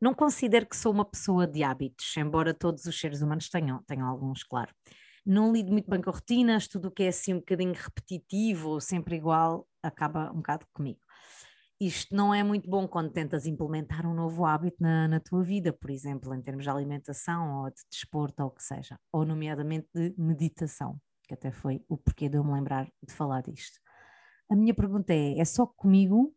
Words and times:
Não 0.00 0.14
considero 0.14 0.66
que 0.66 0.76
sou 0.76 0.92
uma 0.92 1.04
pessoa 1.04 1.46
de 1.46 1.62
hábitos, 1.64 2.16
embora 2.16 2.54
todos 2.54 2.84
os 2.84 2.98
seres 2.98 3.20
humanos 3.20 3.48
tenham, 3.48 3.82
tenham 3.84 4.06
alguns, 4.06 4.44
claro. 4.44 4.72
Não 5.26 5.52
lido 5.52 5.72
muito 5.72 5.90
bem 5.90 6.00
com 6.00 6.10
rotinas, 6.10 6.68
tudo 6.68 6.88
o 6.88 6.90
que 6.90 7.02
é 7.02 7.08
assim 7.08 7.34
um 7.34 7.38
bocadinho 7.38 7.74
repetitivo 7.74 8.70
ou 8.70 8.80
sempre 8.80 9.16
igual 9.16 9.66
acaba 9.82 10.30
um 10.32 10.36
bocado 10.36 10.66
comigo. 10.72 11.00
Isto 11.80 12.14
não 12.14 12.34
é 12.34 12.42
muito 12.42 12.68
bom 12.68 12.88
quando 12.88 13.12
tentas 13.12 13.46
implementar 13.46 14.04
um 14.06 14.14
novo 14.14 14.44
hábito 14.44 14.76
na, 14.80 15.06
na 15.06 15.20
tua 15.20 15.44
vida, 15.44 15.72
por 15.72 15.90
exemplo, 15.90 16.34
em 16.34 16.42
termos 16.42 16.64
de 16.64 16.70
alimentação 16.70 17.62
ou 17.62 17.70
de 17.70 17.82
desporto 17.90 18.42
ou 18.42 18.48
o 18.48 18.52
que 18.52 18.62
seja, 18.64 18.98
ou 19.12 19.24
nomeadamente 19.24 19.88
de 19.94 20.12
meditação, 20.18 21.00
que 21.28 21.34
até 21.34 21.52
foi 21.52 21.80
o 21.88 21.96
porquê 21.96 22.28
de 22.28 22.36
eu 22.36 22.44
me 22.44 22.52
lembrar 22.52 22.86
de 23.02 23.12
falar 23.14 23.42
disto. 23.42 23.78
A 24.50 24.56
minha 24.56 24.74
pergunta 24.74 25.12
é: 25.12 25.38
é 25.38 25.44
só 25.44 25.66
comigo 25.66 26.34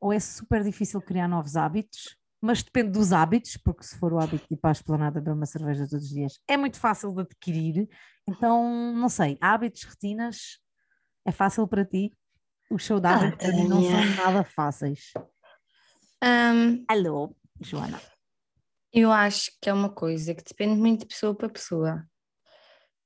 ou 0.00 0.12
é 0.12 0.20
super 0.20 0.64
difícil 0.64 1.00
criar 1.02 1.28
novos 1.28 1.56
hábitos? 1.56 2.19
Mas 2.40 2.62
depende 2.62 2.90
dos 2.90 3.12
hábitos, 3.12 3.56
porque 3.58 3.82
se 3.82 3.98
for 3.98 4.12
o 4.12 4.18
hábito 4.18 4.46
de 4.48 4.54
ir 4.54 4.56
para 4.56 4.70
a 4.70 4.72
esplanada 4.72 5.20
beber 5.20 5.34
uma 5.34 5.46
cerveja 5.46 5.86
todos 5.88 6.06
os 6.06 6.10
dias, 6.10 6.40
é 6.48 6.56
muito 6.56 6.78
fácil 6.78 7.12
de 7.14 7.20
adquirir. 7.20 7.88
Então, 8.26 8.94
não 8.94 9.08
sei, 9.08 9.36
hábitos, 9.40 9.84
rotinas, 9.84 10.58
é 11.26 11.32
fácil 11.32 11.68
para 11.68 11.84
ti? 11.84 12.12
Os 12.70 12.82
show 12.82 12.98
de 12.98 13.08
hábitos 13.08 13.46
ah, 13.46 13.52
não 13.68 13.82
são 13.82 14.24
nada 14.24 14.44
fáceis. 14.44 15.12
Um, 16.22 16.84
Alô, 16.88 17.36
Joana. 17.60 18.00
Eu 18.92 19.12
acho 19.12 19.52
que 19.60 19.68
é 19.68 19.72
uma 19.72 19.90
coisa 19.90 20.34
que 20.34 20.42
depende 20.42 20.80
muito 20.80 21.00
de 21.00 21.06
pessoa 21.06 21.34
para 21.34 21.48
pessoa. 21.48 22.04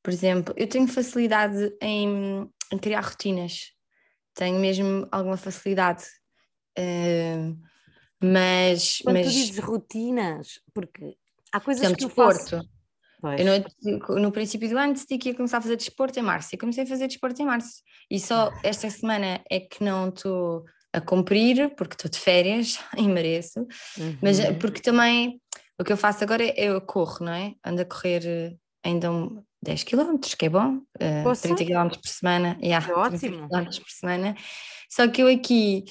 Por 0.03 0.13
exemplo, 0.13 0.55
eu 0.57 0.69
tenho 0.69 0.87
facilidade 0.87 1.75
em, 1.81 2.49
em 2.71 2.79
criar 2.79 3.01
rotinas, 3.01 3.73
tenho 4.35 4.59
mesmo 4.61 5.09
alguma 5.11 5.37
facilidade. 5.37 6.05
Uh, 6.79 7.57
mas. 8.25 8.99
Quando 9.03 9.17
mas... 9.17 9.27
tu 9.27 9.33
dizes 9.33 9.59
rotinas, 9.59 10.61
porque 10.73 11.17
há 11.53 11.61
coisas 11.61 11.83
exemplo, 11.83 11.99
que 11.99 12.05
eu 12.05 12.09
desporto. 12.09 12.57
faço. 12.57 12.75
Eu 13.39 13.63
no, 13.83 14.21
no, 14.21 14.33
princípio 14.33 14.69
do 14.69 14.77
ano 14.77 14.93
decidi 14.93 15.17
que 15.17 15.31
ia 15.31 15.35
começar 15.35 15.57
a 15.57 15.61
fazer 15.63 15.77
desporto 15.77 16.19
em 16.19 16.23
março 16.23 16.51
e 16.53 16.59
comecei 16.59 16.85
a 16.85 16.87
fazer 16.87 17.07
desporto 17.07 17.41
em 17.41 17.47
março. 17.47 17.83
E 18.11 18.21
só 18.21 18.53
esta 18.63 18.91
semana 18.91 19.43
é 19.51 19.61
que 19.61 19.83
não 19.83 20.11
estou 20.11 20.67
a 20.93 21.01
cumprir, 21.01 21.75
porque 21.75 21.95
estou 21.95 22.11
de 22.11 22.19
férias 22.19 22.79
e 22.97 23.09
mereço, 23.09 23.61
uhum. 23.99 24.19
mas 24.23 24.39
eh, 24.39 24.53
porque 24.53 24.81
também 24.81 25.41
o 25.79 25.85
que 25.85 25.93
eu 25.93 25.97
faço 25.97 26.23
agora 26.23 26.45
é 26.45 26.55
eu 26.57 26.81
corro, 26.83 27.25
não 27.25 27.33
é? 27.33 27.55
Ando 27.65 27.81
a 27.81 27.85
correr 27.85 28.27
eh, 28.27 28.57
ainda 28.85 29.11
um 29.11 29.43
10 29.63 29.85
km, 29.85 30.19
que 30.39 30.47
é 30.47 30.49
bom, 30.51 30.77
uh, 30.77 31.41
30 31.41 31.65
km 31.65 31.89
por 31.89 32.09
semana, 32.09 32.59
yeah, 32.63 32.87
é 32.87 32.95
ótimo. 32.95 33.49
km 33.49 33.65
por 33.81 33.91
semana. 33.91 34.37
Só 34.91 35.09
que 35.09 35.23
eu 35.23 35.29
aqui 35.29 35.85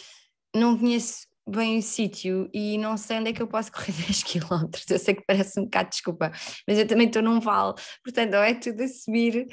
não 0.56 0.78
conheço 0.78 1.26
bem 1.48 1.78
o 1.78 1.82
sítio 1.82 2.50
e 2.54 2.78
não 2.78 2.96
sei 2.98 3.20
onde 3.20 3.30
é 3.30 3.34
que 3.34 3.42
eu 3.42 3.48
posso 3.48 3.72
correr 3.74 3.92
10 3.92 4.24
km. 4.24 4.70
Eu 4.90 5.00
sei 5.00 5.16
que 5.16 5.24
parece 5.26 5.60
um 5.60 5.66
bocado 5.66 5.90
desculpa, 5.90 6.32
mas 6.68 6.78
eu 6.78 6.88
também 6.88 7.08
estou 7.08 7.22
num 7.22 7.40
vale, 7.40 7.74
portanto, 8.04 8.34
ou 8.34 8.42
é 8.42 8.54
tudo 8.54 8.82
a 8.82 8.88
subir. 8.88 9.48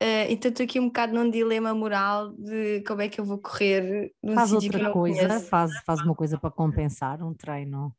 Uh, 0.00 0.30
então 0.30 0.48
estou 0.48 0.62
aqui 0.62 0.78
um 0.78 0.86
bocado 0.86 1.12
num 1.12 1.28
dilema 1.28 1.74
moral 1.74 2.32
de 2.34 2.82
como 2.86 3.02
é 3.02 3.08
que 3.08 3.20
eu 3.20 3.24
vou 3.24 3.38
correr 3.38 4.12
num 4.22 4.34
faz 4.34 4.52
outra 4.52 4.92
coisa, 4.92 5.40
faz, 5.40 5.72
faz 5.84 6.00
uma 6.02 6.14
coisa 6.14 6.38
para 6.38 6.52
compensar, 6.52 7.20
um 7.20 7.34
treino 7.34 7.92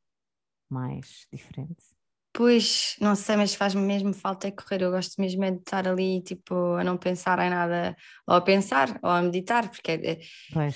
mais 0.70 1.28
diferente. 1.32 1.99
Pois, 2.40 2.96
não 3.02 3.16
sei, 3.16 3.36
mas 3.36 3.54
faz-me 3.54 3.82
mesmo 3.82 4.14
falta 4.14 4.48
é 4.48 4.52
correr. 4.52 4.82
Eu 4.82 4.92
gosto 4.92 5.20
mesmo 5.20 5.44
é 5.44 5.52
de 5.52 5.58
estar 5.58 5.86
ali, 5.86 6.22
tipo, 6.22 6.56
a 6.76 6.86
não 6.86 6.96
pensar 6.96 7.38
em 7.40 7.50
nada, 7.50 7.98
ou 8.26 8.34
a 8.34 8.40
pensar, 8.40 8.98
ou 9.04 9.10
a 9.10 9.22
meditar, 9.22 9.68
porque 9.68 9.92
é, 9.92 10.20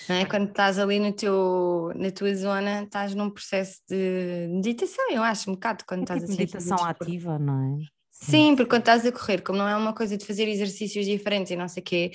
é? 0.09 0.25
quando 0.25 0.49
estás 0.49 0.77
ali 0.77 0.99
no 0.99 1.13
teu, 1.13 1.89
na 1.95 2.11
tua 2.11 2.35
zona, 2.35 2.83
estás 2.83 3.15
num 3.15 3.29
processo 3.29 3.79
de 3.89 4.49
meditação, 4.49 5.09
eu 5.09 5.23
acho, 5.23 5.49
um 5.49 5.53
bocado, 5.53 5.85
quando 5.87 6.01
é 6.01 6.03
estás 6.03 6.19
tipo 6.19 6.33
assim. 6.33 6.41
Meditação 6.41 6.85
ativa, 6.85 7.39
não 7.39 7.77
é? 7.77 7.77
Sim. 8.11 8.31
Sim, 8.31 8.55
porque 8.57 8.69
quando 8.69 8.81
estás 8.81 9.05
a 9.05 9.11
correr, 9.13 9.41
como 9.41 9.57
não 9.57 9.69
é 9.69 9.77
uma 9.77 9.93
coisa 9.93 10.17
de 10.17 10.25
fazer 10.25 10.49
exercícios 10.49 11.05
diferentes 11.05 11.49
e 11.49 11.55
não 11.55 11.69
sei 11.69 11.79
o 11.79 11.85
quê, 11.85 12.11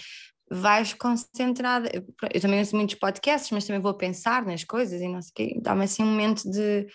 vais 0.51 0.93
concentrada. 0.93 1.91
Eu 2.35 2.41
também 2.43 2.59
ouço 2.59 2.77
muitos 2.77 2.97
podcasts, 2.97 3.51
mas 3.51 3.65
também 3.65 3.81
vou 3.81 3.95
pensar 3.95 4.45
nas 4.45 4.63
coisas 4.63 5.01
e 5.01 5.09
não 5.09 5.23
sei 5.23 5.31
o 5.31 5.35
quê. 5.35 5.59
Dá-me 5.63 5.85
assim 5.85 6.03
um 6.03 6.07
momento 6.07 6.43
de 6.51 6.87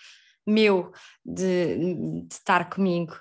meu 0.46 0.92
de, 1.24 1.94
de 2.26 2.34
estar 2.34 2.68
comigo. 2.68 3.14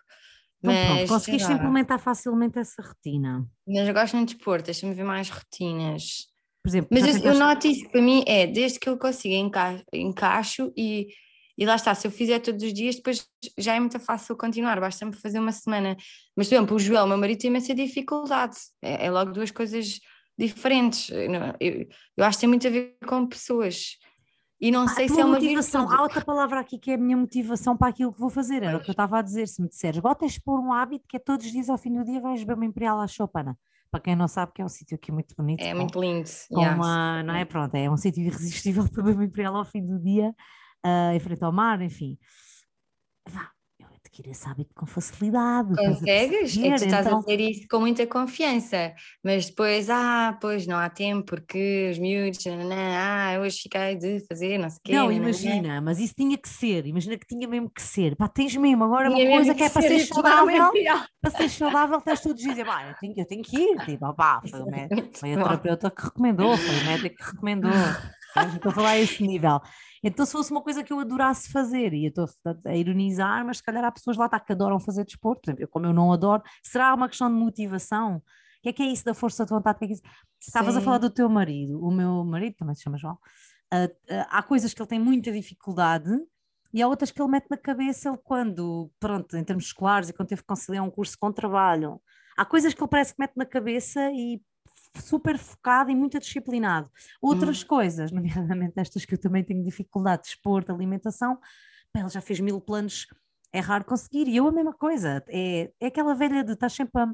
Então, 0.64 0.74
mas, 0.74 0.86
pronto, 0.86 1.08
conseguiste 1.10 1.52
implementar 1.52 2.00
facilmente 2.00 2.58
essa 2.58 2.82
rotina. 2.82 3.46
Mas 3.68 3.88
eu 3.88 3.94
gosto 3.94 4.16
muito 4.16 4.30
de 4.30 4.36
desporto, 4.36 4.66
deixa-me 4.66 4.94
ver 4.94 5.04
mais 5.04 5.30
rotinas. 5.30 6.28
Por 6.64 6.70
exemplo, 6.70 6.90
mas 6.92 7.22
eu, 7.22 7.32
eu 7.32 7.38
noto 7.38 7.68
isso 7.68 7.90
para 7.90 8.02
mim 8.02 8.24
é 8.26 8.48
desde 8.48 8.80
que 8.80 8.88
eu 8.88 8.98
consigo 8.98 9.36
enca 9.36 9.84
encaixo 9.92 10.72
e, 10.78 11.10
e 11.58 11.66
lá 11.66 11.76
está, 11.76 11.94
se 11.94 12.08
eu 12.08 12.12
fizer 12.12 12.40
todos 12.40 12.64
os 12.64 12.74
dias, 12.74 12.96
depois 12.96 13.28
já 13.58 13.76
é 13.76 13.80
muito 13.80 14.00
fácil 14.00 14.38
continuar, 14.38 14.80
basta-me 14.80 15.14
fazer 15.14 15.40
uma 15.40 15.52
semana. 15.52 15.98
Mas, 16.36 16.48
por 16.48 16.56
exemplo, 16.56 16.76
o 16.78 16.80
Joel, 16.80 17.06
meu 17.06 17.18
marido, 17.18 17.42
tem 17.42 17.50
imensa 17.50 17.76
dificuldade, 17.76 18.56
é, 18.82 19.08
é 19.08 19.12
logo 19.12 19.34
duas 19.34 19.52
coisas 19.52 20.00
diferentes. 20.38 21.10
Eu, 21.10 21.32
eu, 21.60 21.88
eu 22.18 22.24
acho 22.24 22.38
que 22.38 22.42
tem 22.42 22.50
muito 22.50 22.66
a 22.66 22.72
ver 22.72 22.96
com 23.06 23.28
pessoas. 23.28 23.98
E 24.64 24.72
não 24.72 24.88
sei 24.88 25.10
se 25.10 25.20
é 25.20 25.26
uma 25.26 25.34
motivação. 25.34 25.92
Há 25.92 26.02
outra 26.02 26.24
palavra 26.24 26.62
aqui 26.62 26.80
que 26.80 26.92
é 26.92 26.94
a 26.94 26.98
minha 26.98 27.18
motivação 27.18 27.76
para 27.76 27.90
aquilo 27.90 28.14
que 28.14 28.20
vou 28.22 28.30
fazer. 28.30 28.64
Era 28.64 28.78
o 28.78 28.80
que 28.80 28.90
eu 28.90 28.94
estava 28.94 29.20
a 29.20 29.22
dizer. 29.22 29.46
Se 29.46 29.62
me 29.62 29.68
disseres, 29.68 30.02
de 30.02 30.42
pôr 30.42 30.58
um 30.58 30.72
hábito 30.72 31.06
que 31.06 31.18
é 31.18 31.20
todos 31.20 31.46
os 31.46 31.52
dias 31.52 31.70
ao 31.70 31.78
fim 31.78 31.94
do 31.94 32.02
dia 32.06 32.22
vais 32.22 32.40
beber 32.40 32.56
uma 32.56 32.66
Imperial 32.66 33.02
à 33.02 33.06
Chopana. 33.06 33.58
Para 33.92 34.00
quem 34.00 34.16
não 34.16 34.26
sabe, 34.26 34.54
que 34.56 34.62
é 34.62 34.66
um 34.66 34.70
sítio 34.70 34.96
aqui 34.96 35.12
muito 35.12 35.36
bonito. 35.36 35.60
É 35.60 35.74
com, 35.74 35.80
muito 35.80 36.00
lindo. 36.00 36.30
Com 36.50 36.62
uma, 36.62 37.22
não 37.24 37.36
é? 37.36 37.44
Pronto, 37.44 37.76
é 37.76 37.92
um 37.92 37.98
sítio 37.98 38.24
irresistível 38.24 38.88
para 38.90 39.04
beber 39.04 39.16
uma 39.18 39.26
Imperial 39.26 39.58
ao 39.58 39.66
fim 39.66 39.86
do 39.86 40.00
dia, 40.00 40.34
uh, 40.86 41.14
em 41.14 41.20
frente 41.20 41.44
ao 41.44 41.52
mar, 41.52 41.82
enfim. 41.82 42.18
Vá, 43.28 43.52
adquirir 44.14 44.32
esse 44.32 44.48
hábito 44.48 44.74
com 44.76 44.86
facilidade. 44.86 45.76
Consegues? 45.76 46.58
É 46.58 46.62
que 46.62 46.70
tu 46.70 46.86
estás 46.86 47.08
então... 47.08 47.18
a 47.18 47.22
dizer 47.22 47.40
isso 47.40 47.68
com 47.68 47.80
muita 47.80 48.06
confiança, 48.06 48.94
mas 49.24 49.48
depois, 49.48 49.90
ah, 49.90 50.38
pois 50.40 50.68
não 50.68 50.78
há 50.78 50.90
tempo 50.90 51.26
porque 51.26 51.90
os 51.92 51.98
miúdos, 51.98 52.44
ah, 52.48 53.40
hoje 53.42 53.64
fiquei 53.64 53.96
de 53.96 54.24
fazer, 54.28 54.60
não 54.60 54.70
sei 54.70 54.78
o 54.78 54.82
quê. 54.84 54.94
Não, 54.94 55.12
imagina, 55.12 55.82
mas 55.82 56.00
isso 56.00 56.14
tinha 56.16 56.38
que 56.38 56.48
ser, 56.48 56.86
imagina 56.86 57.18
que 57.18 57.26
tinha 57.26 57.48
mesmo 57.48 57.70
que 57.70 57.82
ser. 57.82 58.16
Pá, 58.16 58.28
tens 58.28 58.56
mesmo 58.56 58.84
agora 58.84 59.10
tinha 59.10 59.26
uma 59.28 59.38
coisa 59.38 59.54
que, 59.54 59.60
que 59.60 59.64
é 59.64 59.70
para 59.70 59.82
ser 59.82 60.00
saudável, 60.06 60.72
para 61.22 61.32
ser 61.32 61.50
saudável 61.50 62.02
tens 62.02 62.22
tudo 62.22 62.36
de 62.36 62.48
dizer, 62.48 62.66
pá, 62.66 62.88
eu 62.88 62.96
tenho, 63.00 63.14
eu 63.18 63.26
tenho 63.26 63.42
que 63.42 63.58
ir, 63.58 63.80
tipo, 63.86 64.14
pá, 64.14 64.42
foi, 64.48 64.62
o 64.62 64.66
médico, 64.66 65.10
foi 65.18 65.34
a 65.34 65.38
terapeuta 65.38 65.92
que 65.92 66.04
recomendou, 66.04 66.56
foi 66.56 66.76
o 66.76 66.86
médico 66.86 67.16
que 67.16 67.32
recomendou. 67.32 67.72
Estou 68.56 68.72
a 68.72 68.76
falar 68.76 68.90
a 68.92 69.00
esse 69.00 69.26
nível. 69.26 69.60
Então, 70.04 70.26
se 70.26 70.32
fosse 70.32 70.52
uma 70.52 70.62
coisa 70.62 70.84
que 70.84 70.92
eu 70.92 71.00
adorasse 71.00 71.52
fazer, 71.52 71.94
e 71.94 72.06
eu 72.06 72.10
estou 72.10 72.28
a 72.66 72.76
ironizar, 72.76 73.46
mas 73.46 73.58
se 73.58 73.64
calhar 73.64 73.84
há 73.84 73.92
pessoas 73.92 74.18
lá 74.18 74.28
tá, 74.28 74.40
que 74.40 74.52
adoram 74.52 74.80
fazer 74.80 75.06
desporto, 75.06 75.42
por 75.42 75.52
exemplo, 75.52 75.68
como 75.70 75.86
eu 75.86 75.94
não 75.94 76.12
adoro, 76.12 76.44
será 76.62 76.94
uma 76.94 77.08
questão 77.08 77.30
de 77.30 77.36
motivação? 77.36 78.18
O 78.18 78.22
que 78.64 78.70
é 78.70 78.74
que 78.74 78.84
é 78.84 78.88
isso 78.88 79.06
da 79.06 79.14
força 79.14 79.46
de 79.46 79.52
vontade? 79.52 79.80
Que 79.80 79.86
é 79.86 79.88
que 79.90 79.94
é 79.94 79.98
Estavas 80.42 80.76
a 80.76 80.82
falar 80.82 80.98
do 80.98 81.10
teu 81.10 81.30
marido, 81.30 81.82
o 81.82 81.92
meu 81.92 82.24
marido 82.26 82.56
também 82.58 82.76
se 82.76 82.84
chama 82.84 82.98
João. 82.98 83.18
Uh, 83.74 83.86
uh, 83.86 84.26
há 84.30 84.44
coisas 84.44 84.74
que 84.74 84.82
ele 84.82 84.90
tem 84.90 85.00
muita 85.00 85.32
dificuldade 85.32 86.12
e 86.74 86.82
há 86.82 86.88
outras 86.88 87.12
que 87.12 87.22
ele 87.22 87.30
mete 87.30 87.48
na 87.50 87.58
cabeça 87.58 88.10
ele 88.10 88.18
quando, 88.24 88.92
pronto, 89.00 89.38
em 89.38 89.44
termos 89.44 89.66
escolares 89.66 90.10
e 90.10 90.14
quando 90.14 90.30
teve 90.30 90.42
que 90.42 90.48
conciliar 90.48 90.84
um 90.84 90.92
curso 90.92 91.18
com 91.18 91.32
trabalho. 91.32 92.02
Há 92.36 92.46
coisas 92.46 92.74
que 92.74 92.82
ele 92.82 92.90
parece 92.90 93.14
que 93.14 93.22
mete 93.22 93.38
na 93.38 93.46
cabeça 93.46 94.12
e 94.12 94.42
super 95.02 95.38
focado 95.38 95.90
e 95.90 95.96
muito 95.96 96.20
disciplinado. 96.20 96.90
Outras 97.22 97.64
hum. 97.64 97.68
coisas, 97.68 98.12
nomeadamente 98.14 98.74
estas 98.78 99.06
que 99.06 99.14
eu 99.14 99.20
também 99.20 99.44
tenho 99.44 99.64
dificuldade, 99.64 100.24
desporto, 100.24 100.72
alimentação, 100.72 101.40
ele 101.96 102.10
já 102.10 102.22
fez 102.22 102.40
mil 102.40 102.60
planos, 102.60 103.08
é 103.52 103.60
raro 103.60 103.86
conseguir. 103.86 104.28
E 104.28 104.38
eu 104.38 104.48
a 104.48 104.52
mesma 104.52 104.74
coisa, 104.74 105.24
é, 105.28 105.72
é 105.80 105.88
aquela 105.88 106.16
velha 106.16 106.44
de 106.44 106.54
estar 106.54 106.70
sempre 106.70 107.02
a, 107.02 107.08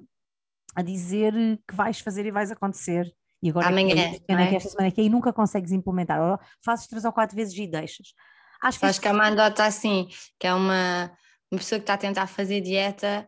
a 0.75 0.81
dizer 0.81 1.33
que 1.67 1.75
vais 1.75 1.99
fazer 1.99 2.25
e 2.25 2.31
vais 2.31 2.51
acontecer. 2.51 3.13
E 3.41 3.49
agora 3.49 3.67
Amanhã, 3.67 3.95
é, 3.95 4.19
que, 4.19 4.31
é? 4.31 4.55
esta 4.55 4.69
semana 4.69 4.91
que 4.91 5.01
aí 5.01 5.09
nunca 5.09 5.31
consegues 5.31 5.71
implementar, 5.71 6.21
ou 6.21 6.39
fazes 6.63 6.87
três 6.87 7.05
ou 7.05 7.11
quatro 7.11 7.35
vezes 7.35 7.57
e 7.57 7.67
deixas. 7.67 8.13
Acho 8.61 8.79
que, 8.79 8.85
Acho 8.85 9.01
que 9.01 9.07
a 9.07 9.11
Amanda 9.11 9.47
está 9.47 9.65
assim, 9.65 10.09
que 10.37 10.45
é 10.45 10.53
uma, 10.53 11.11
uma 11.49 11.57
pessoa 11.57 11.79
que 11.79 11.83
está 11.83 11.93
a 11.93 11.97
tentar 11.97 12.27
fazer 12.27 12.59
dieta 12.59 13.27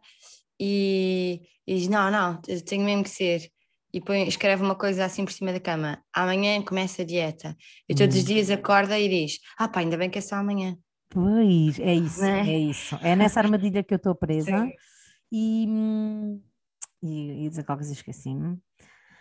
e, 0.59 1.41
e 1.65 1.75
diz: 1.75 1.87
Não, 1.87 2.11
não, 2.11 2.41
tenho 2.41 2.83
mesmo 2.83 3.03
que 3.03 3.09
ser 3.09 3.49
e 3.93 3.99
põe, 4.01 4.27
escreve 4.27 4.63
uma 4.63 4.75
coisa 4.75 5.05
assim 5.05 5.25
por 5.25 5.31
cima 5.31 5.51
da 5.51 5.59
cama: 5.59 6.03
amanhã 6.13 6.61
começa 6.61 7.01
a 7.01 7.05
dieta. 7.05 7.55
E 7.87 7.95
todos 7.95 8.15
hum. 8.15 8.19
os 8.19 8.25
dias 8.25 8.49
acorda 8.49 8.97
e 8.99 9.09
diz: 9.09 9.39
ah 9.57 9.67
pá, 9.67 9.81
ainda 9.81 9.97
bem 9.97 10.09
que 10.09 10.17
é 10.17 10.21
só 10.21 10.35
amanhã. 10.35 10.75
Pois, 11.09 11.79
é 11.79 11.93
isso, 11.93 12.23
é? 12.23 12.39
é? 12.39 12.57
isso. 12.57 12.99
É 13.01 13.15
nessa 13.15 13.39
armadilha 13.39 13.83
que 13.83 13.93
eu 13.93 13.97
estou 13.97 14.15
presa. 14.15 14.69
E, 15.31 15.65
e, 17.03 17.45
e 17.45 17.49
dizer 17.49 17.63
qualquer 17.63 17.83
coisa 17.83 17.93
esqueci-me. 17.93 18.57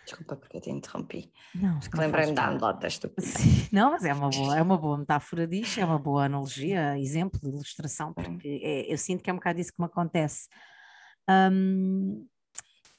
Desculpa 0.05 0.35
porque 0.35 0.57
eu 0.57 0.61
te 0.61 0.69
interrompi. 0.69 1.31
Não, 1.53 1.79
lembrei-me 1.95 2.33
da 2.33 2.47
anedota 2.47 2.87
estúpida. 2.87 3.27
Não, 3.71 3.91
mas 3.91 4.03
é 4.03 4.13
uma 4.13 4.29
boa, 4.29 4.57
é 4.57 4.61
uma 4.61 4.77
boa 4.77 4.97
metáfora 4.97 5.47
disto, 5.47 5.79
é 5.79 5.85
uma 5.85 5.99
boa 5.99 6.25
analogia, 6.25 6.97
exemplo, 6.97 7.39
ilustração, 7.43 8.13
porque 8.13 8.61
é, 8.63 8.91
eu 8.91 8.97
sinto 8.97 9.23
que 9.23 9.29
é 9.29 9.33
um 9.33 9.37
bocado 9.37 9.59
isso 9.59 9.71
que 9.71 9.79
me 9.79 9.85
acontece. 9.85 10.47
Um, 11.29 12.27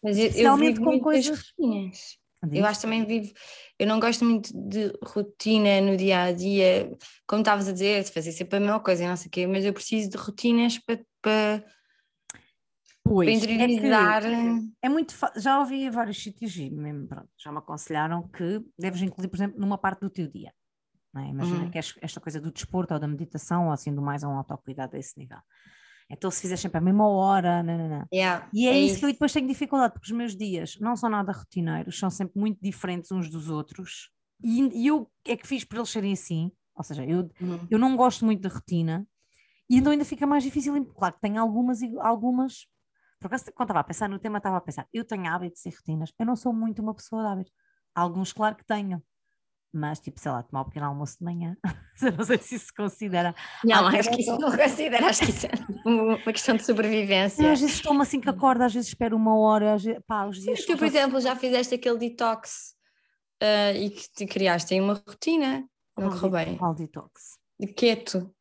mas 0.02 0.18
eu, 0.18 0.58
eu 0.58 0.80
com 0.82 1.00
coisas. 1.00 1.38
Rotinas. 1.58 2.22
Eu 2.50 2.66
acho 2.66 2.80
que 2.80 2.86
também 2.86 3.04
vivo, 3.04 3.32
eu 3.78 3.86
não 3.86 4.00
gosto 4.00 4.24
muito 4.24 4.52
de 4.52 4.92
rotina 5.04 5.80
no 5.80 5.96
dia 5.96 6.24
a 6.24 6.32
dia, 6.32 6.90
como 7.24 7.40
estavas 7.40 7.68
a 7.68 7.72
dizer, 7.72 8.02
de 8.02 8.10
fazer 8.10 8.32
sempre 8.32 8.56
a 8.56 8.60
mesma 8.60 8.80
coisa, 8.80 9.06
não 9.06 9.16
sei 9.16 9.28
o 9.28 9.30
quê, 9.30 9.46
mas 9.46 9.64
eu 9.64 9.72
preciso 9.72 10.10
de 10.10 10.16
rotinas 10.16 10.76
para, 10.76 11.00
para, 11.22 11.64
pois, 13.04 13.38
para 13.38 13.52
interiorizar. 13.52 14.24
É, 14.26 14.86
é 14.86 14.88
muito 14.88 15.14
já 15.36 15.60
ouvi 15.60 15.88
vários 15.88 16.20
sítios 16.20 16.56
e 16.56 16.68
mesmo, 16.68 17.06
pronto, 17.06 17.28
já 17.38 17.52
me 17.52 17.58
aconselharam 17.58 18.26
que 18.26 18.60
deves 18.76 19.02
incluir, 19.02 19.28
por 19.28 19.36
exemplo, 19.36 19.60
numa 19.60 19.78
parte 19.78 20.00
do 20.00 20.10
teu 20.10 20.26
dia. 20.26 20.52
É? 21.16 21.28
Imagina 21.28 21.64
uhum. 21.64 21.70
que 21.70 21.78
esta 21.78 22.20
coisa 22.20 22.40
do 22.40 22.50
desporto 22.50 22.92
ou 22.92 22.98
da 22.98 23.06
meditação, 23.06 23.66
ou 23.66 23.72
assim, 23.72 23.94
do 23.94 24.02
mais 24.02 24.24
a 24.24 24.28
um 24.28 24.36
autocuidado 24.36 24.96
a 24.96 24.98
esse 24.98 25.16
nível. 25.16 25.38
Então, 26.10 26.30
se 26.30 26.40
fizer 26.40 26.56
sempre 26.56 26.78
a 26.78 26.80
mesma 26.80 27.08
hora, 27.08 27.62
não, 27.62 27.78
não, 27.78 27.88
não. 27.88 28.06
Yeah, 28.12 28.48
e 28.52 28.68
é, 28.68 28.72
é 28.72 28.78
isso, 28.78 28.92
isso, 28.92 29.00
que 29.00 29.06
eu 29.06 29.12
depois 29.12 29.32
tenho 29.32 29.48
dificuldade, 29.48 29.94
porque 29.94 30.06
os 30.06 30.16
meus 30.16 30.36
dias 30.36 30.76
não 30.80 30.94
são 30.96 31.08
nada 31.08 31.32
rotineiros, 31.32 31.98
são 31.98 32.10
sempre 32.10 32.38
muito 32.38 32.58
diferentes 32.60 33.10
uns 33.10 33.30
dos 33.30 33.48
outros. 33.48 34.10
E, 34.42 34.82
e 34.82 34.86
eu 34.86 35.10
é 35.26 35.36
que 35.36 35.46
fiz 35.46 35.64
para 35.64 35.78
eles 35.78 35.90
serem 35.90 36.12
assim, 36.12 36.50
ou 36.74 36.84
seja, 36.84 37.04
eu, 37.04 37.30
uhum. 37.40 37.66
eu 37.70 37.78
não 37.78 37.96
gosto 37.96 38.24
muito 38.24 38.42
da 38.42 38.48
rotina, 38.48 39.06
e 39.68 39.78
então 39.78 39.92
ainda 39.92 40.04
fica 40.04 40.26
mais 40.26 40.42
difícil. 40.42 40.84
Claro 40.94 41.14
que 41.14 41.20
tenho 41.20 41.40
algumas, 41.40 41.78
algumas. 42.00 42.66
Por 43.18 43.28
acaso, 43.28 43.44
quando 43.54 43.68
estava 43.68 43.80
a 43.80 43.84
pensar 43.84 44.08
no 44.08 44.18
tema, 44.18 44.38
estava 44.38 44.56
a 44.56 44.60
pensar, 44.60 44.86
eu 44.92 45.04
tenho 45.04 45.26
hábitos 45.26 45.64
e 45.64 45.70
rotinas, 45.70 46.12
eu 46.18 46.26
não 46.26 46.36
sou 46.36 46.52
muito 46.52 46.82
uma 46.82 46.94
pessoa 46.94 47.22
de 47.22 47.28
hábitos. 47.28 47.52
Alguns, 47.94 48.32
claro 48.32 48.56
que 48.56 48.64
tenho, 48.64 49.02
mas 49.72 50.00
tipo, 50.00 50.20
sei 50.20 50.30
lá, 50.30 50.42
tomar 50.42 50.62
um 50.62 50.64
pequeno 50.64 50.86
almoço 50.86 51.18
de 51.18 51.24
manhã, 51.24 51.56
não 52.16 52.24
sei 52.24 52.38
se 52.38 52.56
isso 52.56 52.66
se 52.66 52.74
considera. 52.74 53.34
Não, 53.64 53.86
acho 53.86 54.10
que 54.10 54.20
isso 54.20 54.38
não 54.38 54.56
considera, 54.56 55.06
acho 55.06 55.24
que 55.24 55.30
isso 55.30 55.46
é 55.46 55.50
uma 55.88 56.32
questão 56.32 56.56
de 56.56 56.64
sobrevivência. 56.64 57.50
às 57.50 57.60
vezes 57.60 57.80
tomo 57.80 58.02
assim 58.02 58.20
que 58.20 58.28
acordo, 58.28 58.62
às 58.62 58.74
vezes 58.74 58.88
espero 58.88 59.16
uma 59.16 59.36
hora, 59.38 59.78
vezes, 59.78 60.00
pá, 60.06 60.26
os 60.26 60.40
dias. 60.40 60.60
Sim, 60.60 60.72
tu, 60.72 60.78
por 60.78 60.86
exemplo, 60.86 61.20
já 61.20 61.34
fizeste 61.34 61.74
aquele 61.74 61.98
detox 61.98 62.74
uh, 63.42 63.76
e 63.76 63.90
que 63.90 64.08
te 64.12 64.26
criaste 64.26 64.74
aí 64.74 64.80
uma 64.80 64.94
rotina, 64.94 65.66
não 65.96 66.10
correu 66.10 66.30
bem. 66.30 66.56
Qual 66.56 66.74
detox? 66.74 67.38
De 67.58 67.66
keto. 67.68 68.34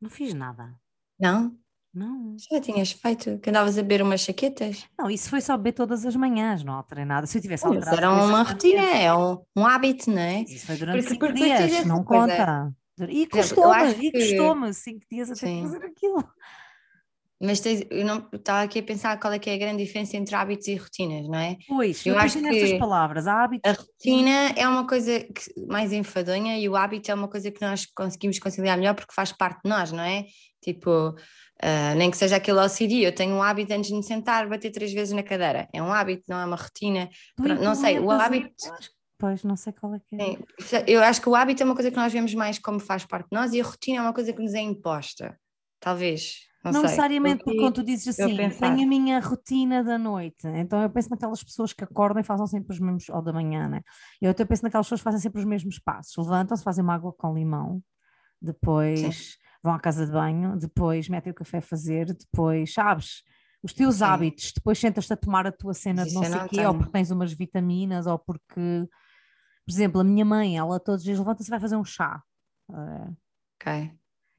Não 0.00 0.08
fiz 0.08 0.32
nada. 0.34 0.74
Não? 1.18 1.56
Não. 1.92 2.36
Já 2.38 2.60
tinhas 2.60 2.92
feito, 2.92 3.38
que 3.38 3.50
andavas 3.50 3.76
a 3.76 3.82
beber 3.82 4.02
umas 4.02 4.20
chaquetas? 4.20 4.86
Não, 4.96 5.10
isso 5.10 5.28
foi 5.28 5.40
só 5.40 5.56
beber 5.56 5.72
todas 5.72 6.06
as 6.06 6.14
manhãs, 6.14 6.62
não 6.62 6.74
alterei 6.74 7.04
nada. 7.04 7.26
Se 7.26 7.38
eu 7.38 7.42
tivesse 7.42 7.66
alterado. 7.66 7.96
Era 7.96 8.10
uma 8.10 8.42
rotina, 8.42 8.82
é 8.82 9.14
um, 9.14 9.38
um 9.56 9.66
hábito, 9.66 10.10
não 10.10 10.20
é? 10.20 10.42
Isso 10.42 10.66
foi 10.66 10.76
durante 10.76 10.96
porque, 10.98 11.14
cinco 11.14 11.26
porque 11.26 11.42
dias, 11.42 11.84
não 11.84 12.04
conta. 12.04 12.72
E 13.08 13.26
custou-me, 13.26 13.92
e 14.06 14.12
custou-me 14.12 14.74
cinco 14.74 15.04
dias 15.10 15.30
a 15.30 15.34
ter 15.34 15.46
que 15.46 15.62
fazer 15.62 15.84
aquilo. 15.84 16.24
Mas 17.42 17.58
tens, 17.58 17.86
eu 17.90 18.04
não 18.04 18.28
estava 18.34 18.62
aqui 18.62 18.80
a 18.80 18.82
pensar 18.82 19.18
qual 19.18 19.32
é 19.32 19.38
que 19.38 19.48
é 19.48 19.54
a 19.54 19.58
grande 19.58 19.82
diferença 19.82 20.14
entre 20.14 20.34
hábitos 20.34 20.68
e 20.68 20.74
rotinas, 20.74 21.26
não 21.26 21.38
é? 21.38 21.56
Pois, 21.66 22.04
eu, 22.04 22.18
acho 22.18 22.36
que 22.36 22.42
nestas 22.42 22.78
palavras, 22.78 23.26
hábitos. 23.26 23.70
A 23.70 23.74
rotina 23.74 24.52
é 24.54 24.68
uma 24.68 24.86
coisa 24.86 25.20
que, 25.20 25.66
mais 25.66 25.90
enfadonha 25.90 26.58
e 26.58 26.68
o 26.68 26.76
hábito 26.76 27.10
é 27.10 27.14
uma 27.14 27.28
coisa 27.28 27.50
que 27.50 27.62
nós 27.62 27.86
conseguimos 27.86 28.38
conciliar 28.38 28.76
melhor 28.76 28.94
porque 28.94 29.14
faz 29.14 29.32
parte 29.32 29.62
de 29.64 29.70
nós, 29.70 29.90
não 29.90 30.02
é? 30.02 30.26
Tipo, 30.62 31.14
Uh, 31.62 31.94
nem 31.94 32.10
que 32.10 32.16
seja 32.16 32.36
aquele 32.36 32.58
OCD, 32.58 33.06
eu 33.06 33.14
tenho 33.14 33.34
um 33.34 33.42
hábito 33.42 33.74
antes 33.74 33.90
de 33.90 33.94
me 33.94 34.02
sentar, 34.02 34.48
bater 34.48 34.70
três 34.70 34.92
vezes 34.94 35.12
na 35.12 35.22
cadeira. 35.22 35.68
É 35.74 35.82
um 35.82 35.92
hábito, 35.92 36.24
não 36.26 36.38
é 36.40 36.44
uma 36.46 36.56
rotina. 36.56 37.10
Não 37.38 37.74
sei, 37.74 37.98
o 37.98 38.10
hábito. 38.10 38.50
Pois, 39.18 39.44
não 39.44 39.56
sei 39.56 39.74
qual 39.74 39.94
é 39.94 40.00
que 40.00 40.16
é. 40.16 40.38
Sim, 40.60 40.84
eu 40.86 41.02
acho 41.02 41.20
que 41.20 41.28
o 41.28 41.34
hábito 41.34 41.62
é 41.62 41.66
uma 41.66 41.74
coisa 41.74 41.90
que 41.90 41.96
nós 41.96 42.10
vemos 42.10 42.32
mais 42.32 42.58
como 42.58 42.80
faz 42.80 43.04
parte 43.04 43.28
de 43.30 43.36
nós 43.36 43.52
e 43.52 43.60
a 43.60 43.64
rotina 43.64 43.98
é 43.98 44.00
uma 44.00 44.14
coisa 44.14 44.32
que 44.32 44.40
nos 44.40 44.54
é 44.54 44.60
imposta. 44.60 45.38
Talvez. 45.78 46.48
Não, 46.64 46.72
não 46.72 46.82
necessariamente 46.82 47.44
porque 47.44 47.58
quando 47.58 47.74
tu 47.74 47.82
dizes 47.82 48.18
assim, 48.18 48.36
tenho 48.36 48.82
a 48.82 48.86
minha 48.86 49.18
rotina 49.18 49.82
da 49.82 49.98
noite, 49.98 50.46
então 50.46 50.82
eu 50.82 50.90
penso 50.90 51.08
naquelas 51.08 51.42
pessoas 51.42 51.72
que 51.72 51.82
acordam 51.82 52.20
e 52.20 52.24
fazem 52.24 52.46
sempre 52.46 52.74
os 52.74 52.78
mesmos, 52.78 53.08
ou 53.08 53.22
da 53.22 53.32
manhã, 53.32 53.66
né? 53.66 53.80
Eu 54.20 54.30
até 54.30 54.44
penso 54.44 54.62
naquelas 54.62 54.86
pessoas 54.86 55.00
que 55.00 55.04
fazem 55.04 55.20
sempre 55.20 55.40
os 55.40 55.46
mesmos 55.46 55.78
passos, 55.78 56.18
levantam-se, 56.18 56.62
fazem 56.62 56.84
uma 56.84 56.94
água 56.94 57.14
com 57.14 57.32
limão, 57.32 57.82
depois 58.42 59.00
Sim 59.00 59.40
vão 59.62 59.74
à 59.74 59.80
casa 59.80 60.06
de 60.06 60.12
banho, 60.12 60.56
depois 60.56 61.08
metem 61.08 61.32
o 61.32 61.34
café 61.34 61.58
a 61.58 61.62
fazer, 61.62 62.06
depois, 62.14 62.72
sabes, 62.72 63.22
os 63.62 63.72
teus 63.72 63.96
Sim. 63.96 64.04
hábitos, 64.04 64.52
depois 64.54 64.78
sentas-te 64.78 65.12
a 65.12 65.16
tomar 65.16 65.46
a 65.46 65.52
tua 65.52 65.74
cena 65.74 66.04
de 66.04 66.14
não 66.14 66.24
sei 66.24 66.34
o 66.34 66.48
quê, 66.48 66.56
tenho. 66.56 66.68
ou 66.68 66.74
porque 66.74 66.92
tens 66.92 67.10
umas 67.10 67.32
vitaminas, 67.32 68.06
ou 68.06 68.18
porque, 68.18 68.88
por 69.66 69.70
exemplo, 69.70 70.00
a 70.00 70.04
minha 70.04 70.24
mãe, 70.24 70.56
ela 70.56 70.80
todos 70.80 71.00
os 71.00 71.04
dias 71.04 71.18
levanta-se 71.18 71.48
e 71.48 71.52
vai 71.52 71.60
fazer 71.60 71.76
um 71.76 71.84
chá. 71.84 72.22
Ok. 72.68 73.92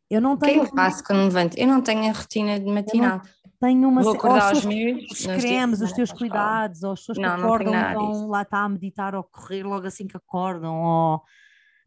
Eu 0.09 0.19
não 0.19 0.35
tenho. 0.35 0.63
O 0.63 0.65
que 0.65 0.71
eu 0.71 0.75
faço 0.75 1.03
quando 1.03 1.23
levanto? 1.23 1.57
Eu 1.57 1.67
não 1.67 1.81
tenho 1.81 2.09
a 2.09 2.11
rotina 2.13 2.59
de 2.59 2.65
matinal. 2.65 3.21
Tenho 3.61 3.87
uma 3.87 4.01
Vou 4.01 4.13
acordar 4.13 4.53
meus, 4.65 5.11
os 5.11 5.25
cremes, 5.27 5.81
os 5.81 5.91
teus 5.91 6.11
cuidados, 6.11 6.81
ou 6.83 6.93
as 6.93 6.99
pessoas 6.99 7.17
que 7.19 7.23
não, 7.23 7.35
acordam 7.35 7.73
não 7.73 7.93
vão 7.93 8.27
lá 8.27 8.41
está 8.41 8.63
a 8.63 8.69
meditar 8.69 9.13
ou 9.13 9.23
correr 9.23 9.63
logo 9.63 9.85
assim 9.85 10.07
que 10.07 10.17
acordam, 10.17 10.81
ou 10.81 11.21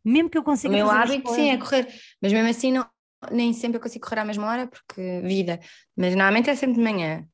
mesmo 0.04 0.30
que 0.30 0.38
eu 0.38 0.44
consiga. 0.44 0.72
O 0.72 0.76
meu 0.76 0.88
hábito 0.88 1.28
sim 1.34 1.50
é 1.50 1.58
correr, 1.58 1.88
mas 2.22 2.32
mesmo 2.32 2.48
assim 2.48 2.72
não, 2.72 2.86
nem 3.30 3.52
sempre 3.52 3.78
eu 3.78 3.82
consigo 3.82 4.04
correr 4.04 4.20
à 4.20 4.24
mesma 4.24 4.46
hora 4.46 4.66
porque 4.66 5.20
vida, 5.22 5.60
mas 5.96 6.14
normalmente 6.14 6.50
é 6.50 6.54
sempre 6.54 6.76
de 6.76 6.82
manhã. 6.82 7.26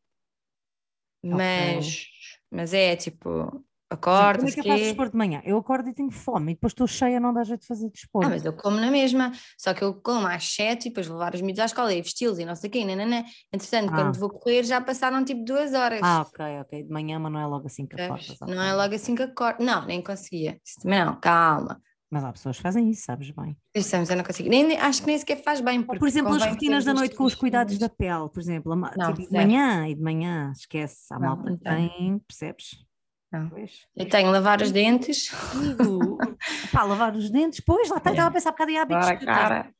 Mas, 1.22 1.86
okay. 1.86 2.06
mas 2.50 2.72
é 2.72 2.96
tipo, 2.96 3.64
acordo. 3.90 4.38
Como 4.38 4.48
é 4.48 4.52
que 4.52 4.60
eu 4.60 4.64
faço 4.64 4.84
desporto 4.84 5.12
de 5.12 5.18
manhã? 5.18 5.42
Eu 5.44 5.58
acordo 5.58 5.88
e 5.88 5.92
tenho 5.92 6.10
fome 6.10 6.52
e 6.52 6.54
depois 6.54 6.70
estou 6.70 6.86
cheia, 6.86 7.18
não 7.18 7.34
dá 7.34 7.42
jeito 7.42 7.60
de 7.60 7.66
fazer 7.66 7.90
desporto. 7.90 8.26
Ah, 8.26 8.30
mas 8.30 8.44
eu 8.44 8.52
como 8.52 8.78
na 8.78 8.90
mesma, 8.90 9.32
só 9.58 9.74
que 9.74 9.82
eu 9.82 9.94
como 9.94 10.26
às 10.26 10.44
sete 10.54 10.86
e 10.86 10.88
depois 10.90 11.08
levar 11.08 11.34
os 11.34 11.40
miúdos 11.40 11.60
à 11.60 11.64
escola 11.66 11.92
e 11.92 12.00
vesti-los 12.00 12.38
e 12.38 12.44
não 12.44 12.54
sei 12.54 12.68
o 12.68 12.72
quê, 12.72 12.84
nanana. 12.84 13.24
Entretanto, 13.52 13.90
ah. 13.92 13.96
quando 13.96 14.18
vou 14.18 14.30
correr 14.30 14.62
já 14.62 14.80
passaram 14.80 15.24
tipo 15.24 15.44
duas 15.44 15.74
horas. 15.74 16.00
Ah, 16.02 16.22
ok, 16.22 16.60
ok. 16.60 16.84
De 16.84 16.90
manhã, 16.90 17.18
mas 17.18 17.32
não 17.32 17.40
é 17.40 17.46
logo 17.46 17.66
assim 17.66 17.86
que 17.86 18.00
acordas. 18.00 18.36
Não 18.40 18.62
é 18.62 18.72
logo 18.74 18.94
assim 18.94 19.14
que 19.14 19.22
acordo. 19.22 19.62
Não, 19.62 19.84
nem 19.84 20.02
conseguia. 20.02 20.58
Não, 20.84 21.18
calma. 21.20 21.82
Mas 22.10 22.24
há 22.24 22.32
pessoas 22.32 22.56
que 22.56 22.62
fazem 22.62 22.90
isso, 22.90 23.04
sabes 23.04 23.30
bem. 23.30 23.56
Eu 23.72 24.16
não 24.16 24.24
consigo. 24.24 24.48
Nem, 24.48 24.76
acho 24.76 25.00
que 25.00 25.06
nem 25.06 25.16
sequer 25.16 25.42
faz 25.44 25.60
bem. 25.60 25.80
Por 25.80 26.08
exemplo, 26.08 26.34
as 26.34 26.44
rotinas 26.44 26.84
da 26.84 26.92
noite 26.92 27.14
com 27.14 27.24
os 27.24 27.36
cuidados 27.36 27.78
da 27.78 27.88
pele, 27.88 28.28
por 28.28 28.40
exemplo, 28.40 28.74
não, 28.74 29.14
tipo, 29.14 29.28
de 29.28 29.32
manhã 29.32 29.86
e 29.88 29.94
de 29.94 30.02
manhã, 30.02 30.50
esquece, 30.50 31.06
a 31.12 31.18
não, 31.20 31.28
malta 31.28 31.56
tem, 31.62 32.18
percebes? 32.26 32.84
Não. 33.32 33.48
Pois. 33.48 33.86
Eu 33.96 34.08
tenho 34.08 34.30
lavar 34.32 34.60
os 34.60 34.72
dentes. 34.72 35.30
Pá, 36.72 36.82
lavar 36.82 37.14
os 37.14 37.30
dentes, 37.30 37.60
pois, 37.60 37.88
lá 37.88 37.98
está, 37.98 38.10
é. 38.10 38.12
estava 38.14 38.28
a 38.28 38.32
pensar 38.32 38.50
um 38.50 38.52
bocado 38.52 38.70
em 38.72 38.78
hábitos. 38.78 39.06
Para 39.06 39.18
cara. 39.18 39.74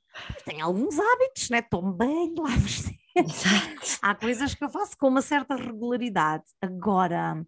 Tenho 0.44 0.64
alguns 0.64 0.98
hábitos, 0.98 1.50
né? 1.50 1.62
Tomo 1.62 1.92
bem, 1.92 2.32
lavo 2.38 2.64
os 2.64 2.82
dentes. 2.82 3.00
Exato. 3.16 3.98
Há 4.02 4.14
coisas 4.14 4.54
que 4.54 4.64
eu 4.64 4.68
faço 4.68 4.96
com 4.96 5.08
uma 5.08 5.20
certa 5.20 5.56
regularidade. 5.56 6.44
Agora, 6.62 7.44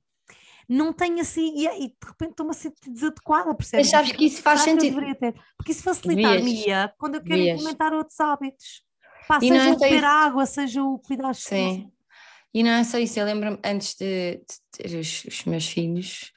não 0.69 0.93
tenho 0.93 1.21
assim, 1.21 1.55
e, 1.57 1.67
e 1.67 1.89
de 1.89 2.07
repente 2.07 2.31
estou-me 2.31 2.51
a 2.51 2.55
sentir 2.55 2.91
desadequada, 2.91 3.55
percebes? 3.55 3.87
Mas 3.87 3.91
sabes 3.91 4.13
que 4.13 4.25
isso 4.25 4.43
faz 4.43 4.61
sentido. 4.63 4.97
Porque 5.57 5.73
isso 5.73 5.83
facilita-me 5.83 6.65
quando 6.99 7.17
eu 7.17 7.23
quero 7.23 7.41
Vias. 7.41 7.61
implementar 7.61 7.93
outros 7.93 8.19
hábitos. 8.21 8.83
Pá, 9.27 9.39
e 9.41 9.49
seja 9.49 9.71
o 9.71 9.79
beber 9.79 10.05
água, 10.05 10.47
seja 10.47 10.83
o 10.83 10.99
cuidar 10.99 11.35
Sim. 11.35 11.91
E 12.55 12.63
não 12.63 12.71
é 12.71 12.85
só 12.85 12.99
isso, 12.99 13.19
eu 13.19 13.25
lembro-me 13.25 13.59
antes 13.65 13.95
de, 13.95 14.37
de 14.37 14.55
ter 14.73 14.99
os, 14.99 15.25
os, 15.25 15.45
meus 15.45 15.67
filhos, 15.67 16.33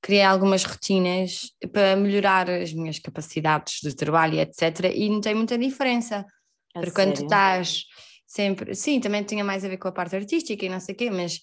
criei 0.00 0.22
algumas 0.22 0.64
rotinas 0.64 1.52
para 1.70 1.94
melhorar 1.94 2.48
as 2.48 2.72
minhas 2.72 2.98
capacidades 2.98 3.80
de 3.82 3.94
trabalho, 3.94 4.38
etc. 4.40 4.92
E 4.94 5.10
não 5.10 5.20
tem 5.20 5.34
muita 5.34 5.58
diferença. 5.58 6.24
A 6.74 6.80
porque 6.80 6.90
sério? 6.90 6.94
quando 6.94 7.14
tu 7.16 7.24
estás 7.24 7.84
sempre. 8.26 8.74
Sim, 8.74 8.98
também 8.98 9.22
tinha 9.24 9.44
mais 9.44 9.62
a 9.62 9.68
ver 9.68 9.76
com 9.76 9.88
a 9.88 9.92
parte 9.92 10.16
artística 10.16 10.64
e 10.64 10.70
não 10.70 10.80
sei 10.80 10.94
o 10.94 10.98
quê, 10.98 11.10
mas 11.10 11.40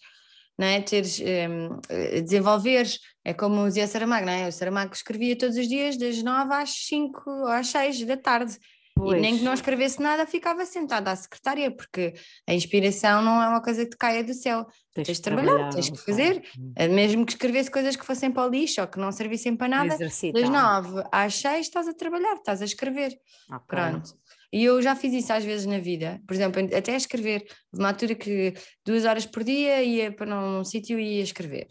não 0.60 0.68
é? 0.68 0.82
Teres, 0.82 1.22
um, 1.22 1.80
eh, 1.88 2.20
desenvolveres, 2.20 3.00
é 3.24 3.34
como 3.34 3.66
dizia 3.66 3.88
Saramago, 3.88 4.26
não 4.26 4.34
é? 4.34 4.50
O 4.50 4.52
Saramago 4.52 4.94
escrevia 4.94 5.38
todos 5.38 5.56
os 5.56 5.70
dias 5.70 5.96
das 5.96 6.22
nove 6.22 6.54
às 6.54 6.72
cinco 6.86 7.30
ou 7.30 7.48
às 7.48 7.68
seis 7.68 8.04
da 8.04 8.18
tarde. 8.18 8.58
Pois. 8.94 9.18
E 9.18 9.22
nem 9.22 9.38
que 9.38 9.44
não 9.46 9.54
escrevesse 9.54 10.02
nada, 10.02 10.26
ficava 10.26 10.66
sentada 10.66 11.12
à 11.12 11.16
secretária, 11.16 11.72
porque 11.72 12.14
a 12.46 12.54
inspiração 12.54 13.22
não 13.22 13.42
é 13.42 13.48
uma 13.48 13.62
coisa 13.62 13.86
que 13.86 13.92
te 13.92 13.98
caia 13.98 14.22
do 14.22 14.34
céu. 14.34 14.66
Tens, 14.94 15.06
tens 15.06 15.18
de 15.18 15.24
trabalhar, 15.24 15.70
tens 15.70 15.90
que 15.90 15.98
fazer, 15.98 16.44
eh, 16.76 16.88
mesmo 16.90 17.26
que 17.26 17.32
escrevesse 17.32 17.72
coisas 17.72 17.96
que 17.96 18.06
fossem 18.06 18.30
para 18.30 18.46
o 18.46 18.50
lixo 18.50 18.82
ou 18.82 18.88
que 18.88 19.00
não 19.00 19.14
servissem 19.14 19.56
para 19.56 19.70
nada, 19.70 19.98
das 19.98 20.50
nove 20.50 21.02
às 21.10 21.36
seis 21.36 21.68
estás 21.68 21.88
a 21.88 21.94
trabalhar, 21.94 22.34
estás 22.34 22.62
a 22.62 22.66
escrever. 22.66 23.18
Okay. 23.48 23.60
Pronto. 23.66 24.10
E 24.52 24.64
eu 24.64 24.82
já 24.82 24.96
fiz 24.96 25.14
isso 25.14 25.32
às 25.32 25.44
vezes 25.44 25.66
na 25.66 25.78
vida, 25.78 26.20
por 26.28 26.34
exemplo, 26.34 26.62
até 26.76 26.96
escrever, 26.96 27.46
uma 27.72 27.90
altura 27.90 28.16
que 28.16 28.54
duas 28.84 29.06
horas 29.06 29.26
por 29.26 29.44
dia 29.44 29.84
ia 29.84 30.12
para 30.12 30.36
um 30.36 30.64
sítio 30.64 31.00
e 31.00 31.18
ia 31.18 31.24
escrever, 31.24 31.68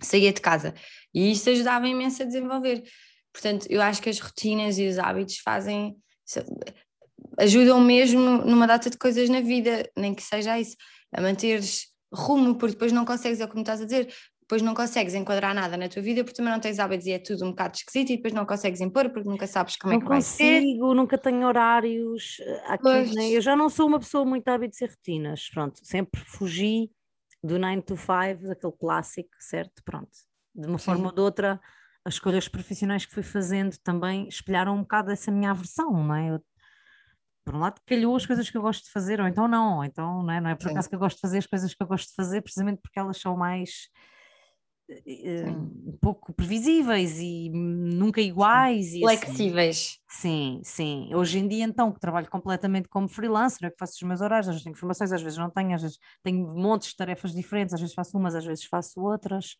saía 0.00 0.32
de 0.32 0.40
casa, 0.40 0.74
e 1.14 1.32
isso 1.32 1.48
ajudava 1.48 1.88
imenso 1.88 2.22
a 2.22 2.26
desenvolver. 2.26 2.82
Portanto, 3.32 3.66
eu 3.70 3.80
acho 3.80 4.02
que 4.02 4.10
as 4.10 4.18
rotinas 4.18 4.78
e 4.78 4.86
os 4.86 4.98
hábitos 4.98 5.38
fazem, 5.38 5.96
ajudam 7.38 7.80
mesmo 7.80 8.44
numa 8.44 8.66
data 8.66 8.90
de 8.90 8.98
coisas 8.98 9.30
na 9.30 9.40
vida, 9.40 9.88
nem 9.96 10.14
que 10.14 10.22
seja 10.22 10.60
isso, 10.60 10.76
a 11.12 11.20
manteres 11.20 11.86
rumo, 12.12 12.56
porque 12.56 12.74
depois 12.74 12.92
não 12.92 13.06
consegues, 13.06 13.40
é 13.40 13.46
como 13.46 13.62
estás 13.62 13.80
a 13.80 13.84
dizer, 13.86 14.12
depois 14.52 14.60
não 14.60 14.74
consegues 14.74 15.14
enquadrar 15.14 15.54
nada 15.54 15.78
na 15.78 15.88
tua 15.88 16.02
vida 16.02 16.22
porque 16.22 16.36
também 16.36 16.52
não 16.52 16.60
tens 16.60 16.78
hábitos 16.78 17.06
e 17.06 17.12
é 17.12 17.18
tudo 17.18 17.46
um 17.46 17.50
bocado 17.50 17.74
esquisito 17.74 18.10
e 18.10 18.16
depois 18.16 18.34
não 18.34 18.44
consegues 18.44 18.82
impor 18.82 19.08
porque 19.08 19.26
nunca 19.26 19.46
sabes 19.46 19.76
como 19.78 19.94
não 19.94 19.98
é 19.98 20.02
que 20.02 20.08
vai 20.08 20.20
ser. 20.20 20.60
Consigo, 20.60 20.94
nunca 20.94 21.16
tenho 21.16 21.46
horários 21.46 22.36
eh, 22.42 22.62
aqui, 22.66 23.14
né? 23.14 23.30
eu 23.30 23.40
já 23.40 23.56
não 23.56 23.70
sou 23.70 23.86
uma 23.86 23.98
pessoa 23.98 24.26
muito 24.26 24.46
hábitos 24.48 24.78
e 24.82 24.84
rotinas, 24.84 25.48
pronto, 25.48 25.80
sempre 25.82 26.20
fugi 26.20 26.90
do 27.42 27.58
9 27.58 27.80
to 27.80 27.96
5, 27.96 28.52
aquele 28.52 28.72
clássico, 28.78 29.30
certo? 29.38 29.82
Pronto. 29.86 30.10
de 30.54 30.66
uma 30.66 30.76
Sim. 30.76 30.84
forma 30.84 31.06
ou 31.06 31.14
de 31.14 31.20
outra, 31.22 31.58
as 32.04 32.14
escolhas 32.14 32.46
profissionais 32.46 33.06
que 33.06 33.14
fui 33.14 33.22
fazendo 33.22 33.74
também 33.78 34.28
espelharam 34.28 34.76
um 34.76 34.82
bocado 34.82 35.10
essa 35.10 35.32
minha 35.32 35.52
aversão, 35.52 35.90
não 35.92 36.14
é? 36.14 36.28
Eu, 36.28 36.44
por 37.42 37.54
um 37.54 37.58
lado, 37.60 37.80
calhou 37.86 38.14
as 38.14 38.26
coisas 38.26 38.50
que 38.50 38.56
eu 38.58 38.62
gosto 38.62 38.84
de 38.84 38.90
fazer, 38.90 39.18
ou 39.18 39.26
então 39.26 39.48
não, 39.48 39.78
ou 39.78 39.84
então 39.84 40.22
não 40.22 40.30
é, 40.30 40.40
não 40.42 40.50
é 40.50 40.54
por 40.54 40.70
acaso 40.70 40.90
que 40.90 40.94
eu 40.94 40.98
gosto 40.98 41.16
de 41.16 41.22
fazer 41.22 41.38
as 41.38 41.46
coisas 41.46 41.72
que 41.72 41.82
eu 41.82 41.86
gosto 41.86 42.10
de 42.10 42.14
fazer, 42.14 42.42
precisamente 42.42 42.82
porque 42.82 42.98
elas 43.00 43.16
são 43.16 43.34
mais 43.34 43.88
um 45.86 45.96
pouco 46.00 46.32
previsíveis 46.32 47.18
e 47.18 47.50
nunca 47.50 48.20
iguais. 48.20 48.92
E 48.92 49.04
assim. 49.04 49.18
Flexíveis. 49.18 49.98
Assim. 50.08 50.60
Sim, 50.60 50.60
sim. 50.64 51.14
Hoje 51.14 51.38
em 51.38 51.48
dia, 51.48 51.64
então, 51.64 51.92
que 51.92 52.00
trabalho 52.00 52.28
completamente 52.28 52.88
como 52.88 53.08
freelancer, 53.08 53.68
é 53.68 53.70
que 53.70 53.78
faço 53.78 53.94
os 53.94 54.02
meus 54.02 54.20
horários, 54.20 54.48
às 54.48 54.54
vezes 54.54 54.64
tenho 54.64 54.74
informações, 54.74 55.12
às 55.12 55.22
vezes 55.22 55.38
não 55.38 55.50
tenho, 55.50 55.74
às 55.74 55.82
vezes 55.82 55.98
tenho 56.22 56.46
montes 56.54 56.90
de 56.90 56.96
tarefas 56.96 57.32
diferentes, 57.32 57.74
às 57.74 57.80
vezes 57.80 57.94
faço 57.94 58.16
umas, 58.18 58.34
às 58.34 58.44
vezes 58.44 58.64
faço 58.64 59.00
outras 59.00 59.56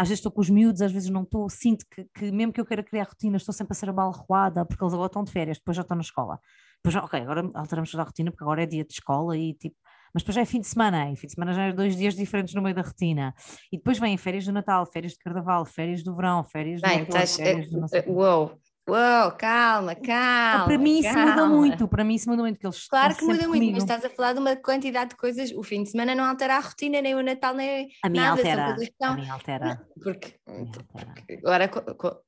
às 0.00 0.08
vezes 0.08 0.20
estou 0.20 0.32
com 0.32 0.40
os 0.40 0.48
miúdos, 0.48 0.80
às 0.80 0.90
vezes 0.90 1.10
não 1.10 1.24
estou, 1.24 1.46
sinto 1.50 1.84
que, 1.90 2.06
que, 2.14 2.32
mesmo 2.32 2.54
que 2.54 2.60
eu 2.60 2.64
queira 2.64 2.82
criar 2.82 3.04
rotinas, 3.04 3.42
estou 3.42 3.52
sempre 3.52 3.72
a 3.72 3.74
ser 3.74 3.90
abalroada, 3.90 4.64
porque 4.64 4.82
eles 4.82 4.94
agora 4.94 5.08
estão 5.08 5.22
de 5.22 5.30
férias, 5.30 5.58
depois 5.58 5.76
já 5.76 5.82
estão 5.82 5.94
na 5.94 6.00
escola. 6.00 6.40
Depois, 6.82 7.04
ok, 7.04 7.20
agora 7.20 7.50
alteramos 7.52 7.90
toda 7.90 8.02
a 8.02 8.06
rotina, 8.06 8.30
porque 8.30 8.42
agora 8.42 8.62
é 8.62 8.66
dia 8.66 8.82
de 8.82 8.94
escola 8.94 9.36
e 9.36 9.52
tipo, 9.52 9.76
mas 10.12 10.22
depois 10.22 10.34
já 10.34 10.42
é 10.42 10.44
fim 10.44 10.60
de 10.60 10.66
semana, 10.66 11.10
e 11.10 11.16
fim 11.16 11.26
de 11.26 11.34
semana 11.34 11.52
já 11.52 11.64
é 11.64 11.72
dois 11.72 11.96
dias 11.96 12.14
diferentes 12.14 12.54
no 12.54 12.62
meio 12.62 12.74
da 12.74 12.82
rotina. 12.82 13.34
E 13.72 13.76
depois 13.76 13.98
vêm 13.98 14.16
férias 14.16 14.44
do 14.44 14.52
Natal, 14.52 14.84
férias 14.86 15.12
de 15.12 15.18
Carnaval, 15.18 15.64
férias 15.64 16.02
do 16.02 16.14
verão, 16.14 16.44
férias 16.44 16.80
do 16.80 16.88
Bem, 16.88 17.02
estás, 17.02 17.36
férias 17.36 17.70
do 17.70 17.78
uh, 17.78 18.12
Uou, 18.12 18.58
Uou, 18.90 19.30
calma, 19.32 19.94
calma. 19.94 20.64
Para 20.64 20.76
mim 20.78 21.00
calma. 21.00 21.20
isso 21.20 21.28
muda 21.28 21.46
muito, 21.46 21.88
para 21.88 22.02
mim 22.02 22.14
isso 22.14 22.28
muda 22.28 22.42
muito. 22.42 22.58
Que 22.58 22.66
eles 22.66 22.88
claro 22.88 23.14
que 23.14 23.24
muda 23.24 23.46
muito, 23.46 23.72
mas 23.72 23.82
estás 23.84 24.04
a 24.04 24.10
falar 24.10 24.32
de 24.32 24.40
uma 24.40 24.56
quantidade 24.56 25.10
de 25.10 25.16
coisas. 25.16 25.52
O 25.52 25.62
fim 25.62 25.84
de 25.84 25.90
semana 25.90 26.12
não 26.12 26.24
altera 26.24 26.56
a 26.56 26.60
rotina, 26.60 27.00
nem 27.00 27.14
o 27.14 27.22
Natal, 27.22 27.54
nem 27.54 27.88
a 28.02 28.08
minha 28.08 28.24
nada. 28.24 28.40
Altera, 28.40 28.76
a 29.00 29.14
minha 29.14 29.32
altera. 29.32 29.86
Porque, 30.02 30.34
porque 30.44 31.38
agora 31.44 31.70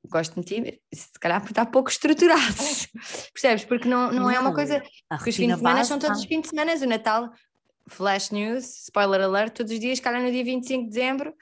gosto 0.09 0.39
de 0.39 0.45
ti, 0.45 0.81
se 0.93 1.19
calhar 1.19 1.41
porque 1.41 1.51
está 1.51 1.65
pouco 1.65 1.89
estruturado. 1.89 2.39
Percebes? 3.33 3.65
Porque 3.65 3.89
não, 3.89 4.11
não, 4.11 4.23
não 4.23 4.31
é 4.31 4.39
uma 4.39 4.53
coisa. 4.53 4.81
Porque 5.09 5.31
os 5.31 5.35
fins 5.35 5.51
de 5.51 5.57
semana 5.57 5.83
são 5.83 5.99
todos 5.99 6.19
os 6.19 6.25
fins 6.25 6.43
de 6.43 6.47
semana. 6.47 6.73
O 6.73 6.87
Natal, 6.87 7.29
flash 7.87 8.31
news, 8.31 8.65
spoiler 8.85 9.21
alert, 9.21 9.53
todos 9.53 9.71
os 9.71 9.79
dias, 9.79 9.99
calhar 9.99 10.21
no 10.21 10.31
dia 10.31 10.43
25 10.43 10.83
de 10.83 10.89
dezembro. 10.89 11.33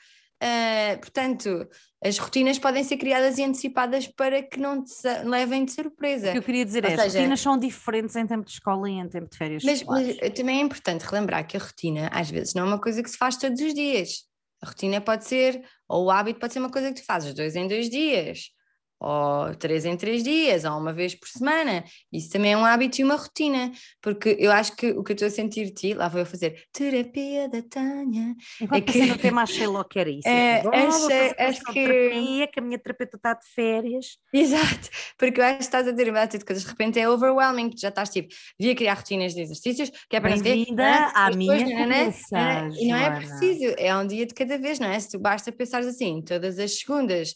Uh, 0.41 0.99
portanto, 0.99 1.67
as 2.03 2.17
rotinas 2.17 2.57
podem 2.57 2.83
ser 2.83 2.97
criadas 2.97 3.37
e 3.37 3.43
antecipadas 3.43 4.07
para 4.07 4.41
que 4.41 4.59
não 4.59 4.83
te 4.83 4.91
levem 5.23 5.63
de 5.63 5.71
surpresa. 5.71 6.33
Eu 6.33 6.41
queria 6.41 6.65
dizer 6.65 6.83
Ou 6.83 6.89
é, 6.89 6.95
seja, 6.95 7.07
as 7.07 7.13
rotinas 7.13 7.41
são 7.41 7.57
diferentes 7.59 8.15
em 8.15 8.25
tempo 8.25 8.43
de 8.43 8.51
escola 8.51 8.89
e 8.89 8.93
em 8.93 9.07
tempo 9.07 9.29
de 9.29 9.37
férias 9.37 9.63
mas, 9.63 9.83
mas, 9.83 10.17
também 10.35 10.59
é 10.59 10.61
importante 10.61 11.03
relembrar 11.03 11.45
que 11.45 11.55
a 11.55 11.59
rotina, 11.59 12.09
às 12.11 12.29
vezes, 12.31 12.55
não 12.55 12.63
é 12.63 12.65
uma 12.65 12.81
coisa 12.81 13.03
que 13.03 13.09
se 13.09 13.17
faz 13.17 13.37
todos 13.37 13.61
os 13.61 13.73
dias. 13.73 14.23
A 14.63 14.67
rotina 14.67 14.99
pode 14.99 15.25
ser, 15.25 15.61
ou 15.87 16.05
o 16.05 16.11
hábito 16.11 16.39
pode 16.39 16.53
ser 16.53 16.59
uma 16.59 16.71
coisa 16.71 16.91
que 16.91 17.01
tu 17.01 17.05
fazes 17.05 17.35
dois 17.35 17.55
em 17.55 17.67
dois 17.67 17.87
dias, 17.87 18.49
ou 19.01 19.55
três 19.55 19.83
em 19.83 19.97
três 19.97 20.23
dias, 20.23 20.63
ou 20.63 20.77
uma 20.77 20.93
vez 20.93 21.15
por 21.15 21.27
semana. 21.27 21.83
Isso 22.13 22.29
também 22.29 22.53
é 22.53 22.57
um 22.57 22.63
hábito 22.63 23.01
e 23.01 23.03
uma 23.03 23.15
rotina, 23.15 23.71
porque 23.99 24.37
eu 24.39 24.51
acho 24.51 24.75
que 24.75 24.91
o 24.91 25.03
que 25.03 25.13
eu 25.13 25.15
estou 25.15 25.27
a 25.27 25.31
sentir 25.31 25.65
de 25.65 25.73
ti, 25.73 25.93
lá 25.95 26.07
vou 26.07 26.19
eu 26.19 26.25
fazer 26.25 26.63
terapia 26.71 27.49
da 27.49 27.63
Tânia. 27.63 28.35
Enquanto 28.61 28.89
é 28.89 28.91
que 28.91 29.05
no 29.07 29.17
tema 29.17 29.41
achei 29.41 29.65
logo 29.65 29.85
que 29.85 29.97
era 29.97 30.09
isso. 30.09 30.27
É, 30.27 30.61
achei, 30.61 31.33
acho 31.39 31.63
que... 31.63 31.85
Terapia, 31.85 32.47
que 32.47 32.59
a 32.59 32.61
minha 32.61 32.77
terapeuta 32.77 33.17
está 33.17 33.33
de 33.33 33.47
férias. 33.55 34.17
Exato, 34.31 34.89
porque 35.17 35.41
eu 35.41 35.45
acho 35.45 35.57
que 35.57 35.63
estás 35.63 35.87
a 35.87 35.93
ter 35.93 36.07
uma 36.07 36.25
de 36.25 36.45
coisas, 36.45 36.63
de 36.63 36.69
repente 36.69 36.99
é 36.99 37.09
overwhelming, 37.09 37.71
tu 37.71 37.81
já 37.81 37.89
estás 37.89 38.09
tipo, 38.09 38.29
devia 38.59 38.75
criar 38.75 38.93
rotinas 38.93 39.33
de 39.33 39.41
exercícios, 39.41 39.89
que 40.07 40.15
é 40.15 40.19
para 40.19 40.37
Bem-vinda 40.37 41.11
à 41.13 41.29
minha 41.31 41.59
cabeça, 41.59 42.69
E 42.79 42.87
não 42.87 42.97
é 42.97 43.15
preciso, 43.15 43.73
é 43.77 43.95
um 43.95 44.05
dia 44.05 44.25
de 44.25 44.33
cada 44.33 44.57
vez, 44.57 44.79
não 44.79 44.87
é? 44.87 44.99
Se 44.99 45.11
tu 45.11 45.19
basta 45.19 45.51
pensar 45.51 45.79
assim, 45.79 46.21
todas 46.21 46.57
as 46.59 46.79
segundas 46.79 47.33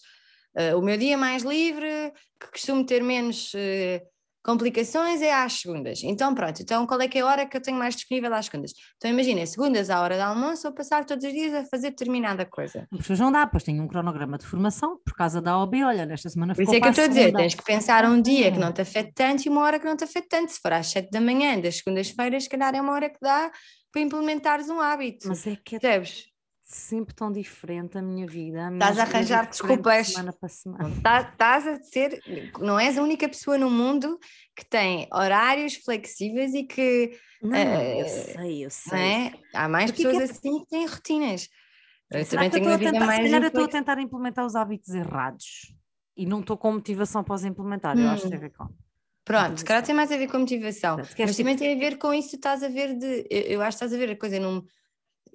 Uh, 0.57 0.77
o 0.77 0.81
meu 0.81 0.97
dia 0.97 1.17
mais 1.17 1.43
livre, 1.43 2.13
que 2.39 2.51
costumo 2.51 2.85
ter 2.85 3.03
menos 3.03 3.53
uh, 3.53 4.01
complicações, 4.45 5.21
é 5.21 5.33
às 5.33 5.53
segundas. 5.53 6.01
Então, 6.03 6.33
pronto, 6.33 6.61
então 6.61 6.85
qual 6.85 7.01
é 7.01 7.07
que 7.07 7.17
é 7.17 7.21
a 7.21 7.25
hora 7.25 7.45
que 7.45 7.57
eu 7.57 7.61
tenho 7.61 7.77
mais 7.77 7.95
disponível 7.95 8.33
às 8.33 8.45
segundas? 8.45 8.71
Então, 8.95 9.09
imagina, 9.09 9.45
segundas 9.45 9.89
à 9.89 9.99
hora 9.99 10.15
do 10.15 10.21
almoço, 10.21 10.63
vou 10.63 10.73
passar 10.73 11.03
todos 11.03 11.25
os 11.25 11.33
dias 11.33 11.53
a 11.53 11.65
fazer 11.65 11.89
determinada 11.89 12.45
coisa. 12.45 12.87
Depois 12.91 13.19
não 13.19 13.31
dá, 13.31 13.45
pois 13.47 13.63
tenho 13.63 13.83
um 13.83 13.87
cronograma 13.87 14.37
de 14.37 14.45
formação 14.45 14.97
por 15.03 15.15
causa 15.15 15.41
da 15.41 15.57
OB, 15.57 15.83
olha, 15.83 16.05
nesta 16.05 16.29
semana 16.29 16.53
Por 16.53 16.61
isso 16.61 16.75
é 16.75 16.79
que 16.79 16.85
eu 16.85 16.91
estou 16.91 17.05
a 17.05 17.07
dizer, 17.07 17.33
tens 17.33 17.55
que 17.55 17.63
pensar 17.63 18.05
um 18.05 18.21
dia 18.21 18.51
que 18.51 18.59
não 18.59 18.71
te 18.71 18.81
afeta 18.81 19.11
tanto 19.15 19.45
e 19.45 19.49
uma 19.49 19.61
hora 19.61 19.79
que 19.79 19.85
não 19.85 19.97
te 19.97 20.03
afeta 20.03 20.27
tanto. 20.29 20.51
Se 20.51 20.59
for 20.61 20.71
às 20.71 20.87
sete 20.87 21.09
da 21.09 21.19
manhã, 21.19 21.59
das 21.59 21.77
segundas-feiras, 21.77 22.43
se 22.43 22.49
calhar 22.49 22.75
é 22.75 22.79
uma 22.79 22.93
hora 22.93 23.09
que 23.09 23.17
dá 23.19 23.51
para 23.91 24.01
implementares 24.01 24.69
um 24.69 24.79
hábito. 24.79 25.27
Mas 25.27 25.47
é 25.47 25.55
que 25.55 25.75
é... 25.75 26.01
sempre 26.65 27.13
tão 27.13 27.31
diferente 27.31 27.95
a 27.95 28.01
minha 28.01 28.25
vida. 28.25 28.71
Estás 28.73 28.97
a 28.97 29.03
arranjar 29.03 29.47
desculpas. 29.47 30.07
Semana 30.07 30.33
para 30.33 30.49
semana. 30.49 30.89
Estás 30.89 31.67
a 31.67 31.75
ser, 31.83 32.19
não 32.59 32.79
és 32.79 32.97
a 32.97 33.03
única 33.03 33.29
pessoa 33.29 33.55
no 33.57 33.69
mundo 33.69 34.19
que 34.55 34.65
tem 34.65 35.07
horários 35.13 35.75
flexíveis 35.75 36.55
e 36.55 36.63
que. 36.63 37.17
Não, 37.41 37.51
uh, 37.51 37.99
eu 37.99 38.07
sei, 38.07 38.65
eu 38.65 38.69
sei. 38.71 38.99
É? 38.99 39.33
Há 39.53 39.69
mais 39.69 39.91
Porque 39.91 40.03
pessoas 40.03 40.31
que 40.31 40.47
é... 40.47 40.51
assim 40.51 40.59
que 40.63 40.69
têm 40.69 40.85
rotinas. 40.87 41.49
Eu 42.11 42.25
também 42.27 42.49
tenho 42.49 42.65
uma 42.65 42.77
vida 42.77 42.91
tentar, 42.91 43.05
mais. 43.05 43.19
Se 43.19 43.25
calhar 43.25 43.41
eu 43.43 43.47
estou 43.47 43.63
a 43.63 43.67
tentar 43.67 43.99
implementar 43.99 44.45
os 44.45 44.55
hábitos 44.55 44.89
errados 44.89 45.75
e 46.17 46.25
não 46.25 46.39
estou 46.39 46.57
com 46.57 46.71
motivação 46.71 47.23
para 47.23 47.35
os 47.35 47.45
implementar. 47.45 47.95
Hum. 47.95 48.01
Eu 48.01 48.09
acho 48.09 48.23
que 48.23 48.29
tem 48.29 48.37
a 48.37 48.41
ver 48.41 48.51
com. 48.51 48.67
Pronto, 49.23 49.57
se 49.57 49.65
calhar 49.65 49.83
tem 49.83 49.95
mais 49.95 50.11
a 50.11 50.17
ver 50.17 50.27
com 50.27 50.39
motivação, 50.39 50.97
mas 50.97 51.35
também 51.37 51.55
tem 51.55 51.75
a 51.75 51.79
ver 51.79 51.97
com 51.97 52.13
isso, 52.13 52.35
estás 52.35 52.63
a 52.63 52.67
ver 52.67 52.95
de. 52.95 53.27
Eu, 53.29 53.41
eu 53.41 53.61
acho 53.61 53.77
que 53.77 53.83
estás 53.83 53.93
a 53.93 53.97
ver 53.97 54.11
a 54.11 54.17
coisa 54.17 54.39
num 54.39 54.63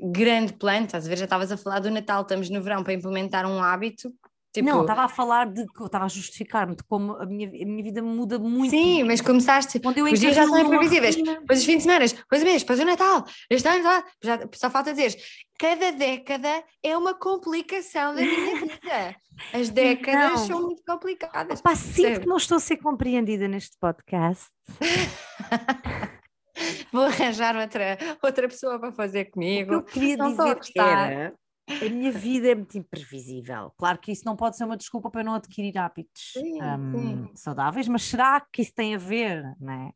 grande 0.03 0.53
plano, 0.53 0.87
estás 0.87 1.07
a 1.07 1.09
ver? 1.09 1.19
Já 1.19 1.25
estavas 1.25 1.53
a 1.53 1.57
falar 1.57 1.81
do 1.81 1.91
Natal, 1.91 2.23
estamos 2.23 2.49
no 2.51 2.63
verão 2.63 2.83
para 2.83 2.93
implementar 2.93 3.47
um 3.47 3.63
hábito. 3.63 4.13
Tipo... 4.53 4.69
Não, 4.69 4.81
estava 4.81 5.03
a 5.03 5.09
falar 5.09 5.47
de 5.47 5.63
estava 5.63 6.07
a 6.07 6.09
justificar-me 6.09 6.75
de 6.75 6.83
como 6.83 7.13
a 7.13 7.25
minha, 7.25 7.49
a 7.49 7.65
minha 7.65 7.85
vida 7.85 8.03
muda 8.03 8.37
muito. 8.37 8.71
Sim, 8.71 9.05
mas 9.05 9.21
começaste. 9.21 9.81
Eu 9.83 10.05
os 10.05 10.19
dias 10.19 10.35
já 10.35 10.45
são 10.45 10.59
imprevisíveis, 10.59 11.15
depois 11.15 11.61
os 11.61 11.65
fins 11.65 11.77
de 11.77 11.83
semana, 11.85 12.05
depois 12.05 12.43
o 12.43 12.45
mês, 12.45 12.63
depois 12.63 12.81
o 12.81 12.85
Natal, 12.85 13.25
este 13.49 13.69
ano 13.69 13.85
já, 14.21 14.49
só 14.53 14.69
falta 14.69 14.93
dizer 14.93 15.17
cada 15.61 15.93
década 15.93 16.65
é 16.83 16.97
uma 16.97 17.13
complicação 17.13 18.15
da 18.15 18.23
minha 18.23 18.61
vida. 18.61 19.17
As 19.53 19.69
décadas 19.71 20.41
não. 20.41 20.47
são 20.47 20.63
muito 20.63 20.83
complicadas. 20.87 21.61
Opa, 21.61 21.77
sinto 21.77 22.21
que 22.21 22.27
não 22.27 22.39
estou 22.39 22.57
a 22.57 22.61
ser 22.61 22.79
compreendida 22.79 23.47
neste 23.47 23.77
podcast. 23.79 24.49
vou 26.93 27.05
arranjar 27.05 27.57
outra, 27.57 27.99
outra 28.23 28.49
pessoa 28.49 28.79
para 28.79 28.93
fazer 28.93 29.27
comigo. 29.27 29.77
O 29.77 29.83
que 29.83 29.91
eu 29.91 29.93
queria 29.95 30.17
não 30.17 30.31
dizer 30.31 30.59
era, 30.77 31.35
a 31.69 31.89
minha 31.89 32.11
vida 32.11 32.49
é 32.49 32.55
muito 32.55 32.77
imprevisível. 32.77 33.73
Claro 33.77 33.99
que 33.99 34.13
isso 34.13 34.25
não 34.25 34.37
pode 34.37 34.57
ser 34.57 34.65
uma 34.65 34.77
desculpa 34.77 35.11
para 35.11 35.21
eu 35.21 35.25
não 35.25 35.35
adquirir 35.35 35.77
hábitos 35.79 36.33
sim, 36.33 36.63
um, 36.63 37.27
sim. 37.27 37.31
saudáveis, 37.35 37.87
mas 37.89 38.03
será 38.03 38.41
que 38.41 38.63
isso 38.63 38.75
tem 38.75 38.95
a 38.95 38.99
ver, 38.99 39.43
não 39.61 39.73
é? 39.73 39.93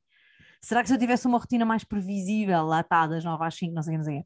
Será 0.63 0.83
que 0.83 0.89
se 0.89 0.95
eu 0.95 0.99
tivesse 0.99 1.27
uma 1.27 1.39
rotina 1.39 1.65
mais 1.65 1.85
previsível, 1.85 2.65
lá 2.65 2.81
está, 2.81 3.07
das 3.07 3.23
9 3.23 3.45
às 3.45 3.55
5, 3.55 3.75
não 3.75 3.83
sei, 3.83 3.97
não 3.99 4.05
sei, 4.05 4.25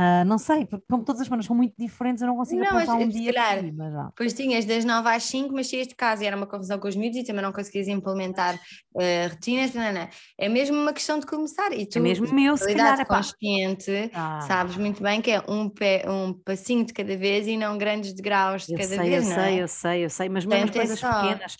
Uh, 0.00 0.24
não 0.24 0.38
sei, 0.38 0.64
porque 0.64 0.86
como 0.88 1.04
todas 1.04 1.20
as 1.20 1.26
semanas 1.26 1.44
são 1.44 1.54
muito 1.54 1.74
diferentes, 1.78 2.22
eu 2.22 2.28
não 2.28 2.34
consigo 2.34 2.62
não, 2.62 2.68
apontar 2.70 2.96
um 2.96 3.06
dia. 3.06 3.34
Calhar, 3.34 3.58
aqui, 3.58 3.74
pois 4.16 4.32
tinhas 4.32 4.64
das 4.64 4.82
9 4.82 5.06
às 5.06 5.24
5, 5.24 5.52
mas 5.52 5.68
saías 5.68 5.88
de 5.88 5.94
casa 5.94 6.24
e 6.24 6.26
era 6.26 6.34
uma 6.34 6.46
confusão 6.46 6.78
com 6.78 6.88
os 6.88 6.96
miúdos 6.96 7.18
e 7.18 7.22
também 7.22 7.42
não 7.42 7.52
conseguias 7.52 7.86
implementar 7.86 8.54
uh, 8.94 9.28
rotinas. 9.28 9.74
Não, 9.74 9.92
não. 9.92 10.08
É 10.38 10.48
mesmo 10.48 10.80
uma 10.80 10.94
questão 10.94 11.18
de 11.18 11.26
começar. 11.26 11.70
E 11.72 11.84
tu, 11.84 11.98
é 11.98 12.00
mesmo 12.00 12.32
meu, 12.32 12.56
se 12.56 12.74
calhar, 12.74 13.06
consciente, 13.06 14.10
ah. 14.14 14.40
sabes 14.40 14.78
muito 14.78 15.02
bem 15.02 15.20
que 15.20 15.32
é 15.32 15.42
um, 15.46 15.68
pé, 15.68 16.02
um 16.08 16.32
passinho 16.32 16.86
de 16.86 16.94
cada 16.94 17.14
vez 17.14 17.46
e 17.46 17.58
não 17.58 17.76
grandes 17.76 18.14
degraus 18.14 18.64
de 18.64 18.72
eu 18.72 18.78
cada 18.78 18.88
sei, 18.88 19.10
vez. 19.10 19.28
Eu 19.28 19.34
sei, 19.34 19.44
é? 19.44 19.62
eu 19.62 19.68
sei, 19.68 20.04
eu 20.06 20.10
sei, 20.10 20.28
mas 20.30 20.46
mesmo 20.46 20.64
as 20.64 20.70
coisas 20.70 20.98
pequenas. 20.98 21.56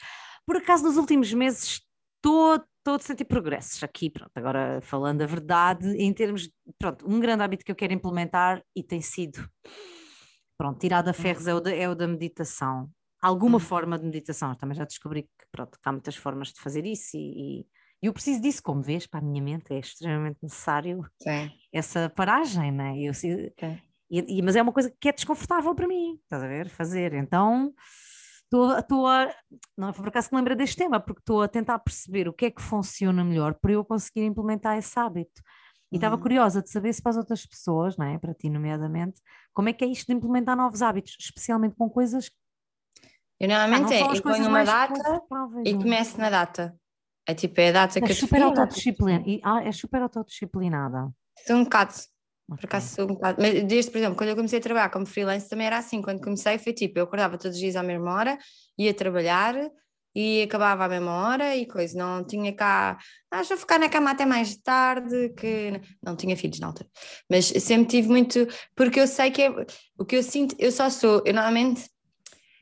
Por 0.46 0.56
acaso, 0.56 0.84
nos 0.84 0.96
últimos 0.96 1.30
meses, 1.34 1.82
estou 2.22 2.62
estou 2.80 2.94
a 2.94 2.98
sentir 2.98 3.24
progressos 3.24 3.82
aqui, 3.82 4.10
pronto, 4.10 4.30
agora 4.34 4.80
falando 4.82 5.22
a 5.22 5.26
verdade, 5.26 5.88
em 5.98 6.12
termos, 6.12 6.50
pronto, 6.78 7.06
um 7.06 7.20
grande 7.20 7.42
hábito 7.42 7.64
que 7.64 7.70
eu 7.70 7.76
quero 7.76 7.92
implementar 7.92 8.62
e 8.74 8.82
tem 8.82 9.00
sido, 9.02 9.46
pronto, 10.56 10.78
tirado 10.78 11.08
a 11.08 11.12
ferros 11.12 11.46
é 11.46 11.54
o, 11.54 11.68
é 11.68 11.88
o 11.88 11.94
da 11.94 12.08
meditação, 12.08 12.90
alguma 13.20 13.56
uhum. 13.56 13.60
forma 13.60 13.98
de 13.98 14.04
meditação, 14.04 14.54
também 14.54 14.74
já 14.74 14.84
descobri 14.84 15.24
que, 15.24 15.46
pronto, 15.52 15.72
que 15.72 15.88
há 15.88 15.92
muitas 15.92 16.16
formas 16.16 16.52
de 16.52 16.60
fazer 16.60 16.86
isso 16.86 17.16
e, 17.16 17.60
e 18.02 18.06
eu 18.06 18.14
preciso 18.14 18.40
disso, 18.40 18.62
como 18.62 18.82
vês, 18.82 19.06
para 19.06 19.20
a 19.20 19.22
minha 19.22 19.42
mente 19.42 19.74
é 19.74 19.78
extremamente 19.78 20.38
necessário 20.42 21.04
Sim. 21.22 21.52
essa 21.70 22.08
paragem, 22.08 22.72
né? 22.72 22.98
Eu, 22.98 23.12
e, 24.10 24.38
e, 24.38 24.42
mas 24.42 24.56
é 24.56 24.62
uma 24.62 24.72
coisa 24.72 24.92
que 24.98 25.08
é 25.08 25.12
desconfortável 25.12 25.74
para 25.74 25.86
mim, 25.86 26.18
estás 26.22 26.42
a 26.42 26.48
ver? 26.48 26.68
Fazer, 26.70 27.12
então 27.12 27.74
estou 28.50 29.06
a. 29.06 29.32
Não 29.76 29.92
foi 29.92 30.02
por 30.02 30.08
acaso 30.08 30.28
que 30.28 30.34
me 30.34 30.40
lembra 30.40 30.56
deste 30.56 30.76
tema, 30.76 31.00
porque 31.00 31.20
estou 31.20 31.42
a 31.42 31.48
tentar 31.48 31.78
perceber 31.78 32.28
o 32.28 32.32
que 32.32 32.46
é 32.46 32.50
que 32.50 32.62
funciona 32.62 33.24
melhor 33.24 33.54
para 33.54 33.72
eu 33.72 33.84
conseguir 33.84 34.24
implementar 34.24 34.76
esse 34.78 34.98
hábito. 34.98 35.40
E 35.92 35.96
estava 35.96 36.14
uhum. 36.14 36.22
curiosa 36.22 36.62
de 36.62 36.70
saber 36.70 36.92
se 36.92 37.02
para 37.02 37.10
as 37.10 37.16
outras 37.16 37.44
pessoas, 37.44 37.96
não 37.96 38.06
é? 38.06 38.16
para 38.16 38.32
ti 38.32 38.48
nomeadamente, 38.48 39.20
como 39.52 39.68
é 39.68 39.72
que 39.72 39.84
é 39.84 39.88
isto 39.88 40.06
de 40.06 40.12
implementar 40.12 40.56
novos 40.56 40.82
hábitos, 40.82 41.16
especialmente 41.18 41.74
com 41.74 41.90
coisas. 41.90 42.30
Eu 43.40 43.48
normalmente 43.48 43.92
ah, 43.94 43.96
é, 43.96 44.16
eu 44.16 44.22
ponho 44.22 44.48
uma 44.48 44.64
data 44.64 45.22
e 45.64 45.70
é? 45.70 45.72
começo 45.72 46.18
na 46.18 46.30
data. 46.30 46.78
É 47.26 47.34
tipo, 47.34 47.60
é 47.60 47.70
a 47.70 47.72
data 47.72 47.98
é 47.98 48.02
que 48.02 48.12
eu 48.12 48.16
super 48.16 48.42
autodisciplina. 48.42 49.22
E, 49.26 49.40
ah, 49.42 49.62
é 49.64 49.72
super 49.72 50.02
autodisciplinada. 50.02 51.10
É 51.46 51.54
um 51.54 51.64
bocado. 51.64 51.94
Okay. 52.50 52.56
Por 52.56 52.66
acaso 52.66 52.94
sou 52.94 53.04
um 53.04 53.14
bocado. 53.14 53.40
Mas 53.40 53.62
desde, 53.64 53.90
por 53.90 53.98
exemplo, 53.98 54.16
quando 54.16 54.30
eu 54.30 54.36
comecei 54.36 54.58
a 54.58 54.62
trabalhar 54.62 54.90
como 54.90 55.06
freelance 55.06 55.48
também 55.48 55.66
era 55.66 55.78
assim. 55.78 56.02
Quando 56.02 56.20
comecei 56.20 56.58
foi 56.58 56.72
tipo, 56.72 56.98
eu 56.98 57.04
acordava 57.04 57.38
todos 57.38 57.56
os 57.56 57.60
dias 57.60 57.76
à 57.76 57.82
mesma 57.82 58.12
hora, 58.12 58.38
ia 58.76 58.92
trabalhar 58.92 59.54
e 60.14 60.42
acabava 60.42 60.84
à 60.84 60.88
mesma 60.88 61.12
hora 61.12 61.56
e 61.56 61.64
coisa. 61.64 61.96
Não 61.96 62.24
tinha 62.24 62.52
cá. 62.52 62.98
Ah, 63.30 63.42
vou 63.42 63.56
ficar 63.56 63.78
na 63.78 63.88
cama 63.88 64.10
até 64.10 64.26
mais 64.26 64.56
tarde, 64.56 65.32
que. 65.36 65.80
Não 66.02 66.16
tinha 66.16 66.36
filhos 66.36 66.58
na 66.58 66.66
altura. 66.66 66.88
Mas 67.30 67.46
sempre 67.46 67.86
tive 67.86 68.08
muito. 68.08 68.46
Porque 68.74 68.98
eu 68.98 69.06
sei 69.06 69.30
que 69.30 69.42
é. 69.42 69.50
O 69.96 70.04
que 70.04 70.16
eu 70.16 70.22
sinto, 70.22 70.56
eu 70.58 70.72
só 70.72 70.90
sou. 70.90 71.22
Eu 71.24 71.34
normalmente. 71.34 71.88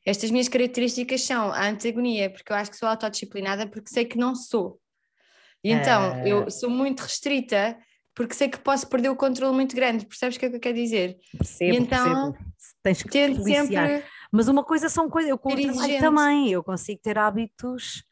Estas 0.04 0.30
minhas 0.30 0.48
características 0.48 1.22
são 1.22 1.52
a 1.52 1.68
antagonia, 1.68 2.30
porque 2.30 2.50
eu 2.50 2.56
acho 2.56 2.70
que 2.70 2.78
sou 2.78 2.88
autodisciplinada, 2.88 3.66
porque 3.66 3.90
sei 3.90 4.04
que 4.06 4.16
não 4.16 4.34
sou. 4.34 4.80
E 5.62 5.70
então, 5.70 6.14
é... 6.14 6.28
eu 6.28 6.50
sou 6.50 6.70
muito 6.70 7.00
restrita 7.00 7.76
porque 8.18 8.34
sei 8.34 8.48
que 8.48 8.58
posso 8.58 8.84
perder 8.88 9.10
o 9.10 9.14
controle 9.14 9.54
muito 9.54 9.76
grande, 9.76 10.04
percebes 10.04 10.34
o 10.34 10.40
que 10.40 10.46
é 10.46 10.50
que 10.50 10.56
eu 10.56 10.60
quero 10.60 10.74
dizer? 10.74 11.20
Percebo, 11.38 11.72
e 11.72 11.76
então, 11.76 12.32
percebo. 12.32 12.52
Tens 12.82 13.02
que 13.04 13.08
tento 13.10 13.44
sempre... 13.44 14.02
Mas 14.32 14.48
uma 14.48 14.64
coisa 14.64 14.88
são 14.88 15.08
coisas, 15.08 15.30
eu 15.30 15.38
com 15.38 15.54
trabalho 15.54 16.00
também, 16.00 16.50
eu 16.50 16.64
consigo 16.64 17.00
ter 17.00 17.16
hábitos, 17.16 18.02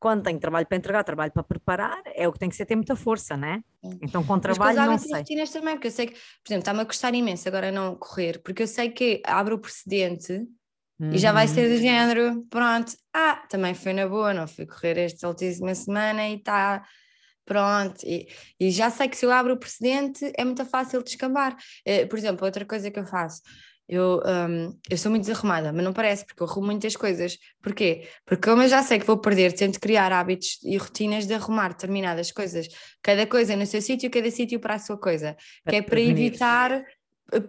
quando 0.00 0.24
tenho 0.24 0.40
trabalho 0.40 0.66
para 0.66 0.76
entregar, 0.76 1.04
trabalho 1.04 1.30
para 1.30 1.44
preparar, 1.44 2.02
é 2.06 2.26
o 2.26 2.32
que 2.32 2.40
tem 2.40 2.48
que 2.48 2.56
ser 2.56 2.66
ter 2.66 2.74
muita 2.74 2.96
força, 2.96 3.36
né? 3.36 3.62
Então 4.02 4.24
com 4.24 4.36
trabalho 4.36 4.76
Mas 4.76 4.84
com 4.84 4.90
não 4.90 4.98
sei. 4.98 5.18
rotinas 5.18 5.50
também, 5.50 5.74
porque 5.76 5.86
eu 5.86 5.92
sei 5.92 6.06
que, 6.08 6.14
por 6.14 6.48
exemplo, 6.48 6.62
está-me 6.62 6.80
a 6.80 6.84
custar 6.84 7.14
imenso 7.14 7.46
agora 7.46 7.70
não 7.70 7.94
correr, 7.94 8.42
porque 8.42 8.64
eu 8.64 8.66
sei 8.66 8.90
que 8.90 9.22
abro 9.24 9.54
o 9.54 9.60
precedente 9.60 10.44
e 11.00 11.18
já 11.18 11.30
vai 11.32 11.46
ser 11.46 11.68
do 11.68 11.76
uhum. 11.76 11.80
género, 11.80 12.46
pronto, 12.50 12.92
ah, 13.14 13.36
também 13.48 13.74
foi 13.74 13.92
na 13.92 14.08
boa, 14.08 14.34
não 14.34 14.48
fui 14.48 14.66
correr 14.66 14.98
esta 14.98 15.28
última 15.28 15.72
semana 15.72 16.28
e 16.28 16.34
está 16.34 16.84
Pronto, 17.44 18.04
e, 18.04 18.28
e, 18.58 18.70
já 18.70 18.88
sei 18.88 19.08
que 19.08 19.16
se 19.16 19.26
eu 19.26 19.32
abro 19.32 19.54
o 19.54 19.58
precedente 19.58 20.32
é 20.36 20.44
muito 20.44 20.64
fácil 20.64 21.02
descambar. 21.02 21.56
Uh, 21.86 22.06
por 22.08 22.18
exemplo, 22.18 22.46
outra 22.46 22.64
coisa 22.64 22.90
que 22.90 22.98
eu 22.98 23.04
faço, 23.04 23.42
eu, 23.88 24.22
um, 24.24 24.78
eu 24.88 24.96
sou 24.96 25.10
muito 25.10 25.26
desarrumada, 25.26 25.72
mas 25.72 25.84
não 25.84 25.92
parece, 25.92 26.24
porque 26.24 26.42
eu 26.42 26.46
arrumo 26.46 26.66
muitas 26.66 26.96
coisas. 26.96 27.36
Porquê? 27.60 28.08
Porque 28.24 28.48
como 28.48 28.62
eu 28.62 28.68
já 28.68 28.82
sei 28.82 28.98
que 28.98 29.06
vou 29.06 29.18
perder, 29.18 29.52
tento 29.52 29.80
criar 29.80 30.12
hábitos 30.12 30.58
e 30.62 30.76
rotinas 30.76 31.26
de 31.26 31.34
arrumar 31.34 31.68
determinadas 31.68 32.30
coisas, 32.30 32.68
cada 33.02 33.26
coisa 33.26 33.56
no 33.56 33.66
seu 33.66 33.82
sítio, 33.82 34.10
cada 34.10 34.30
sítio 34.30 34.60
para 34.60 34.74
a 34.74 34.78
sua 34.78 34.98
coisa, 34.98 35.36
que 35.68 35.76
é 35.76 35.82
para 35.82 36.00
evitar 36.00 36.82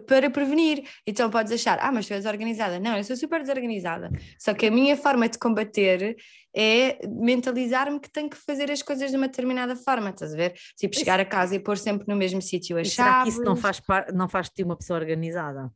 para 0.06 0.30
prevenir. 0.30 0.84
Então 1.06 1.30
podes 1.30 1.52
achar, 1.52 1.78
ah, 1.80 1.92
mas 1.92 2.06
tu 2.06 2.14
és 2.14 2.26
organizada. 2.26 2.78
Não, 2.78 2.96
eu 2.96 3.04
sou 3.04 3.16
super 3.16 3.40
desorganizada. 3.40 4.10
Só 4.38 4.54
que 4.54 4.66
a 4.66 4.70
minha 4.70 4.96
forma 4.96 5.28
de 5.28 5.38
combater 5.38 6.16
é 6.56 7.06
mentalizar-me 7.06 7.98
que 7.98 8.10
tenho 8.10 8.30
que 8.30 8.36
fazer 8.36 8.70
as 8.70 8.82
coisas 8.82 9.10
de 9.10 9.16
uma 9.16 9.26
determinada 9.26 9.74
forma, 9.74 10.10
estás 10.10 10.32
a 10.32 10.36
ver? 10.36 10.54
Tipo, 10.76 10.96
chegar 10.96 11.18
a 11.18 11.24
casa 11.24 11.56
e 11.56 11.58
pôr 11.58 11.76
sempre 11.76 12.06
no 12.08 12.16
mesmo 12.16 12.40
sítio 12.40 12.78
as 12.78 12.88
chaves. 12.88 12.94
Será 12.94 13.22
que 13.22 13.28
isso 13.30 13.42
não 13.42 13.56
faz, 13.56 13.82
não 14.12 14.28
faz 14.28 14.48
de 14.48 14.54
ti 14.54 14.62
uma 14.62 14.76
pessoa 14.76 15.00
organizada? 15.00 15.70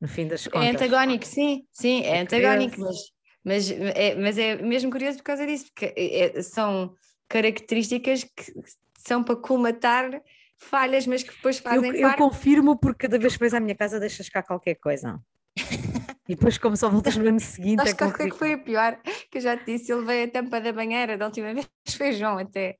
No 0.00 0.08
fim 0.08 0.26
das 0.26 0.46
é 0.46 0.50
contas. 0.50 0.68
É 0.68 0.70
antagónico, 0.70 1.26
sim, 1.26 1.66
sim, 1.72 2.02
é, 2.02 2.16
é 2.16 2.20
antagónico, 2.20 2.80
mas, 2.80 2.96
mas, 3.44 3.70
é, 3.70 4.14
mas 4.14 4.38
é 4.38 4.56
mesmo 4.56 4.90
curioso 4.90 5.18
por 5.18 5.24
causa 5.24 5.46
disso, 5.46 5.66
porque 5.66 5.92
é, 5.96 6.38
é 6.38 6.42
são 6.42 6.94
características 7.28 8.24
que 8.24 8.52
são 8.98 9.22
para 9.22 9.36
colmatar 9.36 10.22
falhas, 10.60 11.06
mas 11.06 11.22
que 11.22 11.34
depois 11.34 11.58
fazem 11.58 11.90
eu, 11.90 12.08
eu 12.08 12.16
confirmo 12.16 12.78
porque 12.78 13.06
cada 13.06 13.18
vez 13.18 13.32
que 13.34 13.40
vais 13.40 13.54
à 13.54 13.60
minha 13.60 13.74
casa 13.74 13.98
deixas 13.98 14.28
cá 14.28 14.42
qualquer 14.42 14.76
coisa. 14.76 15.20
E 16.28 16.36
depois, 16.36 16.56
como 16.58 16.76
só 16.76 16.88
voltas 16.88 17.16
no 17.16 17.28
ano 17.28 17.40
seguinte. 17.40 17.80
Acho 17.80 18.04
é 18.04 18.28
que 18.30 18.30
foi 18.30 18.52
a 18.52 18.58
pior 18.58 19.00
que 19.28 19.38
eu 19.38 19.40
já 19.42 19.56
te 19.56 19.64
disse. 19.64 19.90
Ele 19.90 20.04
veio 20.04 20.28
a 20.28 20.30
tampa 20.30 20.60
da 20.60 20.72
banheira 20.72 21.18
da 21.18 21.26
última 21.26 21.52
vez, 21.52 21.68
foi 21.98 22.12
João 22.12 22.38
até. 22.38 22.76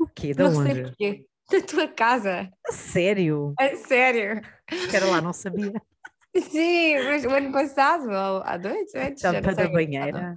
O 0.00 0.08
quê? 0.08 0.34
Da 0.34 0.50
não 0.50 0.58
onde? 0.58 0.72
sei 0.72 0.82
porquê. 0.82 1.26
Da 1.48 1.60
tua 1.60 1.86
casa. 1.86 2.50
A 2.66 2.72
sério? 2.72 3.54
A 3.56 3.76
sério. 3.76 4.42
Espera 4.68 5.06
lá, 5.06 5.20
não 5.20 5.32
sabia. 5.32 5.72
Sim, 6.36 6.96
mas 7.04 7.24
o 7.24 7.30
ano 7.30 7.52
passado, 7.52 8.10
há 8.10 8.56
dois 8.56 8.92
anos. 8.96 9.20
Tampa 9.20 9.54
da 9.54 9.68
banheira. 9.68 10.36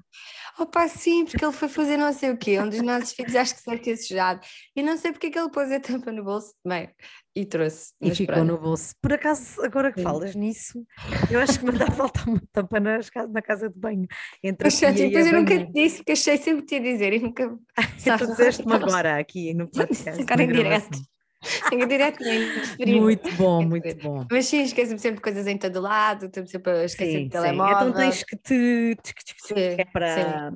Opa, 0.59 0.87
sim, 0.87 1.25
porque 1.25 1.43
ele 1.43 1.53
foi 1.53 1.67
fazer 1.67 1.97
não 1.97 2.11
sei 2.13 2.31
o 2.31 2.37
quê. 2.37 2.59
Um 2.59 2.69
dos 2.69 2.81
nossos 2.81 3.13
filhos 3.13 3.35
acho 3.35 3.55
que 3.55 3.65
deve 3.65 3.81
ter 3.81 3.97
sujado. 3.97 4.41
E 4.75 4.83
não 4.83 4.97
sei 4.97 5.11
porque 5.11 5.27
é 5.27 5.29
que 5.29 5.39
ele 5.39 5.49
pôs 5.49 5.71
a 5.71 5.79
tampa 5.79 6.11
no 6.11 6.23
bolso. 6.23 6.53
Bem, 6.65 6.89
e 7.35 7.45
trouxe. 7.45 7.93
E 8.01 8.13
ficou 8.13 8.35
pronto. 8.35 8.47
no 8.47 8.57
bolso. 8.57 8.93
Por 9.01 9.13
acaso, 9.13 9.63
agora 9.63 9.91
que 9.91 10.01
falas 10.01 10.35
nisso, 10.35 10.85
eu 11.29 11.39
acho 11.39 11.59
que 11.59 11.65
me 11.65 11.71
dá 11.71 11.89
falta 11.89 12.29
uma 12.29 12.41
tampa 12.51 12.79
na, 12.79 12.99
na 13.29 13.41
casa 13.41 13.69
de 13.69 13.79
banho. 13.79 14.07
Entre 14.43 14.65
Mas, 14.65 14.83
a 14.83 14.91
depois 14.91 15.27
eu 15.27 15.33
nunca 15.33 15.57
te 15.57 15.71
disse, 15.71 16.03
que 16.03 16.11
achei 16.11 16.37
sempre 16.37 16.65
te 16.65 16.75
ia 16.75 16.81
dizer 16.81 17.13
e 17.13 17.19
nunca. 17.19 17.57
tu 18.17 18.27
disseste-me 18.27 18.73
agora 18.73 19.17
aqui 19.17 19.53
no 19.53 19.67
podcast. 19.71 20.21
Agora 20.21 20.43
em 20.43 20.47
direto. 20.47 20.99
Tenho 21.69 21.87
diretamente. 21.87 22.85
Muito 22.85 23.31
bom, 23.35 23.63
muito 23.63 23.95
bom. 23.97 24.25
Mas 24.29 24.45
sim, 24.45 24.61
esqueço-me 24.61 24.99
sempre 24.99 25.17
de 25.17 25.21
coisas 25.21 25.47
em 25.47 25.57
todo 25.57 25.81
lado, 25.81 26.27
estou 26.27 26.45
sempre 26.45 26.71
a 26.71 26.85
esquecer 26.85 27.19
sim, 27.19 27.23
de 27.25 27.29
telemóvel. 27.29 27.89
Então 27.89 27.93
tens 27.93 28.23
que 28.23 28.37
te. 28.37 28.97
Sim, 29.37 29.53
é 29.55 29.85
para. 29.85 30.53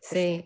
Sim. 0.00 0.44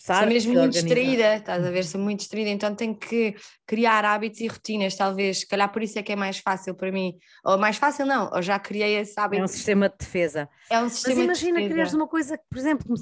Sou 0.00 0.26
mesmo 0.26 0.54
muito 0.54 0.72
distraída, 0.72 1.36
estás 1.36 1.66
a 1.66 1.70
ver? 1.70 1.84
Sou 1.84 2.00
muito 2.00 2.20
distraída, 2.20 2.50
então 2.50 2.74
tenho 2.74 2.96
que 2.96 3.34
criar 3.66 4.04
hábitos 4.04 4.40
e 4.40 4.46
rotinas, 4.46 4.96
talvez. 4.96 5.40
Se 5.40 5.46
calhar 5.46 5.70
por 5.70 5.82
isso 5.82 5.98
é 5.98 6.02
que 6.02 6.12
é 6.12 6.16
mais 6.16 6.38
fácil 6.38 6.74
para 6.74 6.90
mim. 6.90 7.14
Ou 7.44 7.58
mais 7.58 7.76
fácil, 7.76 8.06
não, 8.06 8.30
ou 8.32 8.40
já 8.40 8.58
criei 8.58 8.96
esse 8.96 9.18
hábito. 9.20 9.42
É 9.42 9.44
um 9.44 9.48
sistema 9.48 9.88
de 9.88 9.96
defesa. 9.98 10.48
É 10.70 10.80
um 10.80 10.88
sistema 10.88 11.16
Mas 11.16 11.24
imagina 11.24 11.62
de 11.62 11.68
criares 11.68 11.92
uma 11.92 12.08
coisa 12.08 12.38
que, 12.38 12.44
por 12.48 12.58
exemplo, 12.58 12.94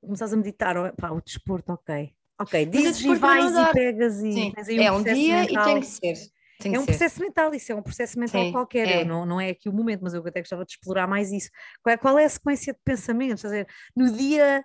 começas 0.00 0.32
a 0.32 0.36
meditar, 0.36 0.92
pá, 0.96 1.10
o 1.10 1.20
desporto, 1.20 1.72
ok 1.72 2.12
Ok, 2.40 2.66
dizes 2.66 3.00
e 3.02 3.14
vais 3.16 3.56
e 3.56 3.72
pegas 3.72 4.22
e 4.22 4.32
Sim, 4.32 4.52
um 4.56 4.82
é 4.82 4.92
um 4.92 5.02
dia 5.02 5.42
mental. 5.42 5.62
e 5.62 5.64
tem 5.64 5.80
que 5.80 5.86
ser. 5.86 6.14
Tem 6.60 6.74
é 6.74 6.78
um 6.78 6.82
ser. 6.82 6.86
processo 6.86 7.20
mental, 7.20 7.54
isso 7.54 7.72
é 7.72 7.74
um 7.74 7.82
processo 7.82 8.18
mental 8.18 8.44
Sim, 8.44 8.52
qualquer, 8.52 8.88
é. 8.88 9.04
não, 9.04 9.24
não 9.24 9.40
é 9.40 9.50
aqui 9.50 9.68
o 9.68 9.72
momento, 9.72 10.02
mas 10.02 10.14
eu 10.14 10.26
até 10.26 10.40
gostava 10.40 10.64
de 10.64 10.72
explorar 10.72 11.06
mais 11.06 11.30
isso. 11.30 11.50
Qual 11.82 11.92
é, 11.92 11.96
qual 11.96 12.18
é 12.18 12.24
a 12.24 12.28
sequência 12.28 12.72
de 12.72 12.80
pensamentos? 12.84 13.42
Quer 13.42 13.48
dizer, 13.48 13.66
no 13.94 14.12
dia, 14.12 14.64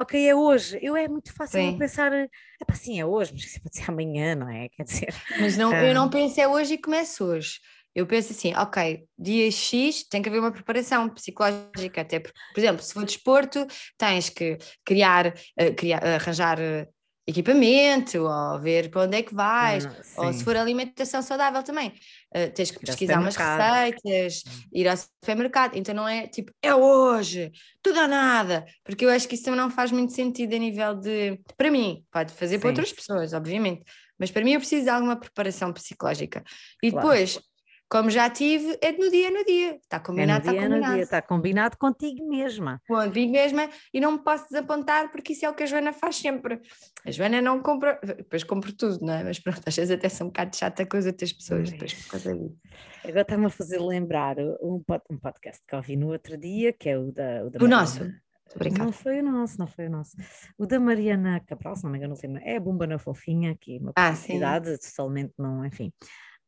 ok, 0.00 0.28
é 0.28 0.34
hoje, 0.34 0.78
eu 0.80 0.96
é 0.96 1.08
muito 1.08 1.32
fácil 1.32 1.60
Sim. 1.60 1.78
pensar, 1.78 2.12
é 2.12 2.28
pá, 2.66 2.74
sim, 2.74 3.00
é 3.00 3.04
hoje, 3.04 3.32
mas 3.32 3.58
pode 3.58 3.76
ser 3.76 3.90
amanhã, 3.90 4.34
não 4.36 4.48
é? 4.48 4.68
Quer 4.68 4.84
dizer. 4.84 5.14
Mas 5.40 5.56
não, 5.56 5.72
eu 5.74 5.94
não 5.94 6.08
penso 6.08 6.40
é 6.40 6.46
hoje 6.46 6.74
e 6.74 6.78
começo 6.78 7.24
hoje. 7.24 7.58
Eu 7.94 8.06
penso 8.06 8.32
assim, 8.32 8.54
ok, 8.54 9.04
dia 9.18 9.50
X 9.50 10.04
tem 10.08 10.22
que 10.22 10.28
haver 10.28 10.38
uma 10.38 10.50
preparação 10.50 11.08
psicológica, 11.10 12.00
até 12.00 12.20
porque, 12.20 12.38
por 12.54 12.60
exemplo, 12.60 12.82
se 12.82 12.94
for 12.94 13.04
desporto, 13.04 13.66
tens 13.98 14.30
que 14.30 14.56
criar, 14.84 15.26
uh, 15.28 15.74
criar 15.76 16.02
arranjar 16.02 16.58
uh, 16.58 16.88
equipamento, 17.26 18.18
ou 18.22 18.60
ver 18.60 18.90
para 18.90 19.02
onde 19.02 19.16
é 19.16 19.22
que 19.22 19.34
vais, 19.34 19.86
ah, 19.86 19.92
ou 20.16 20.32
se 20.32 20.42
for 20.42 20.56
alimentação 20.56 21.22
saudável 21.22 21.62
também. 21.62 21.88
Uh, 22.34 22.50
tens 22.54 22.70
que 22.70 22.78
ir 22.78 22.86
pesquisar 22.86 23.20
umas 23.20 23.36
receitas, 23.36 24.42
hum. 24.46 24.62
ir 24.72 24.88
ao 24.88 24.96
supermercado. 24.96 25.76
Então 25.76 25.94
não 25.94 26.08
é 26.08 26.26
tipo, 26.26 26.52
é 26.60 26.74
hoje, 26.74 27.52
tudo 27.82 28.00
ou 28.00 28.08
nada, 28.08 28.64
porque 28.84 29.04
eu 29.04 29.10
acho 29.10 29.28
que 29.28 29.34
isso 29.34 29.44
também 29.44 29.60
não 29.60 29.70
faz 29.70 29.92
muito 29.92 30.12
sentido 30.12 30.54
a 30.54 30.58
nível 30.58 30.94
de. 30.94 31.40
Para 31.56 31.70
mim, 31.70 32.04
pode 32.10 32.32
fazer 32.32 32.56
Sim. 32.56 32.60
para 32.60 32.70
outras 32.70 32.92
pessoas, 32.92 33.32
obviamente, 33.32 33.84
mas 34.18 34.30
para 34.30 34.44
mim 34.44 34.52
eu 34.52 34.60
preciso 34.60 34.84
de 34.84 34.90
alguma 34.90 35.16
preparação 35.16 35.72
psicológica. 35.72 36.42
E 36.82 36.90
claro. 36.90 37.08
depois 37.08 37.40
como 37.92 38.08
já 38.08 38.30
tive, 38.30 38.78
é 38.80 38.90
no 38.90 39.10
dia 39.10 39.30
no 39.30 39.44
dia. 39.44 39.76
Está 39.76 40.00
combinado, 40.00 40.48
é 40.48 40.52
no 40.52 40.56
dia, 40.56 40.62
está 40.62 40.62
combinado. 40.62 40.86
No 40.86 40.94
dia, 40.94 41.02
está 41.02 41.22
combinado 41.22 41.76
contigo 41.76 42.26
mesma. 42.26 42.80
Contigo 42.88 43.30
mesma 43.30 43.68
e 43.92 44.00
não 44.00 44.12
me 44.12 44.18
posso 44.20 44.48
desapontar 44.48 45.12
porque 45.12 45.34
isso 45.34 45.44
é 45.44 45.50
o 45.50 45.54
que 45.54 45.64
a 45.64 45.66
Joana 45.66 45.92
faz 45.92 46.16
sempre. 46.16 46.58
A 47.04 47.10
Joana 47.10 47.42
não 47.42 47.60
compra, 47.60 48.00
depois 48.02 48.44
compro 48.44 48.72
tudo, 48.72 49.04
não 49.04 49.12
é? 49.12 49.24
Mas 49.24 49.38
pronto, 49.38 49.60
às 49.66 49.76
vezes 49.76 49.90
até 49.90 50.08
são 50.08 50.28
um 50.28 50.30
bocado 50.30 50.56
chata 50.56 50.86
com 50.86 50.96
as 50.96 51.04
outras 51.04 51.34
pessoas 51.34 51.70
depois 51.70 51.92
por 51.92 52.12
causa 52.12 52.34
disso. 52.34 52.56
Agora 53.04 53.20
está-me 53.20 53.44
a 53.44 53.50
fazer 53.50 53.78
lembrar 53.78 54.36
um, 54.38 54.82
podcast 55.20 55.62
que 55.68 55.76
ouvi 55.76 55.94
no 55.94 56.12
outro 56.12 56.38
dia, 56.38 56.72
que 56.72 56.88
é 56.88 56.98
o 56.98 57.12
da... 57.12 57.44
O, 57.44 57.50
da 57.50 57.62
o 57.62 57.68
nosso? 57.68 58.10
Não 58.78 58.92
foi 58.92 59.20
o 59.20 59.22
nosso, 59.22 59.58
não 59.58 59.66
foi 59.66 59.86
o 59.86 59.90
nosso. 59.90 60.16
O 60.58 60.66
da 60.66 60.80
Mariana 60.80 61.40
Cabral, 61.40 61.76
se 61.76 61.84
não 61.84 61.90
me 61.90 61.98
engano, 61.98 62.14
é 62.42 62.56
a 62.56 62.60
Bomba 62.60 62.86
na 62.86 62.98
Fofinha, 62.98 63.56
que 63.58 63.76
é 63.76 63.78
uma 63.78 63.92
ah, 63.96 64.12
publicidade 64.12 64.78
totalmente 64.78 65.32
não, 65.38 65.64
enfim. 65.64 65.92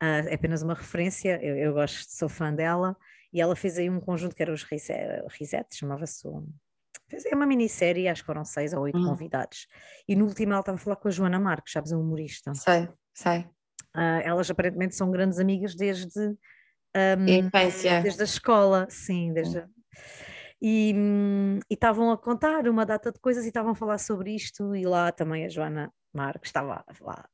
Uh, 0.05 0.29
é 0.29 0.35
apenas 0.35 0.63
uma 0.63 0.75
referência, 0.75 1.43
eu, 1.43 1.57
eu, 1.57 1.73
gosto, 1.73 2.11
sou 2.11 2.29
fã 2.29 2.53
dela, 2.53 2.95
e 3.33 3.41
ela 3.41 3.57
fez 3.57 3.79
aí 3.79 3.89
um 3.89 4.01
conjunto 4.01 4.37
que 4.37 4.43
era 4.43 4.53
os 4.53 4.63
Reset, 4.63 5.67
chamava-se 5.73 6.29
é 7.27 7.35
uma 7.35 7.47
minissérie, 7.47 8.09
acho 8.09 8.23
que 8.23 8.27
foram 8.27 8.45
seis 8.45 8.73
ou 8.73 8.83
oito 8.83 8.99
hum. 8.99 9.05
convidados. 9.05 9.67
E 10.09 10.17
no 10.17 10.27
último 10.27 10.53
ela 10.53 10.61
estava 10.61 10.77
a 10.77 10.81
falar 10.81 10.97
com 10.97 11.09
a 11.09 11.11
Joana 11.11 11.39
Marques, 11.39 11.73
sabes, 11.73 11.93
a 11.93 11.99
humorista. 11.99 12.53
Sei, 12.55 12.89
sei. 13.15 13.41
Uh, 13.95 14.21
elas 14.25 14.51
aparentemente 14.51 14.95
são 14.95 15.11
grandes 15.11 15.39
amigas 15.39 15.75
desde 15.75 16.21
um, 16.21 17.29
infância. 17.29 18.01
Desde 18.03 18.23
a 18.23 18.25
escola, 18.25 18.87
sim, 18.91 19.33
desde. 19.33 19.61
Hum. 19.61 19.69
E 20.61 20.95
estavam 21.71 22.11
a 22.11 22.19
contar 22.19 22.67
uma 22.69 22.85
data 22.85 23.13
de 23.13 23.21
coisas 23.21 23.45
e 23.45 23.49
estavam 23.49 23.73
a 23.73 23.77
falar 23.77 23.99
sobre 23.99 24.35
isto, 24.35 24.75
e 24.75 24.85
lá 24.85 25.13
também 25.13 25.45
a 25.45 25.49
Joana 25.49 25.93
Marques 26.13 26.49
estava 26.49 26.85
lá 27.01 27.29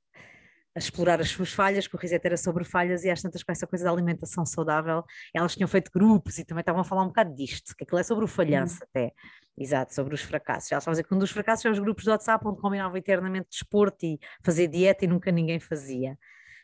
a 0.81 0.85
explorar 0.85 1.21
as 1.21 1.29
suas 1.29 1.53
falhas, 1.53 1.87
que 1.87 1.95
o 1.95 1.99
Reset 1.99 2.25
era 2.25 2.37
sobre 2.37 2.65
falhas 2.65 3.05
e 3.05 3.11
às 3.11 3.21
tantas 3.21 3.43
com 3.43 3.53
essa 3.53 3.67
coisa 3.67 3.85
da 3.85 3.91
alimentação 3.91 4.47
saudável, 4.47 5.05
elas 5.35 5.55
tinham 5.55 5.69
feito 5.69 5.91
grupos 5.93 6.39
e 6.39 6.45
também 6.45 6.61
estavam 6.61 6.81
a 6.81 6.85
falar 6.85 7.03
um 7.03 7.09
bocado 7.09 7.35
disto, 7.35 7.77
que 7.77 7.85
aquilo 7.85 8.01
é 8.01 8.03
sobre 8.03 8.25
o 8.25 8.29
falhanço 8.29 8.77
uhum. 8.77 8.89
até, 8.89 9.13
exato, 9.57 9.95
sobre 9.95 10.15
os 10.15 10.23
fracassos. 10.23 10.73
Elas 10.73 10.83
estavam 10.83 10.93
a 10.93 10.95
dizer 10.95 11.05
que 11.05 11.15
um 11.15 11.19
dos 11.19 11.31
fracassos 11.31 11.67
é 11.67 11.71
os 11.71 11.79
grupos 11.79 12.05
de 12.05 12.11
WhatsApp 12.11 12.47
onde 12.49 12.61
combinavam 12.61 12.97
eternamente 12.97 13.49
desporto 13.51 14.07
e 14.07 14.19
fazer 14.43 14.69
dieta 14.69 15.05
e 15.05 15.09
nunca 15.09 15.31
ninguém 15.31 15.61
fazia. 15.61 16.19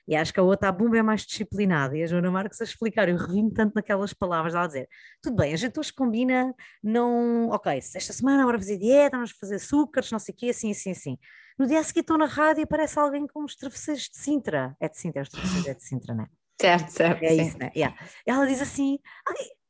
E 0.08 0.14
acho 0.14 0.32
que 0.32 0.38
a 0.38 0.42
outra, 0.42 0.68
a 0.68 0.72
Bumba, 0.72 0.98
é 0.98 1.02
mais 1.02 1.22
disciplinada. 1.22 1.96
E 1.96 2.02
a 2.02 2.06
Joana 2.06 2.30
Marques 2.30 2.60
a 2.60 2.64
explicar, 2.64 3.08
eu 3.08 3.16
revi-me 3.16 3.52
tanto 3.52 3.74
naquelas 3.74 4.12
palavras, 4.12 4.54
ela 4.54 4.64
a 4.64 4.66
dizer: 4.66 4.88
tudo 5.20 5.36
bem, 5.36 5.52
a 5.52 5.56
gente 5.56 5.78
hoje 5.78 5.92
combina, 5.92 6.54
não. 6.82 7.48
Ok, 7.50 7.72
esta 7.72 8.12
semana 8.12 8.44
bora 8.44 8.58
fazer 8.58 8.78
dieta, 8.78 9.16
vamos 9.16 9.32
fazer 9.32 9.56
açúcares, 9.56 10.10
não 10.12 10.18
sei 10.18 10.32
o 10.34 10.36
quê, 10.36 10.48
assim, 10.50 10.70
assim, 10.70 10.90
assim. 10.92 11.18
No 11.58 11.66
dia 11.66 11.80
a 11.80 11.82
seguir 11.82 12.00
estou 12.00 12.18
na 12.18 12.26
rádio 12.26 12.60
e 12.60 12.64
aparece 12.64 12.98
alguém 12.98 13.26
com 13.26 13.42
os 13.42 13.56
travesseiros 13.56 14.04
de 14.04 14.18
Sintra. 14.18 14.76
É 14.78 14.88
de 14.88 14.98
Sintra, 14.98 15.22
os 15.22 15.28
travesseiros 15.28 15.68
é 15.68 15.74
de 15.74 15.82
Sintra, 15.82 16.14
não 16.14 16.24
é? 16.24 16.28
Certo, 16.58 16.88
certo. 16.88 17.22
É 17.22 17.28
sim. 17.28 17.42
isso, 17.42 17.58
né? 17.58 17.70
Yeah. 17.76 17.94
Ela 18.24 18.46
diz 18.46 18.62
assim, 18.62 18.98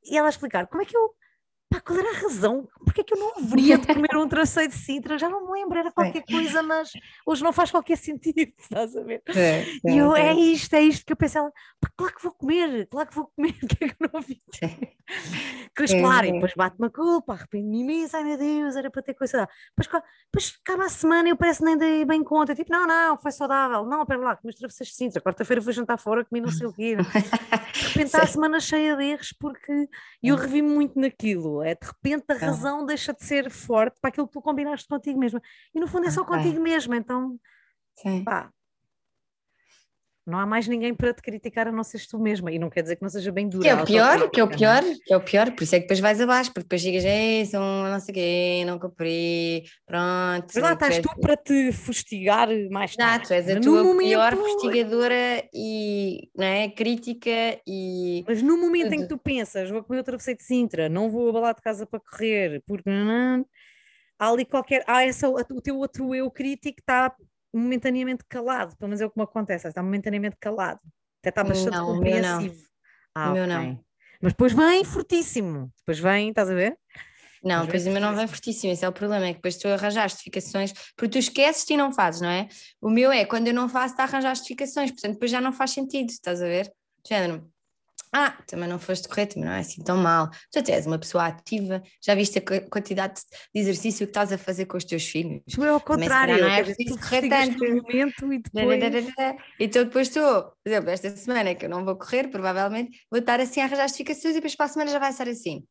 e 0.04 0.16
ela 0.16 0.28
explicar 0.28 0.68
como 0.68 0.82
é 0.82 0.84
que 0.84 0.96
eu 0.96 1.15
pá, 1.68 1.80
qual 1.80 1.98
era 1.98 2.10
a 2.10 2.20
razão? 2.20 2.68
Porque 2.84 3.00
é 3.00 3.04
que 3.04 3.14
eu 3.14 3.18
não 3.18 3.36
haveria 3.38 3.78
de 3.78 3.86
comer 3.86 4.16
um 4.16 4.28
traceiro 4.28 4.70
de 4.70 4.78
Sintra? 4.78 5.18
Já 5.18 5.28
não 5.28 5.46
me 5.46 5.52
lembro, 5.52 5.78
era 5.78 5.92
qualquer 5.92 6.24
coisa, 6.24 6.62
mas 6.62 6.90
hoje 7.26 7.42
não 7.42 7.52
faz 7.52 7.70
qualquer 7.70 7.96
sentido, 7.98 8.52
estás 8.58 8.96
a 8.96 9.02
ver? 9.02 9.22
É, 9.28 9.40
é, 9.40 9.66
e 9.84 9.98
eu, 9.98 10.14
é. 10.14 10.28
é 10.28 10.34
isto, 10.34 10.74
é 10.74 10.82
isto 10.82 11.04
que 11.04 11.12
eu 11.12 11.16
pensei, 11.16 11.42
claro 11.96 12.14
que 12.14 12.22
vou 12.22 12.32
comer, 12.32 12.86
claro 12.88 13.08
que 13.08 13.14
vou 13.14 13.26
comer, 13.34 13.54
o 13.62 13.66
que 13.66 13.84
é 13.84 13.88
que 13.88 13.96
não 14.12 14.20
vi? 14.20 14.42
Mas 15.78 15.92
claro, 15.92 16.26
e 16.26 16.32
depois 16.32 16.54
bate-me 16.54 16.86
a 16.86 16.90
culpa, 16.90 17.32
arrependo-me 17.34 17.80
imenso, 17.80 18.16
ai 18.16 18.24
meu 18.24 18.38
Deus, 18.38 18.76
era 18.76 18.90
para 18.90 19.02
ter 19.02 19.14
coisa. 19.14 19.48
Depois, 19.76 20.02
depois 20.32 20.58
acaba 20.64 20.84
a 20.84 20.88
semana 20.88 21.28
e 21.28 21.32
eu 21.32 21.36
parece 21.36 21.62
nem 21.62 21.76
dei 21.76 22.04
bem 22.04 22.22
conta, 22.24 22.54
tipo, 22.54 22.72
não, 22.72 22.86
não, 22.86 23.18
foi 23.18 23.30
saudável, 23.30 23.84
não, 23.84 24.04
pera 24.06 24.20
lá, 24.20 24.36
comi 24.36 24.52
os 24.52 24.58
travesseiros 24.58 24.90
de 24.90 24.96
Sintra, 24.96 25.20
quarta-feira 25.20 25.62
fui 25.62 25.72
jantar 25.72 25.98
fora, 25.98 26.24
comi 26.24 26.40
não 26.40 26.50
sei 26.50 26.66
o 26.66 26.72
quê. 26.72 26.96
De 26.96 27.02
repente 27.88 28.06
está 28.06 28.22
a 28.22 28.26
semana 28.26 28.58
cheia 28.60 28.96
de 28.96 29.04
erros, 29.04 29.32
porque 29.38 29.88
eu 30.22 30.34
hum. 30.34 30.38
revi 30.38 30.62
muito 30.62 30.98
naquilo 30.98 31.55
é 31.62 31.74
de 31.74 31.86
repente 31.86 32.24
a 32.28 32.34
razão 32.34 32.84
deixa 32.84 33.12
de 33.12 33.24
ser 33.24 33.50
forte 33.50 33.98
para 34.00 34.08
aquilo 34.08 34.26
que 34.26 34.32
tu 34.32 34.42
combinaste 34.42 34.88
contigo 34.88 35.18
mesma. 35.18 35.40
E 35.74 35.80
no 35.80 35.86
fundo 35.86 36.06
é 36.06 36.10
só 36.10 36.22
okay. 36.22 36.36
contigo 36.36 36.62
mesma, 36.62 36.96
então 36.96 37.38
Sim. 37.96 38.24
Pá, 38.24 38.50
não 40.26 40.40
há 40.40 40.44
mais 40.44 40.66
ninguém 40.66 40.92
para 40.92 41.14
te 41.14 41.22
criticar 41.22 41.68
a 41.68 41.72
não 41.72 41.84
seres 41.84 42.06
tu 42.08 42.18
mesma. 42.18 42.50
E 42.50 42.58
não 42.58 42.68
quer 42.68 42.82
dizer 42.82 42.96
que 42.96 43.02
não 43.02 43.08
seja 43.08 43.30
bem 43.30 43.48
dura. 43.48 43.62
Que 43.62 43.68
é 43.68 43.74
o 43.74 43.84
pior, 43.84 44.30
que 44.30 44.40
é 44.40 44.44
o 44.44 44.48
pior, 44.48 44.82
que 44.82 45.12
é 45.12 45.16
o 45.16 45.20
pior, 45.20 45.52
por 45.52 45.62
isso 45.62 45.76
é 45.76 45.78
que 45.78 45.84
depois 45.84 46.00
vais 46.00 46.20
abaixo, 46.20 46.50
porque 46.52 46.64
depois 46.64 46.82
chegas, 46.82 47.04
ei, 47.04 47.46
são 47.46 47.62
não 47.62 48.00
sei 48.00 48.12
o 48.12 48.14
quê, 48.14 48.64
não 48.66 48.78
cumpri, 48.78 49.64
pronto. 49.86 50.46
Mas 50.52 50.62
lá 50.62 50.72
estás 50.72 50.98
tu 50.98 51.08
para 51.20 51.36
te 51.36 51.70
fustigar 51.72 52.48
mais 52.70 52.92
Exato, 52.92 53.32
és 53.32 53.48
a 53.48 53.54
no 53.54 53.60
tua 53.60 53.84
momento... 53.84 54.08
pior 54.08 54.34
fustigadora 54.34 55.48
e 55.54 56.28
não 56.34 56.44
é, 56.44 56.68
crítica 56.70 57.60
e. 57.64 58.24
Mas 58.26 58.42
no 58.42 58.58
momento 58.58 58.92
em 58.94 59.02
que 59.02 59.08
tu 59.08 59.18
pensas, 59.18 59.70
vou 59.70 59.84
comer 59.84 60.00
o 60.00 60.04
travesseiro 60.04 60.38
de 60.38 60.44
Sintra, 60.44 60.88
não 60.88 61.08
vou 61.08 61.28
abalar 61.28 61.54
de 61.54 61.62
casa 61.62 61.86
para 61.86 62.00
correr, 62.00 62.62
porque 62.66 62.90
há 64.18 64.28
ali 64.28 64.44
qualquer. 64.44 64.82
Há 64.88 65.04
essa, 65.04 65.28
o 65.28 65.60
teu 65.62 65.76
outro 65.76 66.12
eu 66.14 66.28
crítico 66.30 66.80
está 66.80 67.14
momentaneamente 67.56 68.24
calado, 68.28 68.76
pelo 68.76 68.88
menos 68.88 69.00
é 69.00 69.06
o 69.06 69.10
que 69.10 69.18
me 69.18 69.24
acontece, 69.24 69.68
está 69.68 69.82
momentaneamente 69.82 70.36
calado, 70.40 70.80
até 71.20 71.30
está 71.30 71.42
bastante 71.42 71.76
não, 71.76 71.86
compreensivo. 71.86 72.62
Ah, 73.14 73.32
meu 73.32 73.44
okay. 73.44 73.56
não. 73.56 73.84
Mas 74.20 74.32
depois 74.32 74.52
vem 74.52 74.84
fortíssimo, 74.84 75.70
depois 75.78 75.98
vem, 75.98 76.30
estás 76.30 76.50
a 76.50 76.54
ver? 76.54 76.76
Não, 77.42 77.64
depois 77.64 77.86
o 77.86 77.90
meu 77.90 78.00
não 78.00 78.14
vem 78.14 78.26
fortíssimo, 78.26 78.72
esse 78.72 78.84
é 78.84 78.88
o 78.88 78.92
problema, 78.92 79.26
é 79.26 79.28
que 79.28 79.36
depois 79.36 79.56
tu 79.56 79.68
arranjas 79.68 80.12
justificações, 80.12 80.72
porque 80.96 81.08
tu 81.08 81.18
esqueces 81.18 81.68
e 81.70 81.76
não 81.76 81.92
fazes, 81.92 82.20
não 82.20 82.28
é? 82.28 82.48
O 82.80 82.90
meu 82.90 83.12
é, 83.12 83.24
quando 83.24 83.46
eu 83.46 83.54
não 83.54 83.68
faço, 83.68 83.94
está 83.94 84.04
a 84.04 84.06
arranjar 84.06 84.34
justificações, 84.34 84.90
portanto 84.90 85.12
depois 85.12 85.30
já 85.30 85.40
não 85.40 85.52
faz 85.52 85.70
sentido, 85.70 86.10
estás 86.10 86.42
a 86.42 86.46
ver? 86.46 86.72
Género, 87.06 87.48
ah, 88.18 88.34
também 88.46 88.66
não 88.66 88.78
foste 88.78 89.06
correr, 89.06 89.26
também 89.26 89.46
não 89.46 89.54
é 89.54 89.60
assim 89.60 89.84
tão 89.84 89.98
mal. 89.98 90.30
Tu 90.50 90.58
até 90.58 90.72
és 90.72 90.86
uma 90.86 90.98
pessoa 90.98 91.26
ativa, 91.26 91.82
já 92.02 92.14
viste 92.14 92.38
a 92.38 92.60
quantidade 92.70 93.20
de 93.54 93.60
exercício 93.60 94.06
que 94.06 94.10
estás 94.10 94.32
a 94.32 94.38
fazer 94.38 94.64
com 94.64 94.78
os 94.78 94.84
teus 94.84 95.06
filhos. 95.06 95.42
É 95.60 95.68
ao 95.68 95.78
contrário, 95.78 96.40
não 96.40 96.48
é 96.48 96.64
preciso 96.64 96.98
correr 96.98 97.28
tanto. 97.28 97.58
Momento 97.58 98.32
e 98.32 98.38
depois... 98.38 99.14
Então 99.60 99.84
depois 99.84 100.08
tu, 100.08 100.20
por 100.20 100.54
exemplo, 100.64 100.88
esta 100.88 101.10
semana 101.10 101.54
que 101.54 101.66
eu 101.66 101.68
não 101.68 101.84
vou 101.84 101.94
correr, 101.94 102.28
provavelmente 102.28 102.98
vou 103.10 103.20
estar 103.20 103.38
assim 103.38 103.60
a 103.60 103.64
arranjar 103.64 103.84
as 103.84 103.90
justificações 103.90 104.32
e 104.32 104.38
depois 104.38 104.56
para 104.56 104.64
a 104.64 104.68
semana 104.70 104.90
já 104.90 104.98
vai 104.98 105.12
ser 105.12 105.28
assim. 105.28 105.62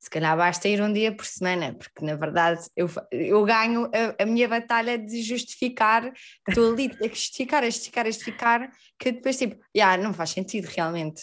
Se 0.00 0.08
calhar 0.08 0.34
basta 0.34 0.66
ir 0.68 0.80
um 0.80 0.90
dia 0.90 1.14
por 1.14 1.26
semana, 1.26 1.74
porque 1.74 2.02
na 2.02 2.16
verdade 2.16 2.62
eu, 2.74 2.88
eu 3.10 3.44
ganho 3.44 3.84
a, 3.84 4.22
a 4.22 4.26
minha 4.26 4.48
batalha 4.48 4.96
de 4.98 5.20
justificar, 5.20 6.10
estou 6.48 6.72
ali 6.72 6.90
a 7.02 7.08
justificar, 7.08 7.62
a 7.62 7.66
justificar, 7.68 8.06
a 8.06 8.10
justificar, 8.10 8.70
que 8.98 9.12
depois 9.12 9.36
tipo, 9.36 9.62
já, 9.76 9.98
não 9.98 10.14
faz 10.14 10.30
sentido 10.30 10.64
realmente. 10.64 11.22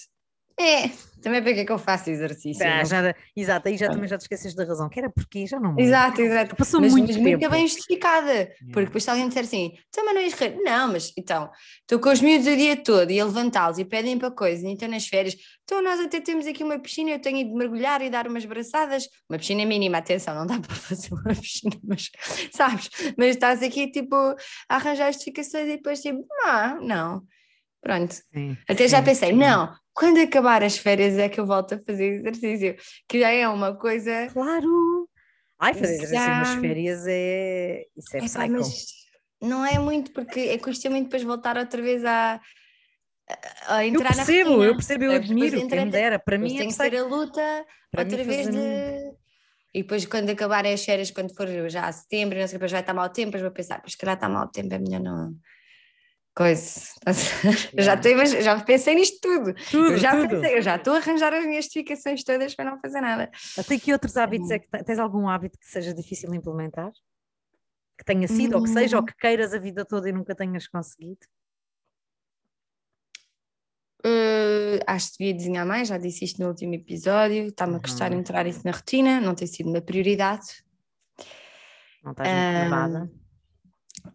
É, 0.59 0.89
também 1.21 1.41
para 1.41 1.53
que 1.53 1.59
é 1.61 1.65
que 1.65 1.71
eu 1.71 1.77
faço 1.77 2.09
exercício? 2.09 2.65
Ah, 2.65 2.83
já, 2.83 3.13
exato, 3.35 3.67
aí 3.67 3.77
já 3.77 3.89
também 3.89 4.07
já 4.07 4.17
te 4.17 4.21
esqueces 4.21 4.53
da 4.53 4.63
razão, 4.63 4.89
que 4.89 4.99
era 4.99 5.09
porque 5.09 5.45
já 5.45 5.59
não. 5.59 5.77
Exato, 5.77 6.21
exato. 6.21 6.55
Passou 6.55 6.79
mas, 6.79 6.91
muito 6.91 7.07
mas 7.07 7.15
tempo. 7.15 7.29
muito 7.29 7.49
bem 7.49 7.67
justificada, 7.67 8.51
porque 8.71 8.85
depois 8.85 9.03
se 9.03 9.09
alguém 9.09 9.27
disser 9.27 9.43
assim, 9.43 9.73
também 9.91 10.13
não 10.13 10.21
ias 10.21 10.33
rir. 10.33 10.57
Não, 10.63 10.91
mas 10.91 11.13
então, 11.17 11.49
estou 11.81 11.99
com 11.99 12.09
os 12.09 12.21
miúdos 12.21 12.47
o 12.47 12.55
dia 12.55 12.77
todo 12.77 13.11
e 13.11 13.19
a 13.19 13.25
levantá-los 13.25 13.77
e 13.77 13.85
pedem 13.85 14.17
para 14.17 14.31
coisas, 14.31 14.63
então 14.63 14.87
nas 14.87 15.07
férias, 15.07 15.35
então 15.63 15.81
nós 15.81 15.99
até 15.99 16.19
temos 16.21 16.47
aqui 16.47 16.63
uma 16.63 16.79
piscina, 16.79 17.11
eu 17.11 17.19
tenho 17.19 17.47
de 17.47 17.53
mergulhar 17.53 18.01
e 18.01 18.09
dar 18.09 18.27
umas 18.27 18.45
braçadas, 18.45 19.07
uma 19.29 19.37
piscina 19.37 19.65
mínima, 19.65 19.97
atenção, 19.97 20.35
não 20.35 20.45
dá 20.45 20.59
para 20.59 20.75
fazer 20.75 21.13
uma 21.13 21.35
piscina, 21.35 21.75
mas 21.83 22.09
sabes, 22.51 22.89
mas 23.17 23.29
estás 23.29 23.61
aqui 23.61 23.91
tipo 23.91 24.15
a 24.15 24.35
arranjar 24.75 25.11
justificações 25.11 25.67
e 25.67 25.77
depois 25.77 26.01
tipo, 26.01 26.25
não, 26.45 26.81
não. 26.81 27.23
Pronto. 27.81 28.13
Sim, 28.13 28.57
Até 28.67 28.83
sim, 28.83 28.89
já 28.89 29.01
pensei, 29.01 29.29
sim. 29.29 29.37
não, 29.37 29.73
quando 29.99 30.17
acabar 30.21 30.63
as 30.63 30.77
férias 30.77 31.17
é 31.17 31.27
que 31.27 31.41
eu 31.41 31.45
volto 31.45 31.75
a 31.75 31.79
fazer 31.79 32.21
exercício, 32.21 32.77
que 33.05 33.19
já 33.19 33.31
é 33.31 33.45
uma 33.49 33.75
coisa. 33.75 34.27
Claro! 34.31 35.09
Ai, 35.59 35.73
fazer 35.73 35.95
exercício 35.95 36.25
já... 36.25 36.39
nas 36.39 36.55
férias 36.55 37.05
é. 37.05 37.83
Isso 37.97 38.37
é, 38.37 38.45
é 38.45 39.45
não 39.45 39.65
é 39.65 39.77
muito, 39.77 40.13
porque 40.13 40.39
é 40.39 40.57
custa 40.57 40.89
muito 40.89 41.05
depois 41.05 41.23
voltar 41.23 41.57
outra 41.57 41.81
vez 41.81 42.05
a. 42.05 42.39
A 43.67 43.85
entrar 43.85 44.11
eu 44.11 44.15
percebo, 44.15 44.57
na 44.57 44.65
eu 44.65 44.73
percebo, 44.75 45.03
eu 45.03 45.11
admiro, 45.11 45.67
quem 45.67 45.85
me 45.85 45.91
dera. 45.91 46.17
Para 46.17 46.37
mim 46.37 46.55
é 46.55 46.59
tem 46.59 46.67
que 46.69 46.73
ser 46.73 46.95
a 46.95 47.03
luta 47.03 47.65
outra 47.95 48.23
vez 48.23 48.49
de. 48.49 49.19
E 49.73 49.83
depois, 49.83 50.05
quando 50.05 50.29
acabarem 50.29 50.73
as 50.73 50.83
férias, 50.83 51.11
quando 51.11 51.35
for 51.35 51.47
já 51.69 51.87
a 51.87 51.91
setembro, 51.91 52.39
não 52.39 52.47
sei, 52.47 52.57
depois 52.57 52.71
vai 52.71 52.79
estar 52.79 52.93
mau 52.93 53.09
tempo, 53.09 53.27
depois 53.27 53.43
vou 53.43 53.51
pensar, 53.51 53.81
mas 53.83 53.91
se 53.91 53.97
calhar 53.97 54.15
está 54.15 54.29
mau 54.29 54.47
tempo, 54.47 54.73
é 54.73 54.79
melhor 54.79 55.01
não, 55.01 55.35
coisa. 56.39 56.81
já, 57.77 57.97
tenho, 57.97 58.25
já 58.25 58.63
pensei 58.63 58.95
nisto 58.95 59.19
tudo. 59.21 59.53
tudo 59.69 59.91
eu 59.91 59.97
já 59.97 60.11
tudo. 60.11 60.29
pensei, 60.29 60.57
eu 60.57 60.61
já 60.61 60.77
estou 60.77 60.93
a 60.93 60.97
arranjar 60.97 61.33
as 61.33 61.45
minhas 61.45 61.65
justificações 61.65 62.23
todas 62.23 62.55
para 62.55 62.71
não 62.71 62.79
fazer 62.79 63.01
nada. 63.01 63.29
Até 63.57 63.77
que 63.77 63.91
outros 63.91 64.15
hábitos 64.15 64.49
é 64.49 64.59
que 64.59 64.67
tens 64.85 64.99
algum 64.99 65.27
hábito 65.27 65.59
que 65.59 65.67
seja 65.67 65.93
difícil 65.93 66.33
implementar? 66.33 66.91
Que 67.97 68.05
tenha 68.05 68.25
sido, 68.29 68.55
ou 68.55 68.63
que 68.63 68.69
seja, 68.69 68.95
ou 68.95 69.03
que 69.03 69.13
queiras 69.17 69.53
a 69.53 69.59
vida 69.59 69.83
toda 69.83 70.07
e 70.07 70.13
nunca 70.13 70.33
tenhas 70.33 70.65
conseguido? 70.65 71.19
Uh, 74.05 74.79
acho 74.87 75.11
que 75.11 75.17
devia 75.17 75.33
desenhar 75.33 75.65
mais, 75.65 75.89
já 75.89 75.97
disse 75.97 76.23
isto 76.23 76.41
no 76.41 76.47
último 76.47 76.73
episódio, 76.73 77.47
está-me 77.47 77.75
a 77.75 77.79
custar 77.81 78.13
uhum. 78.13 78.19
entrar 78.19 78.47
isso 78.47 78.61
na 78.63 78.71
rotina, 78.71 79.19
não 79.19 79.35
tem 79.35 79.45
sido 79.45 79.69
uma 79.69 79.81
prioridade. 79.81 80.63
Não 82.01 82.11
estás 82.11 82.29
motivada? 82.29 83.11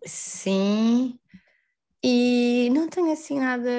sim, 0.06 1.18
e 2.06 2.68
não 2.70 2.86
tenho 2.86 3.10
assim 3.10 3.40
nada. 3.40 3.70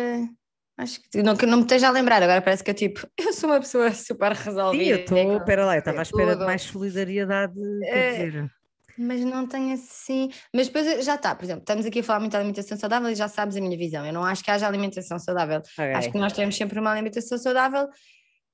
Acho 0.80 1.00
que 1.00 1.22
não, 1.22 1.38
que 1.38 1.46
não 1.46 1.60
me 1.60 1.64
esteja 1.64 1.88
a 1.88 1.92
lembrar, 1.92 2.24
agora 2.24 2.42
parece 2.42 2.64
que 2.64 2.72
é 2.72 2.74
tipo, 2.74 3.08
eu 3.20 3.32
sou 3.32 3.52
uma 3.52 3.60
pessoa 3.60 3.94
super 3.94 4.32
resolvida. 4.32 4.84
Sim, 4.84 4.90
eu 4.90 4.98
estou, 4.98 5.38
espera 5.38 5.66
lá, 5.66 5.76
eu 5.76 5.80
estava 5.80 6.00
à 6.00 6.02
espera 6.02 6.36
de 6.36 6.44
mais 6.44 6.64
solidariedade, 6.64 7.54
quer 7.82 7.98
é, 7.98 8.26
dizer. 8.26 8.52
Mas 8.98 9.22
não 9.22 9.46
tenho 9.46 9.76
assim. 9.76 10.32
Mas 10.52 10.68
depois 10.68 11.06
já 11.06 11.16
está, 11.16 11.36
por 11.36 11.46
exemplo, 11.46 11.62
estamos 11.62 11.86
aqui 11.86 12.00
a 12.00 12.04
falar 12.04 12.20
muito 12.20 12.32
de 12.32 12.38
alimentação 12.38 12.76
saudável 12.78 13.10
e 13.12 13.16
já 13.16 13.28
sabes 13.28 13.56
a 13.58 13.62
minha 13.62 13.78
visão. 13.78 14.04
Eu 14.04 14.14
não 14.14 14.24
acho 14.24 14.44
que 14.44 14.50
haja 14.50 14.68
alimentação 14.68 15.20
saudável. 15.20 15.60
Okay. 15.60 15.94
Acho 15.94 16.12
que 16.12 16.18
nós 16.18 16.34
temos 16.34 16.58
sempre 16.58 16.80
uma 16.80 16.92
alimentação 16.92 17.38
saudável 17.38 17.88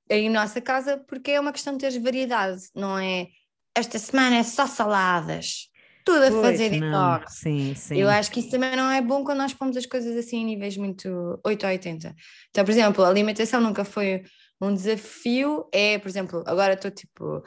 em 0.09 0.29
nossa 0.29 0.59
casa 0.59 0.97
porque 1.07 1.31
é 1.31 1.39
uma 1.39 1.53
questão 1.53 1.77
de 1.77 1.87
ter 1.87 1.97
variedade, 1.99 2.63
não 2.75 2.99
é? 2.99 3.27
Esta 3.73 3.97
semana 3.97 4.35
é 4.35 4.43
só 4.43 4.67
saladas 4.67 5.70
tudo 6.05 6.23
a 6.23 6.31
fazer 6.41 6.69
detox. 6.69 7.33
Sim, 7.35 7.73
sim. 7.75 7.97
Eu 7.97 8.09
acho 8.09 8.31
que 8.31 8.39
isso 8.39 8.49
também 8.49 8.75
não 8.75 8.89
é 8.91 9.01
bom 9.01 9.23
quando 9.23 9.39
nós 9.39 9.53
pomos 9.53 9.77
as 9.77 9.85
coisas 9.85 10.15
assim 10.15 10.37
em 10.37 10.45
níveis 10.45 10.77
muito 10.77 11.39
8 11.45 11.63
ou 11.63 11.69
80. 11.69 12.15
Então, 12.49 12.65
por 12.65 12.71
exemplo, 12.71 13.03
a 13.03 13.07
alimentação 13.07 13.61
nunca 13.61 13.83
foi 13.83 14.23
um 14.61 14.73
desafio, 14.73 15.67
é, 15.73 15.97
por 15.97 16.07
exemplo, 16.07 16.43
agora 16.45 16.73
estou 16.73 16.91
tipo. 16.91 17.43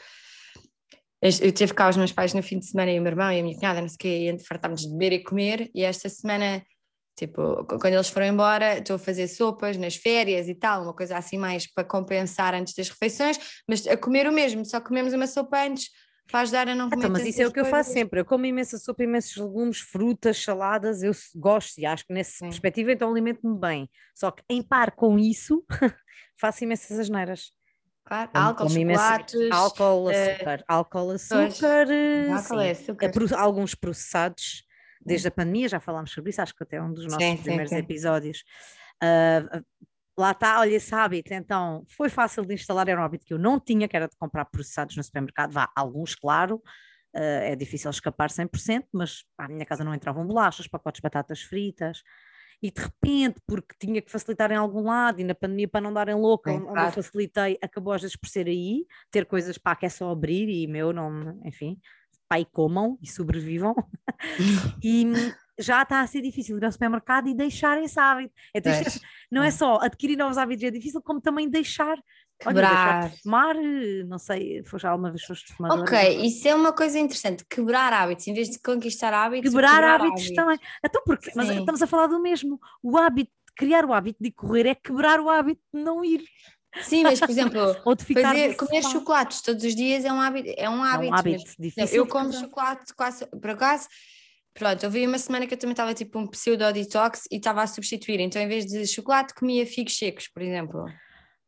Eu 1.22 1.52
tive 1.52 1.72
cá 1.72 1.88
os 1.88 1.96
meus 1.96 2.12
pais 2.12 2.34
no 2.34 2.42
fim 2.42 2.58
de 2.58 2.66
semana 2.66 2.92
e 2.92 2.98
o 2.98 3.02
meu 3.02 3.10
irmão 3.10 3.32
e 3.32 3.40
a 3.40 3.42
minha 3.42 3.56
cunhada, 3.56 3.80
não 3.80 3.88
sei 3.88 3.94
o 3.94 3.98
quê, 3.98 4.08
e 4.30 4.44
fartámos 4.44 4.82
de 4.82 4.90
beber 4.90 5.12
e 5.14 5.22
comer, 5.22 5.70
e 5.74 5.82
esta 5.82 6.06
semana, 6.06 6.62
tipo, 7.18 7.64
quando 7.64 7.94
eles 7.94 8.10
foram 8.10 8.26
embora, 8.26 8.76
estou 8.76 8.96
a 8.96 8.98
fazer 8.98 9.26
sopas 9.28 9.78
nas 9.78 9.96
férias 9.96 10.50
e 10.50 10.54
tal, 10.54 10.82
uma 10.82 10.92
coisa 10.92 11.16
assim 11.16 11.38
mais 11.38 11.66
para 11.66 11.82
compensar 11.82 12.54
antes 12.54 12.74
das 12.74 12.90
refeições, 12.90 13.38
mas 13.66 13.86
a 13.86 13.96
comer 13.96 14.28
o 14.28 14.32
mesmo, 14.32 14.66
só 14.66 14.82
comemos 14.82 15.14
uma 15.14 15.26
sopa 15.26 15.64
antes, 15.64 15.88
para 16.30 16.40
ajudar 16.40 16.68
a 16.68 16.74
não 16.74 16.88
comer. 16.88 17.04
Então, 17.04 17.10
mas 17.10 17.26
isso 17.26 17.42
é 17.42 17.46
o 17.46 17.52
que 17.52 17.60
eu 17.60 17.64
faço 17.64 17.92
sempre. 17.92 18.20
Eu 18.20 18.24
como 18.24 18.46
imensa 18.46 18.78
sopa, 18.78 19.02
imensos 19.02 19.36
legumes, 19.36 19.78
frutas, 19.80 20.42
saladas, 20.42 21.02
eu 21.02 21.12
gosto 21.36 21.78
e 21.78 21.86
acho 21.86 22.06
que 22.06 22.12
nessa 22.12 22.38
Sim. 22.38 22.46
perspectiva 22.46 22.92
então 22.92 23.10
alimento-me 23.10 23.58
bem. 23.58 23.90
Só 24.14 24.30
que 24.30 24.42
em 24.48 24.62
par 24.62 24.92
com 24.92 25.18
isso, 25.18 25.64
faço 26.40 26.64
imensas 26.64 26.98
asneiras. 26.98 27.52
Claro, 28.04 28.30
como, 28.32 28.44
álcool, 28.44 28.66
como 28.66 28.70
chocolates, 28.70 29.34
imenso, 29.34 29.54
álcool, 29.54 30.10
eh, 30.10 30.32
açúcar, 30.32 30.60
uh, 30.60 30.64
álcool, 30.68 31.10
açúcar, 31.10 31.86
álcool 32.34 32.60
é 32.60 32.70
açúcar. 32.70 33.38
alguns 33.38 33.74
processados, 33.74 34.62
desde 35.00 35.28
a 35.28 35.30
pandemia, 35.30 35.70
já 35.70 35.80
falámos 35.80 36.12
sobre 36.12 36.28
isso, 36.28 36.42
acho 36.42 36.54
que 36.54 36.62
até 36.62 36.76
é 36.76 36.82
um 36.82 36.92
dos 36.92 37.04
nossos 37.04 37.24
sim, 37.24 37.38
primeiros 37.38 37.70
sim, 37.70 37.76
sim. 37.76 37.82
episódios. 37.82 38.44
Uh, 39.02 39.64
lá 40.16 40.30
está, 40.30 40.60
olha 40.60 40.76
esse 40.76 40.94
hábito, 40.94 41.34
então 41.34 41.84
foi 41.88 42.08
fácil 42.08 42.44
de 42.44 42.54
instalar, 42.54 42.88
era 42.88 43.00
um 43.00 43.04
hábito 43.04 43.26
que 43.26 43.34
eu 43.34 43.38
não 43.38 43.58
tinha, 43.58 43.88
que 43.88 43.96
era 43.96 44.08
de 44.08 44.16
comprar 44.16 44.44
processados 44.44 44.96
no 44.96 45.02
supermercado, 45.02 45.52
vá, 45.52 45.70
alguns, 45.74 46.14
claro, 46.14 46.56
uh, 47.14 47.42
é 47.42 47.56
difícil 47.56 47.90
escapar 47.90 48.30
100%, 48.30 48.84
mas 48.92 49.24
à 49.36 49.48
minha 49.48 49.66
casa 49.66 49.84
não 49.84 49.94
entravam 49.94 50.26
bolachas, 50.26 50.68
pacotes 50.68 51.00
de 51.00 51.02
batatas 51.02 51.42
fritas, 51.42 52.02
e 52.62 52.70
de 52.70 52.80
repente, 52.80 53.40
porque 53.46 53.74
tinha 53.78 54.00
que 54.00 54.10
facilitar 54.10 54.50
em 54.52 54.56
algum 54.56 54.84
lado, 54.84 55.20
e 55.20 55.24
na 55.24 55.34
pandemia 55.34 55.68
para 55.68 55.80
não 55.80 55.92
darem 55.92 56.14
louco, 56.14 56.48
onde 56.48 56.64
claro. 56.66 56.88
eu 56.88 56.92
facilitei, 56.92 57.58
acabou 57.60 57.92
às 57.92 58.02
vezes 58.02 58.16
por 58.16 58.28
ser 58.28 58.46
aí, 58.46 58.86
ter 59.10 59.26
coisas 59.26 59.58
para 59.58 59.76
que 59.76 59.86
é 59.86 59.88
só 59.88 60.10
abrir 60.10 60.48
e 60.48 60.66
meu 60.66 60.92
não, 60.92 61.40
enfim, 61.44 61.78
e 62.32 62.44
comam 62.44 62.98
e 63.02 63.08
sobrevivam. 63.08 63.74
e 64.82 65.04
já 65.58 65.82
está 65.82 66.00
a 66.00 66.06
ser 66.06 66.22
difícil 66.22 66.58
ir 66.58 66.64
ao 66.64 66.72
supermercado 66.72 67.28
e 67.28 67.34
deixar 67.34 67.80
esse 67.82 67.98
hábito. 67.98 68.34
É, 68.54 68.60
não 69.30 69.42
é 69.42 69.50
só 69.50 69.78
adquirir 69.80 70.16
novos 70.16 70.38
hábitos 70.38 70.64
é 70.64 70.70
difícil, 70.70 71.02
como 71.02 71.20
também 71.20 71.48
deixar 71.48 71.96
Quebrar. 72.38 72.98
Olha, 72.98 73.08
de 73.08 73.22
fumar, 73.22 73.54
não 74.06 74.18
sei, 74.18 74.62
foi 74.64 74.78
já 74.78 74.90
alguma 74.90 75.10
vez 75.10 75.22
foste 75.22 75.52
fumar. 75.54 75.78
Ok, 75.78 76.26
isso 76.26 76.46
é 76.48 76.54
uma 76.54 76.72
coisa 76.72 76.98
interessante, 76.98 77.44
quebrar 77.48 77.92
hábitos, 77.92 78.26
em 78.26 78.34
vez 78.34 78.50
de 78.50 78.58
conquistar 78.58 79.14
hábitos. 79.14 79.50
Quebrar, 79.50 79.70
quebrar 79.70 80.00
hábitos, 80.00 80.22
hábitos, 80.22 80.34
também. 80.36 80.58
Então, 80.84 81.02
porque, 81.06 81.30
mas 81.34 81.48
estamos 81.48 81.80
a 81.80 81.86
falar 81.86 82.08
do 82.08 82.20
mesmo. 82.20 82.60
O 82.82 82.98
hábito, 82.98 83.30
criar 83.56 83.84
o 83.84 83.92
hábito 83.92 84.22
de 84.22 84.30
correr 84.32 84.66
é 84.66 84.74
quebrar 84.74 85.20
o 85.20 85.30
hábito 85.30 85.62
de 85.72 85.80
não 85.80 86.04
ir. 86.04 86.24
Sim, 86.82 87.04
mas 87.04 87.20
por 87.20 87.30
exemplo, 87.30 87.60
fazer, 88.20 88.56
comer 88.56 88.82
chocolates 88.82 89.40
todos 89.40 89.62
os 89.62 89.74
dias 89.74 90.04
é 90.04 90.12
um 90.12 90.20
hábito. 90.20 90.52
É 90.56 90.68
um 90.68 90.82
hábito, 90.82 91.04
é 91.04 91.10
um 91.10 91.14
hábito 91.14 91.52
difícil. 91.58 91.96
Eu 91.96 92.06
como 92.06 92.32
chocolate 92.32 92.92
quase, 92.94 93.26
por 93.26 93.50
acaso, 93.50 93.88
pronto, 94.54 94.84
houve 94.84 95.06
uma 95.06 95.18
semana 95.18 95.46
que 95.46 95.54
eu 95.54 95.58
também 95.58 95.72
estava 95.72 95.92
tipo 95.92 96.18
um 96.18 96.26
pseudo 96.28 96.72
detox 96.72 97.24
e 97.30 97.36
estava 97.36 97.62
a 97.62 97.66
substituir. 97.66 98.20
Então, 98.20 98.40
em 98.40 98.48
vez 98.48 98.64
de 98.64 98.86
chocolate, 98.86 99.34
comia 99.34 99.66
figos 99.66 99.96
secos, 99.96 100.28
por 100.28 100.42
exemplo. 100.42 100.86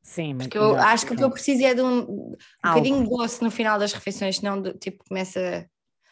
Sim, 0.02 0.36
porque 0.38 0.56
eu 0.56 0.76
acho 0.76 1.04
que 1.04 1.14
o 1.14 1.16
que 1.16 1.24
eu 1.24 1.30
preciso 1.30 1.64
é 1.64 1.74
de 1.74 1.82
um, 1.82 1.98
um 1.98 2.36
bocadinho 2.62 3.02
de 3.02 3.10
doce 3.10 3.42
no 3.42 3.50
final 3.50 3.76
das 3.76 3.92
refeições, 3.92 4.36
senão 4.36 4.62
tipo 4.78 5.02
começa 5.08 5.66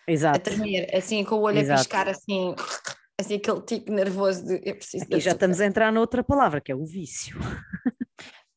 Exato. 0.07 0.37
a 0.37 0.41
tremer, 0.41 0.89
assim 0.93 1.23
com 1.25 1.37
o 1.37 1.43
olho 1.43 1.61
Exato. 1.61 1.81
a 1.81 1.85
piscar 1.85 2.09
assim, 2.09 2.57
assim 3.21 3.35
aquele 3.35 3.61
tique 3.61 3.91
nervoso 3.93 4.47
de 4.47 4.61
eu 4.65 4.75
preciso 4.75 5.05
Aqui 5.05 5.21
já 5.21 5.31
estamos 5.31 5.61
a 5.61 5.67
entrar 5.67 5.93
noutra 5.93 6.25
palavra 6.25 6.61
que 6.61 6.73
é 6.73 6.75
o 6.75 6.85
vício. 6.85 7.39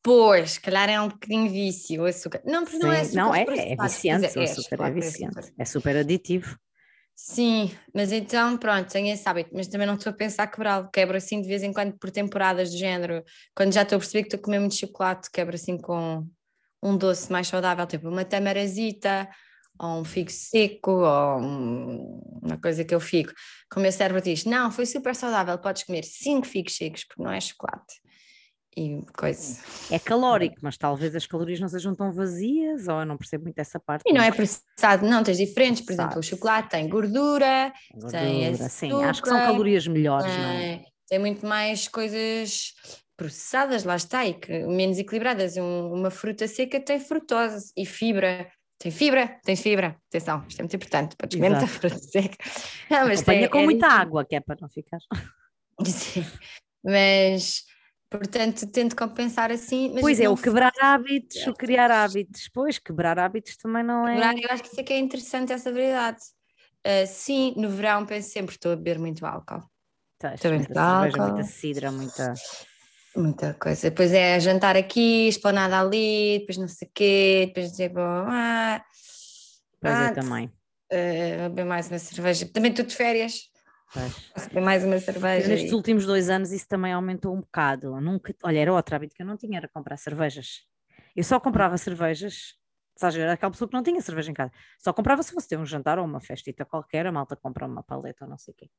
Pois, 0.02 0.58
calhar 0.58 0.88
é 0.88 1.00
um 1.00 1.08
bocadinho 1.08 1.50
vício 1.50 2.02
o 2.02 2.06
açúcar. 2.06 2.40
Não, 2.44 2.64
Sim, 2.64 2.78
não 2.78 2.92
é 2.92 3.00
açúcar. 3.00 3.16
Não, 3.16 3.34
é, 3.34 3.42
é 3.42 3.76
viciante, 3.76 4.26
é, 4.26 4.40
o 4.40 4.42
açúcar 4.42 4.82
é, 4.82 4.88
é 4.88 4.90
viciante. 4.90 5.52
É 5.58 5.64
super 5.64 5.96
aditivo. 5.96 6.58
Sim, 7.20 7.72
mas 7.92 8.12
então 8.12 8.56
pronto, 8.56 8.88
tenho 8.92 9.12
esse 9.12 9.28
hábito, 9.28 9.50
mas 9.52 9.66
também 9.66 9.86
não 9.88 9.96
estou 9.96 10.10
a 10.12 10.14
pensar 10.14 10.46
quebrá-lo, 10.46 10.88
quebro 10.88 11.16
assim 11.16 11.42
de 11.42 11.48
vez 11.48 11.64
em 11.64 11.72
quando 11.72 11.98
por 11.98 12.12
temporadas 12.12 12.70
do 12.70 12.76
género, 12.78 13.24
quando 13.56 13.72
já 13.72 13.82
estou 13.82 13.96
a 13.96 13.98
perceber 13.98 14.22
que 14.22 14.28
estou 14.28 14.38
a 14.40 14.42
comer 14.44 14.60
muito 14.60 14.76
chocolate, 14.76 15.28
quebro 15.32 15.56
assim 15.56 15.76
com 15.76 16.24
um 16.80 16.96
doce 16.96 17.30
mais 17.32 17.48
saudável, 17.48 17.84
tipo 17.88 18.08
uma 18.08 18.24
tamarazita, 18.24 19.28
ou 19.80 20.00
um 20.00 20.04
figo 20.04 20.30
seco, 20.30 20.92
ou 20.92 21.40
uma 22.40 22.56
coisa 22.62 22.84
que 22.84 22.94
eu 22.94 23.00
fico. 23.00 23.32
Com 23.70 23.80
o 23.80 23.82
meu 23.82 23.90
cérebro 23.92 24.22
diz, 24.22 24.44
não, 24.44 24.70
foi 24.70 24.86
super 24.86 25.14
saudável, 25.16 25.58
podes 25.58 25.82
comer 25.82 26.04
cinco 26.04 26.46
figos 26.46 26.76
secos, 26.76 27.04
porque 27.04 27.22
não 27.22 27.32
é 27.32 27.40
chocolate 27.40 27.96
e 28.76 29.00
coisa. 29.16 29.60
É 29.90 29.98
calórico, 29.98 30.56
mas 30.62 30.76
talvez 30.76 31.14
as 31.14 31.26
calorias 31.26 31.60
não 31.60 31.68
sejam 31.68 31.94
tão 31.94 32.12
vazias, 32.12 32.88
ou 32.88 33.00
eu 33.00 33.06
não 33.06 33.16
percebo 33.16 33.44
muito 33.44 33.58
essa 33.58 33.80
parte. 33.80 34.02
E 34.06 34.12
não 34.12 34.22
é 34.22 34.30
processado, 34.30 35.06
não, 35.06 35.22
tens 35.22 35.38
diferentes, 35.38 35.82
por 35.82 35.92
exemplo, 35.92 36.18
o 36.18 36.22
chocolate 36.22 36.70
tem 36.70 36.88
gordura, 36.88 37.72
gordura 37.92 38.18
tem 38.18 38.48
açúcar, 38.48 38.68
sim, 38.68 38.92
acho 39.04 39.22
que 39.22 39.28
são 39.28 39.38
calorias 39.38 39.86
melhores, 39.86 40.32
tem, 40.32 40.42
não 40.42 40.50
é? 40.50 40.84
Tem 41.08 41.18
muito 41.18 41.46
mais 41.46 41.88
coisas 41.88 42.74
processadas, 43.16 43.82
lá 43.82 43.96
está, 43.96 44.24
e 44.24 44.34
que, 44.34 44.64
menos 44.66 44.98
equilibradas. 44.98 45.56
Um, 45.56 45.92
uma 45.92 46.10
fruta 46.10 46.46
seca 46.46 46.80
tem 46.80 47.00
frutose 47.00 47.72
e 47.76 47.84
fibra. 47.84 48.48
Tem 48.78 48.92
fibra, 48.92 49.40
tens 49.44 49.60
fibra. 49.60 49.96
Atenção, 50.08 50.44
isto 50.48 50.60
é 50.60 50.62
muito 50.62 50.76
importante. 50.76 51.16
Podes 51.16 51.36
comer 51.36 51.50
muita 51.50 51.66
fruta 51.66 51.98
seca. 51.98 52.36
Não, 52.88 53.08
mas 53.08 53.20
Acompanha 53.20 53.40
tem, 53.40 53.48
com 53.50 53.58
é 53.58 53.64
muita 53.64 53.88
água, 53.88 54.24
que 54.24 54.36
é 54.36 54.40
para 54.40 54.56
não 54.60 54.68
ficar. 54.68 55.00
Sim, 55.84 56.24
mas 56.84 57.64
Portanto, 58.10 58.66
tento 58.66 58.96
compensar 58.96 59.50
assim. 59.50 59.94
pois 60.00 60.18
é, 60.18 60.28
o 60.28 60.36
quebrar 60.36 60.72
hábitos, 60.80 61.46
o 61.46 61.52
criar 61.52 61.90
hábitos. 61.90 62.48
Pois, 62.52 62.78
quebrar 62.78 63.18
hábitos 63.18 63.56
também 63.56 63.82
não 63.82 64.06
quebrar, 64.06 64.34
é. 64.34 64.44
Eu 64.44 64.50
acho 64.50 64.62
que 64.62 64.70
isso 64.70 64.80
é 64.80 64.82
que 64.82 64.92
é 64.94 64.98
interessante, 64.98 65.52
essa 65.52 65.70
verdade. 65.70 66.18
Uh, 66.86 67.06
sim, 67.06 67.52
no 67.56 67.68
verão 67.68 68.06
penso 68.06 68.30
sempre 68.30 68.54
estou 68.54 68.72
a 68.72 68.76
beber 68.76 68.98
muito 68.98 69.26
álcool. 69.26 69.60
Tá, 70.18 70.34
estou 70.34 70.50
a 70.50 70.56
beber 70.56 70.68
muito 70.68 70.78
álcool. 70.78 71.32
Muita 71.32 71.42
cidra, 71.44 71.92
muita. 71.92 72.34
Muita 73.14 73.54
coisa. 73.54 73.90
Depois 73.90 74.12
é 74.12 74.40
jantar 74.40 74.76
aqui, 74.76 75.28
esplanada 75.28 75.78
ali, 75.78 76.38
depois 76.38 76.56
não 76.56 76.68
sei 76.68 76.88
o 76.88 76.90
quê, 76.94 77.44
depois 77.48 77.70
dizer, 77.72 77.90
bom, 77.90 78.00
ah. 78.00 78.82
Pois 79.80 79.94
é, 79.94 79.96
ah, 79.96 80.08
eu 80.08 80.14
também. 80.14 80.46
Uh, 80.46 81.48
beber 81.50 81.66
mais 81.66 81.90
uma 81.90 81.98
cerveja. 81.98 82.48
Também 82.50 82.70
estou 82.70 82.86
de 82.86 82.96
férias. 82.96 83.50
Tem 84.52 84.62
mais 84.62 84.84
uma 84.84 84.98
cerveja. 84.98 85.48
Nestes 85.48 85.72
últimos 85.72 86.04
dois 86.04 86.28
anos 86.28 86.52
isso 86.52 86.68
também 86.68 86.92
aumentou 86.92 87.34
um 87.34 87.40
bocado. 87.40 88.00
nunca, 88.00 88.34
olha, 88.42 88.58
era 88.58 88.72
outro 88.72 88.94
hábito 88.94 89.14
que 89.14 89.22
eu 89.22 89.26
não 89.26 89.36
tinha, 89.36 89.58
era 89.58 89.68
comprar 89.68 89.96
cervejas. 89.96 90.66
Eu 91.16 91.24
só 91.24 91.40
comprava 91.40 91.76
cervejas, 91.76 92.54
sabes, 92.96 93.16
era 93.16 93.32
aquela 93.32 93.50
pessoa 93.50 93.68
que 93.68 93.74
não 93.74 93.82
tinha 93.82 94.00
cerveja 94.00 94.30
em 94.30 94.34
casa. 94.34 94.52
Só 94.78 94.92
comprava 94.92 95.22
se 95.22 95.32
fosse 95.32 95.48
ter 95.48 95.58
um 95.58 95.66
jantar 95.66 95.98
ou 95.98 96.04
uma 96.04 96.20
festita 96.20 96.64
qualquer, 96.64 97.06
a 97.06 97.12
malta 97.12 97.34
compra 97.34 97.66
uma 97.66 97.82
paleta 97.82 98.24
ou 98.24 98.30
não 98.30 98.38
sei 98.38 98.52
o 98.52 98.56
quê. 98.56 98.70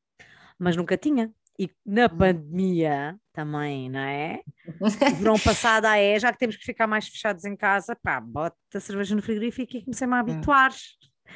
Mas 0.58 0.76
nunca 0.76 0.96
tinha. 0.98 1.32
E 1.58 1.70
na 1.86 2.06
hum. 2.06 2.18
pandemia 2.18 3.20
também, 3.34 3.90
não 3.90 4.00
é? 4.00 4.42
O 4.80 5.16
verão 5.16 5.40
passado 5.40 5.86
ah, 5.86 5.98
é, 5.98 6.18
já 6.18 6.32
que 6.32 6.38
temos 6.38 6.56
que 6.56 6.64
ficar 6.64 6.88
mais 6.88 7.08
fechados 7.08 7.44
em 7.44 7.56
casa, 7.56 7.98
pá, 8.02 8.22
bota 8.22 8.56
a 8.74 8.80
cerveja 8.80 9.16
no 9.16 9.22
frigorífico 9.22 9.76
e 9.76 9.84
comecei-me 9.84 10.14
a 10.14 10.18
hum. 10.18 10.20
habituar. 10.20 10.72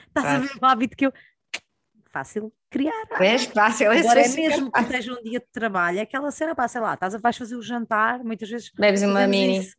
Estás 0.07 0.25
a 0.25 0.39
ver 0.39 0.57
o 0.62 0.65
hábito 0.65 0.95
que 0.95 1.05
eu 1.05 1.13
fácil 2.13 2.54
criar. 2.69 2.93
É 3.19 3.38
fácil, 3.39 3.91
é 3.91 3.99
Agora 3.99 4.21
é 4.21 4.30
mesmo 4.30 4.71
que 4.71 4.84
seja 4.84 5.13
um 5.13 5.21
dia 5.23 5.39
de 5.39 5.47
trabalho, 5.52 5.97
é 5.97 6.02
aquela 6.02 6.32
cena, 6.32 6.54
pá, 6.54 6.67
sei 6.67 6.80
lá, 6.80 6.93
estás 6.93 7.15
a, 7.15 7.17
vais 7.17 7.36
fazer 7.36 7.56
o 7.56 7.62
jantar, 7.62 8.23
muitas 8.23 8.49
vezes. 8.49 8.71
Bebes 8.78 9.02
uma 9.02 9.26
mini. 9.28 9.60
Isso, 9.60 9.76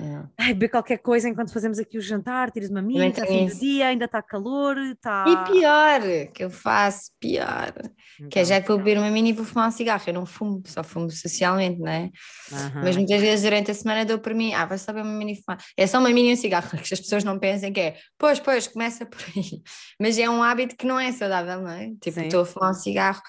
Yeah. 0.00 0.28
Ai, 0.38 0.54
beber 0.54 0.70
qualquer 0.70 0.98
coisa 0.98 1.28
enquanto 1.28 1.52
fazemos 1.52 1.78
aqui 1.78 1.98
o 1.98 2.00
jantar, 2.00 2.50
tiras 2.50 2.70
uma 2.70 2.80
minha, 2.80 3.06
está 3.08 3.26
fim 3.26 3.46
do 3.46 3.54
dia, 3.54 3.88
ainda 3.88 4.06
está 4.06 4.22
calor, 4.22 4.78
está... 4.78 5.24
E 5.28 5.52
pior, 5.52 6.00
que 6.32 6.44
eu 6.44 6.50
faço, 6.50 7.10
pior, 7.20 7.72
então, 7.76 8.28
que 8.30 8.38
é 8.38 8.42
então, 8.42 8.44
já 8.44 8.60
que 8.60 8.68
vou 8.68 8.78
beber 8.78 8.98
uma 8.98 9.10
mini 9.10 9.30
e 9.30 9.32
vou 9.32 9.44
fumar 9.44 9.68
um 9.68 9.70
cigarro, 9.70 10.02
eu 10.06 10.14
não 10.14 10.24
fumo, 10.24 10.62
só 10.64 10.82
fumo 10.82 11.10
socialmente, 11.10 11.78
não 11.78 11.92
é? 11.92 12.10
Uhum. 12.50 12.82
Mas 12.82 12.96
muitas 12.96 13.20
vezes 13.20 13.44
durante 13.44 13.70
a 13.70 13.74
semana 13.74 14.04
dou 14.04 14.18
para 14.18 14.34
mim, 14.34 14.54
ah, 14.54 14.64
vai 14.64 14.78
só 14.78 14.92
beber 14.92 15.06
uma 15.06 15.18
mini 15.18 15.32
e 15.32 15.36
fumar, 15.36 15.58
é 15.76 15.86
só 15.86 15.98
uma 15.98 16.08
mini 16.08 16.30
e 16.30 16.32
um 16.32 16.36
cigarro, 16.36 16.70
que 16.82 16.94
as 16.94 17.00
pessoas 17.00 17.22
não 17.22 17.38
pensem 17.38 17.72
que 17.72 17.80
é, 17.80 17.96
pois, 18.16 18.40
pois, 18.40 18.66
começa 18.66 19.04
por 19.04 19.20
aí, 19.36 19.62
mas 20.00 20.18
é 20.18 20.28
um 20.28 20.42
hábito 20.42 20.76
que 20.76 20.86
não 20.86 20.98
é 20.98 21.12
saudável, 21.12 21.60
não 21.60 21.70
é? 21.70 21.90
Tipo, 22.00 22.20
estou 22.20 22.40
a 22.40 22.46
fumar 22.46 22.70
um 22.70 22.74
cigarro, 22.74 23.20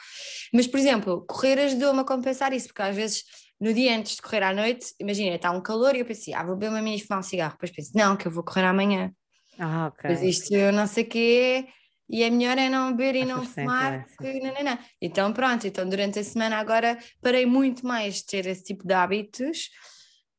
mas 0.53 0.65
por 0.65 0.79
exemplo, 0.79 1.25
correr 1.27 1.59
ajudou-me 1.59 1.99
a 1.99 2.03
compensar 2.05 2.53
isso, 2.53 2.67
porque 2.67 2.81
às 2.81 2.95
vezes 2.95 3.23
no 3.63 3.73
dia 3.73 3.97
antes 3.97 4.17
de 4.17 4.21
correr 4.21 4.43
à 4.43 4.53
noite, 4.53 4.93
imagina, 4.99 5.37
está 5.37 5.49
um 5.49 5.61
calor 5.61 5.95
e 5.95 5.99
eu 5.99 6.05
pensei, 6.05 6.33
ah, 6.33 6.43
vou 6.43 6.53
beber 6.53 6.69
uma 6.69 6.81
mini 6.81 6.97
e 6.97 6.99
fumar 6.99 7.19
um 7.19 7.23
cigarro. 7.23 7.53
Depois 7.53 7.71
pensei, 7.71 7.93
não, 7.95 8.17
que 8.17 8.27
eu 8.27 8.31
vou 8.31 8.43
correr 8.43 8.65
amanhã. 8.65 9.09
Ah, 9.57 9.87
ok. 9.87 10.09
Mas 10.09 10.21
isto 10.21 10.53
eu 10.53 10.73
não 10.73 10.85
sei 10.85 11.05
o 11.05 11.07
quê, 11.07 11.67
e 12.09 12.23
é 12.23 12.29
melhor 12.29 12.57
é 12.57 12.67
não 12.67 12.93
beber 12.93 13.15
e 13.21 13.25
não 13.25 13.45
fumar, 13.45 14.05
porque 14.17 14.41
não, 14.41 14.53
não, 14.53 14.63
não. 14.63 14.79
Então 15.01 15.31
pronto, 15.31 15.65
então 15.65 15.87
durante 15.87 16.19
a 16.19 16.23
semana 16.25 16.57
agora 16.57 16.97
parei 17.21 17.45
muito 17.45 17.87
mais 17.87 18.15
de 18.15 18.25
ter 18.25 18.45
esse 18.47 18.65
tipo 18.65 18.85
de 18.85 18.93
hábitos, 18.93 19.69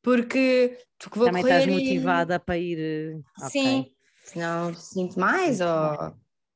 porque 0.03 0.77
tu 0.99 1.09
que 1.09 1.17
vou 1.17 1.25
Também 1.25 1.41
correr 1.41 1.61
estás 1.61 1.73
motivada 1.73 2.39
para 2.39 2.59
ir... 2.59 2.77
Eh, 2.77 3.49
Sim, 3.49 3.79
okay. 3.79 3.91
senão 4.23 4.73
sinto 4.75 5.19
mais, 5.19 5.61
ou 5.61 6.13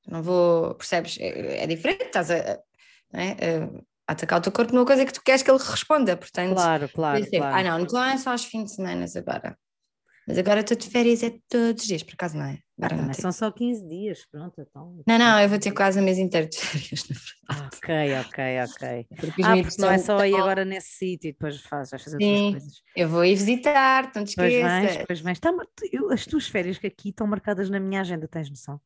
não 0.08 0.22
vou, 0.22 0.76
percebes, 0.76 1.18
é, 1.20 1.64
é 1.64 1.66
diferente, 1.66 2.04
estás 2.04 2.30
a... 2.30 2.60
É? 3.12 3.68
Atacar 4.12 4.40
o 4.40 4.42
teu 4.42 4.52
corpo 4.52 4.74
numa 4.74 4.86
coisa 4.86 5.06
que 5.06 5.14
tu 5.14 5.22
queres 5.24 5.44
que 5.44 5.52
ele 5.52 5.60
responda, 5.60 6.18
portanto... 6.18 6.56
Claro, 6.56 6.90
claro, 6.90 7.24
dizer, 7.24 7.38
claro. 7.38 7.56
Ah 7.56 7.64
não, 7.64 7.80
então 7.80 8.04
é 8.04 8.18
só 8.18 8.32
aos 8.32 8.46
fins 8.46 8.66
de 8.66 8.76
semana 8.76 9.06
agora. 9.16 9.58
Mas 10.28 10.38
agora 10.38 10.60
estou 10.60 10.78
de 10.78 10.88
férias 10.88 11.24
é 11.24 11.34
todos 11.50 11.82
os 11.82 11.88
dias, 11.88 12.04
por 12.04 12.14
acaso 12.14 12.38
não 12.38 12.46
é? 12.46 12.60
Ah, 12.82 12.96
não 12.96 13.14
são 13.14 13.32
só 13.32 13.52
15 13.52 13.88
dias, 13.88 14.26
pronto, 14.32 14.62
então... 14.62 15.02
Não, 15.08 15.18
não, 15.18 15.40
eu 15.40 15.50
vou 15.50 15.58
ter 15.58 15.72
quase 15.72 16.00
um 16.00 16.04
mês 16.04 16.20
inteiro 16.20 16.48
de 16.48 16.58
férias, 16.62 17.04
na 17.10 17.16
verdade. 17.16 17.76
Ok, 17.76 18.18
ok, 18.20 18.62
ok. 18.62 19.08
Porque 19.20 19.42
ah, 19.44 19.58
porque 19.64 19.82
não 19.82 19.92
é 19.92 19.98
só 19.98 20.24
ir 20.24 20.36
agora 20.36 20.64
nesse 20.64 20.90
sítio 20.90 21.30
e 21.30 21.32
depois 21.32 21.60
faz, 21.62 21.90
vais 21.90 22.04
fazer 22.04 22.18
Sim, 22.18 22.32
outras 22.32 22.52
coisas. 22.52 22.82
eu 22.96 23.10
vou 23.10 23.26
ir 23.26 23.36
visitar, 23.36 24.12
não 24.16 24.24
te 24.24 24.30
esqueças. 24.30 24.62
Pois 24.62 24.62
vens, 24.62 25.06
pois 25.08 25.20
vens. 25.20 25.40
Tá, 25.40 25.52
eu, 25.92 26.12
as 26.12 26.26
tuas 26.28 26.48
férias 26.48 26.78
que 26.78 26.86
aqui 26.86 27.10
estão 27.10 27.26
marcadas 27.26 27.68
na 27.70 27.80
minha 27.80 28.02
agenda, 28.02 28.28
tens 28.28 28.52
noção? 28.52 28.80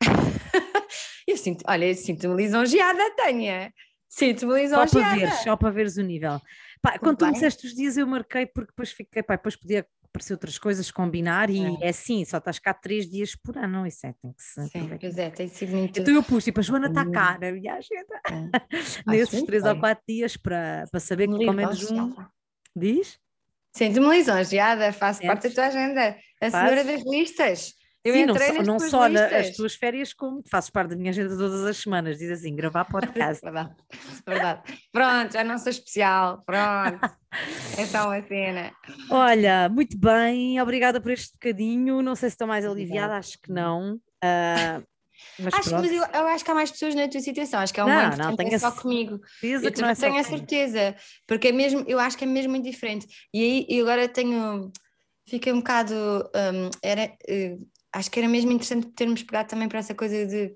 eu 1.28 1.36
sinto, 1.36 1.62
olha, 1.68 1.86
eu 1.86 1.94
sinto-me 1.94 2.36
lisonjeada, 2.36 3.14
Tânia. 3.16 3.70
Sinto-me 4.08 4.68
Só 4.68 4.86
para 4.86 5.14
veres, 5.14 5.34
só 5.42 5.56
para 5.56 5.70
veres 5.70 5.96
o 5.96 6.02
nível. 6.02 6.40
Pá, 6.80 6.98
quando 6.98 7.18
tu 7.18 7.26
me 7.26 7.32
disseste 7.32 7.66
os 7.66 7.74
dias 7.74 7.96
eu 7.96 8.06
marquei 8.06 8.46
porque 8.46 8.70
depois 8.70 8.92
fiquei, 8.92 9.22
pá, 9.22 9.36
depois 9.36 9.56
podia 9.56 9.86
aparecer 10.04 10.32
outras 10.32 10.58
coisas, 10.58 10.90
combinar, 10.90 11.50
e 11.50 11.64
é, 11.64 11.86
é 11.86 11.88
assim, 11.90 12.24
só 12.24 12.38
estás 12.38 12.58
cá 12.58 12.72
três 12.72 13.08
dias 13.08 13.34
por 13.34 13.56
ano, 13.58 13.86
isso 13.86 14.06
é, 14.06 14.14
tem 14.20 14.32
que 14.32 14.42
ser. 14.42 14.66
Sim, 14.68 14.90
pois 14.98 15.18
é, 15.18 15.30
tem 15.30 15.48
sido 15.48 15.76
muito. 15.76 16.00
Então 16.00 16.14
eu 16.14 16.22
pus, 16.22 16.44
tipo, 16.44 16.60
a 16.60 16.62
Joana 16.62 16.88
está 16.88 17.08
cá 17.10 17.38
na 17.38 17.50
viagem, 17.52 17.98
é. 17.98 18.02
nesses 19.06 19.42
três 19.42 19.64
ou 19.64 19.78
quatro 19.78 20.04
dias 20.08 20.36
para, 20.36 20.84
para 20.90 21.00
saber 21.00 21.28
que 21.28 21.38
pelo 21.38 21.52
menos 21.52 21.90
um. 21.90 22.14
Diz? 22.74 23.18
Sinto-me 23.72 24.08
lisonjeada, 24.08 24.92
faço 24.92 25.22
é. 25.22 25.26
parte 25.26 25.48
da 25.48 25.54
tua 25.54 25.66
agenda. 25.66 26.16
A 26.40 26.50
senhora 26.50 26.84
das 26.84 27.02
listas. 27.04 27.74
Eu 28.06 28.14
Sim, 28.14 28.24
não, 28.24 28.36
só, 28.36 28.62
não 28.62 28.78
só 28.78 29.02
as 29.02 29.50
tuas 29.56 29.74
férias, 29.74 30.12
como 30.12 30.40
fazes 30.48 30.70
parte 30.70 30.90
da 30.90 30.96
minha 30.96 31.10
agenda 31.10 31.36
todas 31.36 31.64
as 31.64 31.76
semanas. 31.76 32.18
Diz 32.18 32.30
assim, 32.30 32.54
gravar 32.54 32.84
podcast. 32.88 33.42
verdade, 33.42 33.74
verdade. 34.24 34.62
Pronto, 34.92 35.32
já 35.32 35.42
não 35.42 35.58
sou 35.58 35.70
especial. 35.70 36.40
Pronto. 36.46 37.00
é 37.76 37.84
só 37.86 38.06
uma 38.06 38.22
cena. 38.22 38.70
Olha, 39.10 39.68
muito 39.68 39.98
bem. 39.98 40.60
Obrigada 40.60 41.00
por 41.00 41.10
este 41.10 41.32
bocadinho. 41.32 42.00
Não 42.00 42.14
sei 42.14 42.30
se 42.30 42.34
estou 42.34 42.46
mais 42.46 42.64
aliviada, 42.64 43.16
acho 43.16 43.42
que 43.42 43.50
não. 43.50 43.94
Uh, 43.94 44.86
mas, 45.40 45.54
acho, 45.54 45.72
mas 45.72 45.90
eu, 45.90 46.04
eu, 46.04 46.26
acho 46.28 46.44
que 46.44 46.50
há 46.52 46.54
mais 46.54 46.70
pessoas 46.70 46.94
na 46.94 47.08
tua 47.08 47.20
situação, 47.20 47.58
acho 47.58 47.74
que 47.74 47.80
é 47.80 47.84
uma 47.84 48.10
não, 48.10 48.28
não, 48.30 48.36
tenho 48.36 48.54
é 48.54 48.58
só 48.58 48.70
comigo. 48.70 49.20
Eu 49.42 49.60
não 49.60 49.88
é 49.88 49.94
tenho 49.96 50.16
a 50.16 50.22
certeza, 50.22 50.94
porque 51.26 51.48
é 51.48 51.52
mesmo, 51.52 51.84
eu 51.88 51.98
acho 51.98 52.16
que 52.16 52.22
é 52.22 52.26
mesmo 52.26 52.52
muito 52.52 52.70
diferente. 52.70 53.04
E 53.34 53.42
aí 53.42 53.66
eu 53.68 53.84
agora 53.84 54.08
tenho, 54.08 54.70
fiquei 55.28 55.52
um 55.52 55.58
bocado, 55.58 55.94
um, 55.94 56.70
era, 56.82 57.12
uh, 57.28 57.66
acho 57.96 58.10
que 58.10 58.18
era 58.20 58.28
mesmo 58.28 58.52
interessante 58.52 58.88
termos 58.88 59.22
pegado 59.22 59.48
também 59.48 59.68
para 59.68 59.78
essa 59.78 59.94
coisa 59.94 60.26
de 60.26 60.52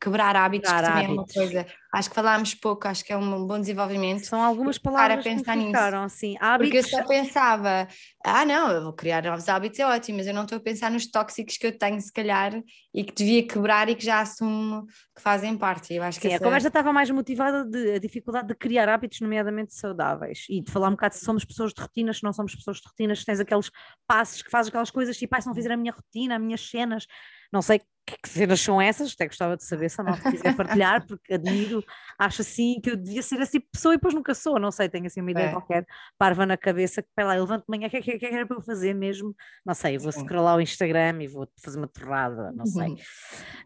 quebrar 0.00 0.36
hábitos, 0.36 0.70
quebrar 0.70 0.80
que 0.80 0.86
também 0.86 1.06
hábitos. 1.06 1.36
é 1.36 1.40
uma 1.40 1.48
coisa. 1.62 1.66
Acho 1.90 2.10
que 2.10 2.14
falámos 2.14 2.54
pouco, 2.54 2.86
acho 2.86 3.02
que 3.02 3.14
é 3.14 3.16
um 3.16 3.46
bom 3.46 3.58
desenvolvimento. 3.58 4.26
São 4.26 4.42
algumas 4.42 4.76
palavras 4.76 5.20
a 5.20 5.22
pensar 5.22 5.56
que 5.56 5.66
ficaram, 5.66 6.02
nisso. 6.02 6.16
assim, 6.16 6.36
hábitos. 6.38 6.82
Porque 6.82 6.94
eu 6.94 7.00
só 7.00 7.06
pensava, 7.06 7.88
ah 8.22 8.44
não, 8.44 8.70
eu 8.70 8.82
vou 8.82 8.92
criar 8.92 9.22
novos 9.22 9.48
hábitos, 9.48 9.80
é 9.80 9.86
ótimo, 9.86 10.18
mas 10.18 10.26
eu 10.26 10.34
não 10.34 10.42
estou 10.42 10.58
a 10.58 10.60
pensar 10.60 10.90
nos 10.90 11.10
tóxicos 11.10 11.56
que 11.56 11.66
eu 11.66 11.78
tenho, 11.78 11.98
se 11.98 12.12
calhar, 12.12 12.62
e 12.92 13.02
que 13.02 13.14
devia 13.14 13.46
quebrar 13.46 13.88
e 13.88 13.94
que 13.94 14.04
já 14.04 14.20
assumo 14.20 14.84
que 15.16 15.22
fazem 15.22 15.56
parte. 15.56 15.94
Eu 15.94 16.02
acho 16.02 16.20
Sim, 16.20 16.28
que 16.28 16.34
essa... 16.34 16.44
a 16.44 16.46
conversa 16.46 16.68
estava 16.68 16.92
mais 16.92 17.10
motivada 17.10 17.64
de 17.64 17.92
a 17.94 17.98
dificuldade 17.98 18.48
de 18.48 18.54
criar 18.54 18.86
hábitos, 18.86 19.22
nomeadamente 19.22 19.72
saudáveis, 19.72 20.44
e 20.50 20.60
de 20.60 20.70
falar 20.70 20.88
um 20.88 20.92
bocado 20.92 21.14
se 21.14 21.24
somos 21.24 21.42
pessoas 21.42 21.72
de 21.72 21.80
rotinas, 21.80 22.18
se 22.18 22.22
não 22.22 22.34
somos 22.34 22.54
pessoas 22.54 22.76
de 22.76 22.86
rotinas, 22.86 23.20
se 23.20 23.24
tens 23.24 23.40
aqueles 23.40 23.70
passos 24.06 24.42
que 24.42 24.50
fazes 24.50 24.68
aquelas 24.68 24.90
coisas, 24.90 25.16
tipo, 25.16 25.34
ah, 25.34 25.40
se 25.40 25.46
não 25.46 25.54
fizer 25.54 25.72
a 25.72 25.76
minha 25.76 25.92
rotina, 25.92 26.36
as 26.36 26.42
minhas 26.42 26.68
cenas, 26.68 27.06
não 27.50 27.62
sei 27.62 27.80
que, 28.16 28.28
cenas 28.28 28.60
são 28.60 28.80
essas, 28.80 29.12
até 29.12 29.26
gostava 29.26 29.56
de 29.56 29.64
saber 29.64 29.88
se 29.90 30.00
a 30.00 30.04
malta 30.04 30.30
quiser 30.30 30.54
partilhar, 30.56 31.06
porque 31.06 31.34
admiro, 31.34 31.84
acho 32.18 32.42
assim 32.42 32.80
que 32.82 32.90
eu 32.90 32.96
devia 32.96 33.22
ser 33.22 33.36
tipo 33.46 33.66
de 33.66 33.70
pessoa 33.72 33.94
e 33.94 33.96
depois 33.96 34.14
nunca 34.14 34.34
sou, 34.34 34.58
não 34.58 34.70
sei, 34.70 34.88
tenho 34.88 35.06
assim 35.06 35.20
uma 35.20 35.30
ideia 35.30 35.46
é. 35.46 35.52
qualquer, 35.52 35.86
parva 36.18 36.46
na 36.46 36.56
cabeça, 36.56 37.02
que 37.02 37.08
eu 37.16 37.28
levanto 37.28 37.62
de 37.62 37.68
manhã, 37.68 37.86
o 37.86 37.90
que, 37.90 37.96
é 37.96 38.02
que, 38.02 38.18
que 38.18 38.26
era 38.26 38.46
para 38.46 38.56
eu 38.56 38.62
fazer 38.62 38.94
mesmo? 38.94 39.34
Não 39.64 39.74
sei, 39.74 39.96
eu 39.96 40.00
vou 40.00 40.12
scrollar 40.12 40.56
o 40.56 40.60
Instagram 40.60 41.22
e 41.22 41.26
vou 41.26 41.48
fazer 41.62 41.78
uma 41.78 41.88
torrada, 41.88 42.52
não 42.52 42.66
sei. 42.66 42.88
Uhum. 42.88 42.96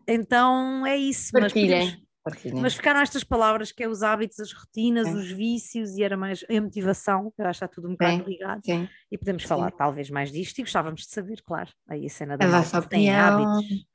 Então 0.06 0.86
é 0.86 0.96
isso. 0.96 1.30
Partilhem. 2.24 2.52
Mas, 2.52 2.62
mas 2.62 2.74
ficaram 2.74 3.00
estas 3.00 3.24
palavras 3.24 3.72
que 3.72 3.82
é 3.82 3.88
os 3.88 4.02
hábitos, 4.02 4.38
as 4.38 4.52
rotinas, 4.52 5.08
é. 5.08 5.12
os 5.12 5.30
vícios 5.30 5.96
e 5.96 6.04
era 6.04 6.16
mais 6.16 6.44
a 6.48 6.60
motivação, 6.60 7.32
eu 7.36 7.46
acho 7.46 7.58
que 7.58 7.64
está 7.64 7.68
tudo 7.68 7.88
um 7.88 7.92
bocado 7.92 8.24
ligado. 8.28 8.64
Sim. 8.64 8.88
E 9.10 9.18
podemos 9.18 9.42
falar 9.42 9.72
talvez 9.72 10.08
mais 10.08 10.30
disto 10.30 10.58
e 10.58 10.62
gostávamos 10.62 11.02
de 11.02 11.08
saber, 11.08 11.42
claro, 11.44 11.70
aí 11.88 12.06
a 12.06 12.08
cena 12.08 12.36
da 12.36 12.60
a 12.60 12.82
tem 12.82 13.10
hábitos. 13.10 13.91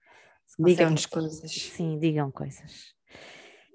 Digam-nos 0.59 1.05
coisas. 1.05 1.51
Sim, 1.51 1.99
digam 1.99 2.31
coisas. 2.31 2.95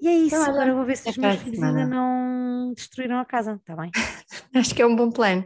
E 0.01 0.09
é 0.09 0.15
isso, 0.15 0.35
então, 0.35 0.51
agora 0.51 0.71
eu 0.71 0.77
vou 0.77 0.85
ver 0.85 0.97
se 0.97 1.09
os 1.09 1.17
meus 1.17 1.37
filhos 1.37 1.63
ainda 1.63 1.87
não 1.87 2.73
destruíram 2.75 3.21
a 3.21 3.25
casa, 3.25 3.55
está 3.55 3.77
bem? 3.77 3.91
Acho 4.55 4.75
que 4.75 4.83
é 4.83 4.87
um 4.87 4.97
bom 4.97 5.11
plano. 5.11 5.45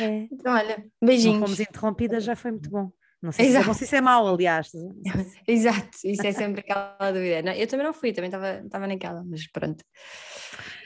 É. 0.00 0.26
Então, 0.32 0.54
olha, 0.54 0.86
beijinhos. 1.02 1.40
Não 1.40 1.46
fomos 1.46 1.60
interrompidas, 1.60 2.24
já 2.24 2.34
foi 2.34 2.52
muito 2.52 2.70
bom. 2.70 2.90
Não 3.22 3.30
sei, 3.30 3.48
Exato. 3.48 3.64
se, 3.64 3.70
é, 3.70 3.74
sei 3.74 3.86
se 3.88 3.96
é 3.96 4.00
mau, 4.00 4.26
aliás. 4.26 4.70
Exato, 5.46 5.98
isso 6.04 6.26
é 6.26 6.32
sempre 6.32 6.60
aquela 6.60 7.12
dúvida. 7.12 7.42
Não, 7.42 7.52
eu 7.52 7.66
também 7.66 7.84
não 7.84 7.92
fui, 7.92 8.12
também 8.14 8.30
estava 8.30 8.86
naquela, 8.86 9.22
mas 9.22 9.46
pronto. 9.48 9.84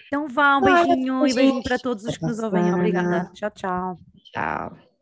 Então 0.09 0.27
vá, 0.29 0.59
um 0.59 0.63
beijinho 0.63 1.27
e 1.27 1.35
beijinho 1.35 1.63
para 1.63 1.79
todos 1.79 2.05
os 2.05 2.19
que 2.19 2.27
nos 2.27 2.41
ouvem. 2.41 2.75
Obrigada. 2.75 3.31
Tchau, 3.33 3.51
tchau. 3.51 3.99
Tchau. 4.33 4.94